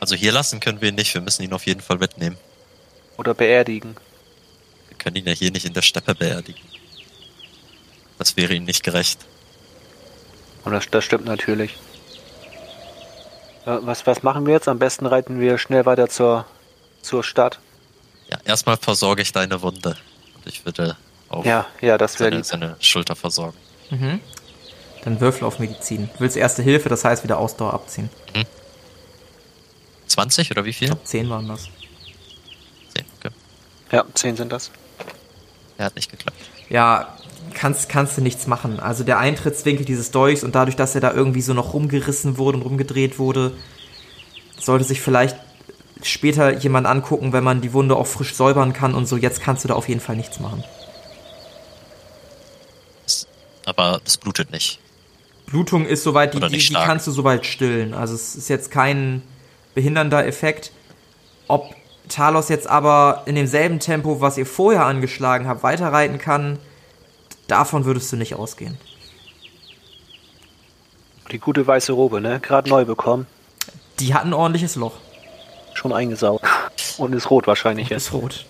Also 0.00 0.14
hier 0.14 0.32
lassen 0.32 0.60
können 0.60 0.80
wir 0.80 0.88
ihn 0.88 0.94
nicht. 0.94 1.12
Wir 1.12 1.20
müssen 1.20 1.42
ihn 1.42 1.52
auf 1.52 1.66
jeden 1.66 1.82
Fall 1.82 1.98
mitnehmen. 1.98 2.38
Oder 3.18 3.34
beerdigen. 3.34 3.96
Wir 4.88 4.96
können 4.96 5.16
ihn 5.16 5.26
ja 5.26 5.34
hier 5.34 5.50
nicht 5.50 5.66
in 5.66 5.74
der 5.74 5.82
Steppe 5.82 6.14
beerdigen. 6.14 6.62
Das 8.16 8.38
wäre 8.38 8.54
ihm 8.54 8.64
nicht 8.64 8.82
gerecht. 8.82 9.26
Und 10.64 10.72
das, 10.72 10.88
das 10.90 11.04
stimmt 11.04 11.26
natürlich. 11.26 11.76
Was, 13.66 14.06
was 14.06 14.22
machen 14.22 14.46
wir 14.46 14.54
jetzt? 14.54 14.68
Am 14.68 14.78
besten 14.78 15.04
reiten 15.04 15.38
wir 15.38 15.58
schnell 15.58 15.84
weiter 15.84 16.08
zur, 16.08 16.46
zur 17.02 17.22
Stadt. 17.22 17.58
Ja, 18.30 18.38
erstmal 18.46 18.78
versorge 18.78 19.20
ich 19.20 19.32
deine 19.32 19.60
Wunde. 19.60 19.98
Und 20.36 20.46
ich 20.46 20.64
würde 20.64 20.96
auch 21.28 21.44
ja, 21.44 21.66
ja, 21.82 21.98
das 21.98 22.14
seine, 22.14 22.42
seine 22.42 22.76
Schulter 22.80 23.16
versorgen. 23.16 23.58
Mhm. 23.90 24.20
Dann 25.04 25.20
Würfel 25.20 25.44
auf 25.44 25.58
Medizin. 25.58 26.10
Du 26.14 26.20
willst 26.20 26.36
Erste 26.36 26.62
Hilfe, 26.62 26.88
das 26.88 27.04
heißt 27.04 27.24
wieder 27.24 27.38
Ausdauer 27.38 27.74
abziehen. 27.74 28.10
Mhm. 28.34 28.44
20 30.06 30.50
oder 30.50 30.64
wie 30.64 30.72
viel? 30.72 30.86
Ich 30.88 30.90
glaube 30.90 31.04
10 31.04 31.30
waren 31.30 31.48
das. 31.48 31.68
10, 32.94 33.04
okay. 33.18 33.34
Ja, 33.92 34.04
10 34.12 34.36
sind 34.36 34.52
das. 34.52 34.70
Er 35.78 35.86
hat 35.86 35.96
nicht 35.96 36.10
geklappt. 36.10 36.36
Ja, 36.68 37.16
kannst, 37.54 37.88
kannst 37.88 38.16
du 38.16 38.20
nichts 38.20 38.46
machen. 38.46 38.80
Also 38.80 39.04
der 39.04 39.18
Eintrittswinkel 39.18 39.86
dieses 39.86 40.10
Dolchs 40.10 40.44
und 40.44 40.54
dadurch, 40.54 40.76
dass 40.76 40.94
er 40.94 41.00
da 41.00 41.12
irgendwie 41.12 41.40
so 41.40 41.54
noch 41.54 41.72
rumgerissen 41.72 42.38
wurde 42.38 42.58
und 42.58 42.64
rumgedreht 42.64 43.18
wurde, 43.18 43.52
sollte 44.58 44.84
sich 44.84 45.00
vielleicht 45.00 45.36
später 46.02 46.52
jemand 46.58 46.86
angucken, 46.86 47.32
wenn 47.32 47.44
man 47.44 47.60
die 47.60 47.72
Wunde 47.72 47.96
auch 47.96 48.06
frisch 48.06 48.34
säubern 48.34 48.72
kann 48.72 48.94
und 48.94 49.06
so. 49.06 49.16
Jetzt 49.16 49.40
kannst 49.40 49.64
du 49.64 49.68
da 49.68 49.74
auf 49.74 49.88
jeden 49.88 50.00
Fall 50.00 50.16
nichts 50.16 50.40
machen. 50.40 50.64
Aber 53.66 54.00
es 54.04 54.16
blutet 54.16 54.50
nicht. 54.50 54.80
Blutung 55.50 55.86
ist 55.86 56.02
soweit, 56.02 56.34
die, 56.34 56.40
die, 56.40 56.58
die 56.58 56.74
kannst 56.74 57.06
du 57.06 57.10
soweit 57.10 57.44
stillen. 57.44 57.94
Also 57.94 58.14
es 58.14 58.36
ist 58.36 58.48
jetzt 58.48 58.70
kein 58.70 59.22
behindernder 59.74 60.26
Effekt. 60.26 60.72
Ob 61.48 61.74
Talos 62.08 62.48
jetzt 62.48 62.68
aber 62.68 63.22
in 63.26 63.34
demselben 63.34 63.78
Tempo, 63.80 64.20
was 64.20 64.38
ihr 64.38 64.46
vorher 64.46 64.86
angeschlagen 64.86 65.46
habt, 65.46 65.62
weiterreiten 65.62 66.18
kann, 66.18 66.58
Davon 67.50 67.84
würdest 67.84 68.12
du 68.12 68.16
nicht 68.16 68.36
ausgehen. 68.36 68.78
Die 71.32 71.40
gute 71.40 71.66
weiße 71.66 71.92
Robe, 71.92 72.20
ne? 72.20 72.38
Gerade 72.38 72.70
neu 72.70 72.84
bekommen. 72.84 73.26
Die 73.98 74.14
hat 74.14 74.24
ein 74.24 74.32
ordentliches 74.32 74.76
Loch. 74.76 74.94
Schon 75.74 75.92
eingesaugt. 75.92 76.44
Und 76.96 77.12
ist 77.12 77.28
rot 77.28 77.48
wahrscheinlich 77.48 77.90
Und 77.90 77.96
Ist 77.96 78.12
rot. 78.12 78.46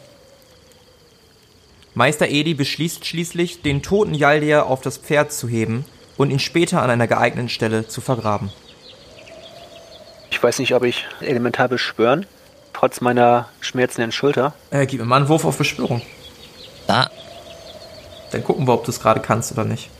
Meister 1.94 2.28
Edi 2.28 2.52
beschließt 2.52 3.06
schließlich, 3.06 3.62
den 3.62 3.82
toten 3.82 4.12
Jaldir 4.12 4.66
auf 4.66 4.82
das 4.82 4.98
Pferd 4.98 5.32
zu 5.32 5.48
heben 5.48 5.86
und 6.20 6.30
ihn 6.30 6.38
später 6.38 6.82
an 6.82 6.90
einer 6.90 7.06
geeigneten 7.06 7.48
Stelle 7.48 7.88
zu 7.88 8.02
vergraben. 8.02 8.52
Ich 10.30 10.42
weiß 10.42 10.58
nicht, 10.58 10.74
ob 10.74 10.84
ich 10.84 11.06
elementar 11.20 11.68
beschwören, 11.68 12.26
trotz 12.74 13.00
meiner 13.00 13.48
schmerzenden 13.60 14.12
Schulter. 14.12 14.52
Äh, 14.70 14.84
gib 14.84 15.00
mir 15.00 15.06
mal 15.06 15.16
einen 15.16 15.28
Wurf 15.28 15.46
auf 15.46 15.56
Beschwörung. 15.56 16.02
Da 16.86 17.10
dann 18.30 18.44
gucken 18.44 18.66
wir, 18.66 18.74
ob 18.74 18.84
du 18.84 18.90
es 18.90 19.00
gerade 19.00 19.20
kannst 19.20 19.50
oder 19.52 19.64
nicht. 19.64 19.90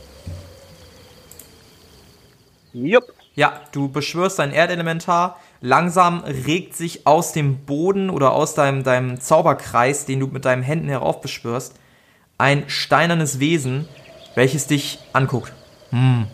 Jupp. 2.71 3.03
Ja, 3.33 3.61
du 3.71 3.89
beschwörst 3.89 4.39
dein 4.39 4.51
Erdelementar. 4.51 5.39
Langsam 5.59 6.23
regt 6.23 6.75
sich 6.75 7.07
aus 7.07 7.31
dem 7.31 7.65
Boden 7.65 8.11
oder 8.11 8.33
aus 8.33 8.53
deinem, 8.53 8.83
deinem 8.83 9.19
Zauberkreis, 9.19 10.05
den 10.05 10.19
du 10.19 10.27
mit 10.27 10.45
deinen 10.45 10.61
Händen 10.61 10.89
heraufbeschwörst, 10.89 11.73
ein 12.37 12.69
steinernes 12.69 13.39
Wesen, 13.39 13.87
welches 14.35 14.67
dich 14.67 14.99
anguckt. 15.13 15.53
Hm. 15.91 16.27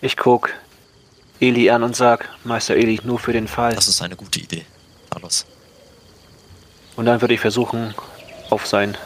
Ich 0.00 0.16
guck 0.16 0.50
Eli 1.40 1.70
an 1.70 1.82
und 1.82 1.96
sag, 1.96 2.28
Meister 2.44 2.76
Eli, 2.76 3.00
nur 3.04 3.18
für 3.18 3.32
den 3.32 3.48
Fall. 3.48 3.74
Das 3.74 3.88
ist 3.88 4.02
eine 4.02 4.16
gute 4.16 4.40
Idee, 4.40 4.64
Carlos. 5.10 5.46
Und 6.96 7.06
dann 7.06 7.20
würde 7.20 7.34
ich 7.34 7.40
versuchen, 7.40 7.94
auf 8.50 8.66
sein 8.66 8.96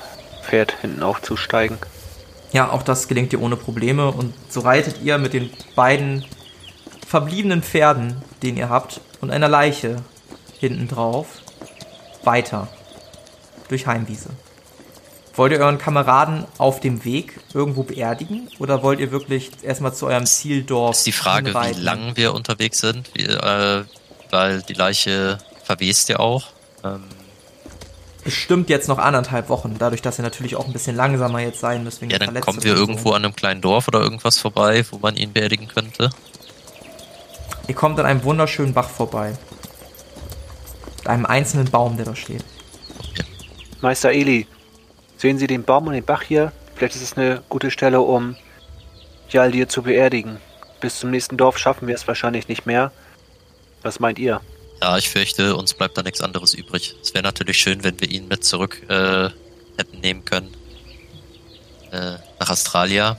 Pferd 0.42 0.74
hinten 0.80 1.02
aufzusteigen. 1.02 1.78
Ja, 2.52 2.70
auch 2.70 2.82
das 2.82 3.08
gelingt 3.08 3.32
ihr 3.32 3.42
ohne 3.42 3.56
Probleme 3.56 4.10
und 4.10 4.32
so 4.48 4.60
reitet 4.60 5.02
ihr 5.02 5.18
mit 5.18 5.32
den 5.32 5.50
beiden 5.74 6.24
verbliebenen 7.06 7.62
Pferden, 7.62 8.22
den 8.42 8.56
ihr 8.56 8.68
habt, 8.68 9.00
und 9.20 9.30
einer 9.30 9.48
Leiche 9.48 9.96
hinten 10.58 10.88
drauf 10.88 11.26
weiter 12.22 12.68
durch 13.68 13.86
Heimwiese. 13.86 14.30
Wollt 15.36 15.52
ihr 15.52 15.58
euren 15.58 15.78
Kameraden 15.78 16.44
auf 16.58 16.78
dem 16.78 17.04
Weg 17.04 17.40
irgendwo 17.52 17.82
beerdigen 17.82 18.48
oder 18.60 18.82
wollt 18.82 19.00
ihr 19.00 19.10
wirklich 19.10 19.50
erstmal 19.62 19.92
zu 19.92 20.06
eurem 20.06 20.26
Zieldorf? 20.26 20.96
Ist 20.96 21.06
die 21.06 21.12
Frage, 21.12 21.48
hinreiten? 21.48 21.80
wie 21.80 21.84
lang 21.84 22.16
wir 22.16 22.34
unterwegs 22.34 22.78
sind, 22.78 23.10
wie, 23.14 23.24
äh, 23.24 23.84
weil 24.30 24.62
die 24.62 24.74
Leiche 24.74 25.38
verwest 25.64 26.08
ja 26.08 26.20
auch. 26.20 26.46
Ähm, 26.84 27.02
bestimmt 28.22 28.70
jetzt 28.70 28.88
noch 28.88 28.98
anderthalb 28.98 29.48
Wochen, 29.48 29.74
dadurch, 29.76 30.02
dass 30.02 30.20
ihr 30.20 30.22
natürlich 30.22 30.54
auch 30.54 30.66
ein 30.66 30.72
bisschen 30.72 30.94
langsamer 30.94 31.40
jetzt 31.40 31.58
sein 31.58 31.82
müsst. 31.82 32.00
Wegen 32.00 32.12
ja, 32.12 32.18
dann 32.18 32.40
kommen 32.40 32.62
wir 32.62 32.74
irgendwo 32.74 33.08
so. 33.08 33.14
an 33.14 33.24
einem 33.24 33.34
kleinen 33.34 33.60
Dorf 33.60 33.88
oder 33.88 34.00
irgendwas 34.00 34.38
vorbei, 34.38 34.84
wo 34.92 34.98
man 34.98 35.16
ihn 35.16 35.32
beerdigen 35.32 35.66
könnte. 35.66 36.10
Ihr 37.66 37.74
kommt 37.74 37.98
an 37.98 38.06
einem 38.06 38.22
wunderschönen 38.22 38.72
Bach 38.72 38.88
vorbei. 38.88 39.36
Mit 40.98 41.08
einem 41.08 41.26
einzelnen 41.26 41.70
Baum, 41.70 41.96
der 41.96 42.06
da 42.06 42.14
steht. 42.14 42.44
Okay. 43.10 43.24
Meister 43.80 44.12
Eli, 44.12 44.46
sehen 45.24 45.38
Sie 45.38 45.46
den 45.46 45.64
Baum 45.64 45.86
und 45.86 45.94
den 45.94 46.04
Bach 46.04 46.20
hier? 46.20 46.52
Vielleicht 46.74 46.96
ist 46.96 47.02
es 47.02 47.16
eine 47.16 47.42
gute 47.48 47.70
Stelle, 47.70 48.02
um 48.02 48.36
Jaldir 49.30 49.70
zu 49.70 49.82
beerdigen. 49.82 50.36
Bis 50.82 51.00
zum 51.00 51.10
nächsten 51.10 51.38
Dorf 51.38 51.56
schaffen 51.56 51.88
wir 51.88 51.94
es 51.94 52.06
wahrscheinlich 52.06 52.48
nicht 52.48 52.66
mehr. 52.66 52.92
Was 53.80 54.00
meint 54.00 54.18
ihr? 54.18 54.42
Ja, 54.82 54.98
ich 54.98 55.08
fürchte, 55.08 55.56
uns 55.56 55.72
bleibt 55.72 55.96
da 55.96 56.02
nichts 56.02 56.20
anderes 56.20 56.52
übrig. 56.52 56.94
Es 57.00 57.14
wäre 57.14 57.22
natürlich 57.22 57.56
schön, 57.56 57.82
wenn 57.84 57.98
wir 58.02 58.10
ihn 58.10 58.28
mit 58.28 58.44
zurück 58.44 58.82
äh, 58.90 59.30
hätten 59.78 60.00
nehmen 60.02 60.26
können. 60.26 60.54
Äh, 61.90 62.16
nach 62.38 62.50
Australia. 62.50 63.16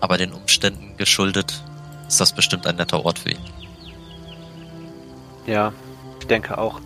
Aber 0.00 0.18
den 0.18 0.32
Umständen 0.32 0.96
geschuldet 0.96 1.62
ist 2.08 2.20
das 2.20 2.34
bestimmt 2.34 2.66
ein 2.66 2.74
netter 2.74 3.04
Ort 3.04 3.20
für 3.20 3.30
ihn. 3.30 3.44
Ja, 5.46 5.72
ich 6.18 6.26
denke 6.26 6.58
auch. 6.58 6.80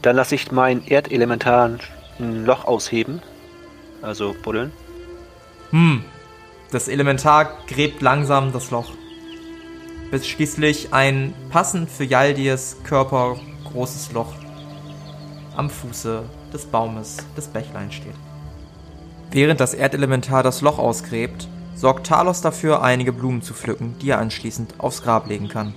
Dann 0.00 0.16
lasse 0.16 0.34
ich 0.34 0.50
mein 0.50 0.86
Erdelementar 0.86 1.78
ein 2.18 2.44
Loch 2.44 2.64
ausheben. 2.64 3.22
Also 4.02 4.34
buddeln. 4.42 4.72
Hm. 5.70 6.04
Das 6.70 6.88
Elementar 6.88 7.58
gräbt 7.66 8.02
langsam 8.02 8.52
das 8.52 8.70
Loch 8.70 8.90
bis 10.14 10.28
schließlich 10.28 10.92
ein 10.92 11.34
passend 11.50 11.90
für 11.90 12.04
Yaldirs 12.04 12.76
Körper 12.84 13.36
großes 13.64 14.12
Loch 14.12 14.32
am 15.56 15.68
Fuße 15.68 16.22
des 16.52 16.66
Baumes 16.66 17.16
des 17.36 17.48
Bächleins 17.48 17.94
steht. 17.94 18.14
Während 19.32 19.58
das 19.58 19.74
Erdelementar 19.74 20.44
das 20.44 20.60
Loch 20.60 20.78
ausgräbt, 20.78 21.48
sorgt 21.74 22.06
Talos 22.06 22.40
dafür, 22.40 22.82
einige 22.82 23.12
Blumen 23.12 23.42
zu 23.42 23.54
pflücken, 23.54 23.96
die 23.98 24.10
er 24.10 24.20
anschließend 24.20 24.74
aufs 24.78 25.02
Grab 25.02 25.26
legen 25.26 25.48
kann. 25.48 25.74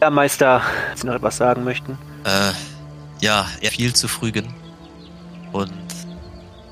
Ja, 0.00 0.08
Meister, 0.08 0.62
Sie 0.94 1.06
noch 1.06 1.14
etwas 1.14 1.36
sagen 1.36 1.62
möchten? 1.62 1.98
Äh, 2.24 2.52
ja, 3.20 3.46
er 3.60 3.70
viel 3.70 3.94
zu 3.94 4.08
frügen. 4.08 4.54
Und 5.52 5.72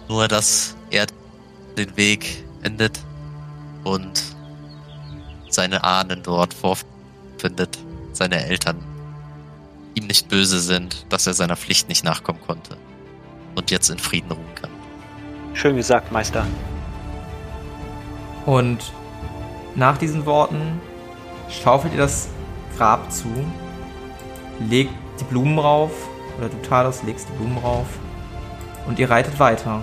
nur, 0.09 0.29
dass 0.29 0.77
er 0.91 1.07
den 1.77 1.97
Weg 1.97 2.45
endet 2.63 3.01
und 3.85 4.23
seine 5.49 5.85
Ahnen 5.85 6.23
dort 6.23 6.53
vorfinden 6.55 6.95
findet, 7.39 7.79
seine 8.13 8.45
Eltern 8.47 8.83
ihm 9.95 10.07
nicht 10.07 10.29
böse 10.29 10.61
sind, 10.61 11.07
dass 11.11 11.27
er 11.27 11.35
seiner 11.35 11.57
Pflicht 11.57 11.89
nicht 11.89 12.05
nachkommen 12.05 12.41
konnte 12.47 12.77
und 13.55 13.71
jetzt 13.71 13.91
in 13.91 13.99
Frieden 13.99 14.33
ruhen 14.33 14.55
kann. 14.55 14.71
Schön 15.53 15.77
gesagt, 15.77 16.11
Meister. 16.11 16.47
Und 18.47 18.93
nach 19.75 19.99
diesen 19.99 20.27
Worten 20.27 20.81
schaufelt 21.49 21.93
ihr 21.93 22.01
das 22.01 22.29
Grab 22.77 23.11
zu, 23.13 23.29
legt 24.69 24.93
die 25.21 25.25
Blumen 25.25 25.59
rauf, 25.59 25.93
oder 26.39 26.49
du 26.49 26.57
Talos 26.63 27.03
legst 27.05 27.29
die 27.29 27.37
Blumen 27.37 27.59
rauf, 27.59 27.87
und 28.87 28.99
ihr 28.99 29.11
reitet 29.11 29.39
weiter 29.39 29.81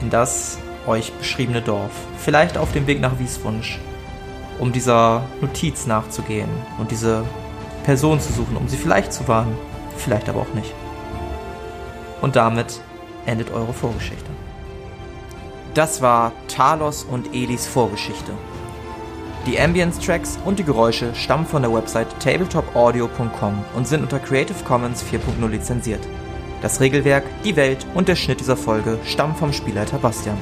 in 0.00 0.10
das 0.10 0.58
euch 0.86 1.12
beschriebene 1.12 1.62
Dorf. 1.62 1.92
Vielleicht 2.18 2.58
auf 2.58 2.72
dem 2.72 2.86
Weg 2.86 3.00
nach 3.00 3.18
Wieswunsch, 3.18 3.78
um 4.58 4.72
dieser 4.72 5.22
Notiz 5.40 5.86
nachzugehen 5.86 6.48
und 6.78 6.90
diese 6.90 7.24
Person 7.84 8.20
zu 8.20 8.32
suchen, 8.32 8.56
um 8.56 8.68
sie 8.68 8.76
vielleicht 8.76 9.12
zu 9.12 9.26
warnen, 9.28 9.56
vielleicht 9.96 10.28
aber 10.28 10.40
auch 10.40 10.54
nicht. 10.54 10.72
Und 12.20 12.36
damit 12.36 12.80
endet 13.26 13.52
eure 13.52 13.72
Vorgeschichte. 13.72 14.30
Das 15.74 16.00
war 16.00 16.32
Talos 16.48 17.04
und 17.04 17.34
Elis 17.34 17.66
Vorgeschichte. 17.66 18.32
Die 19.46 19.60
Ambience-Tracks 19.60 20.38
und 20.44 20.58
die 20.58 20.64
Geräusche 20.64 21.14
stammen 21.14 21.46
von 21.46 21.62
der 21.62 21.72
Website 21.72 22.08
tabletopaudio.com 22.18 23.64
und 23.76 23.86
sind 23.86 24.02
unter 24.02 24.18
Creative 24.18 24.64
Commons 24.64 25.04
4.0 25.04 25.48
lizenziert. 25.48 26.00
Das 26.62 26.80
Regelwerk, 26.80 27.24
die 27.44 27.56
Welt 27.56 27.86
und 27.94 28.08
der 28.08 28.16
Schnitt 28.16 28.40
dieser 28.40 28.56
Folge 28.56 28.98
stammen 29.04 29.36
vom 29.36 29.52
Spielleiter 29.52 29.98
Bastian. 29.98 30.38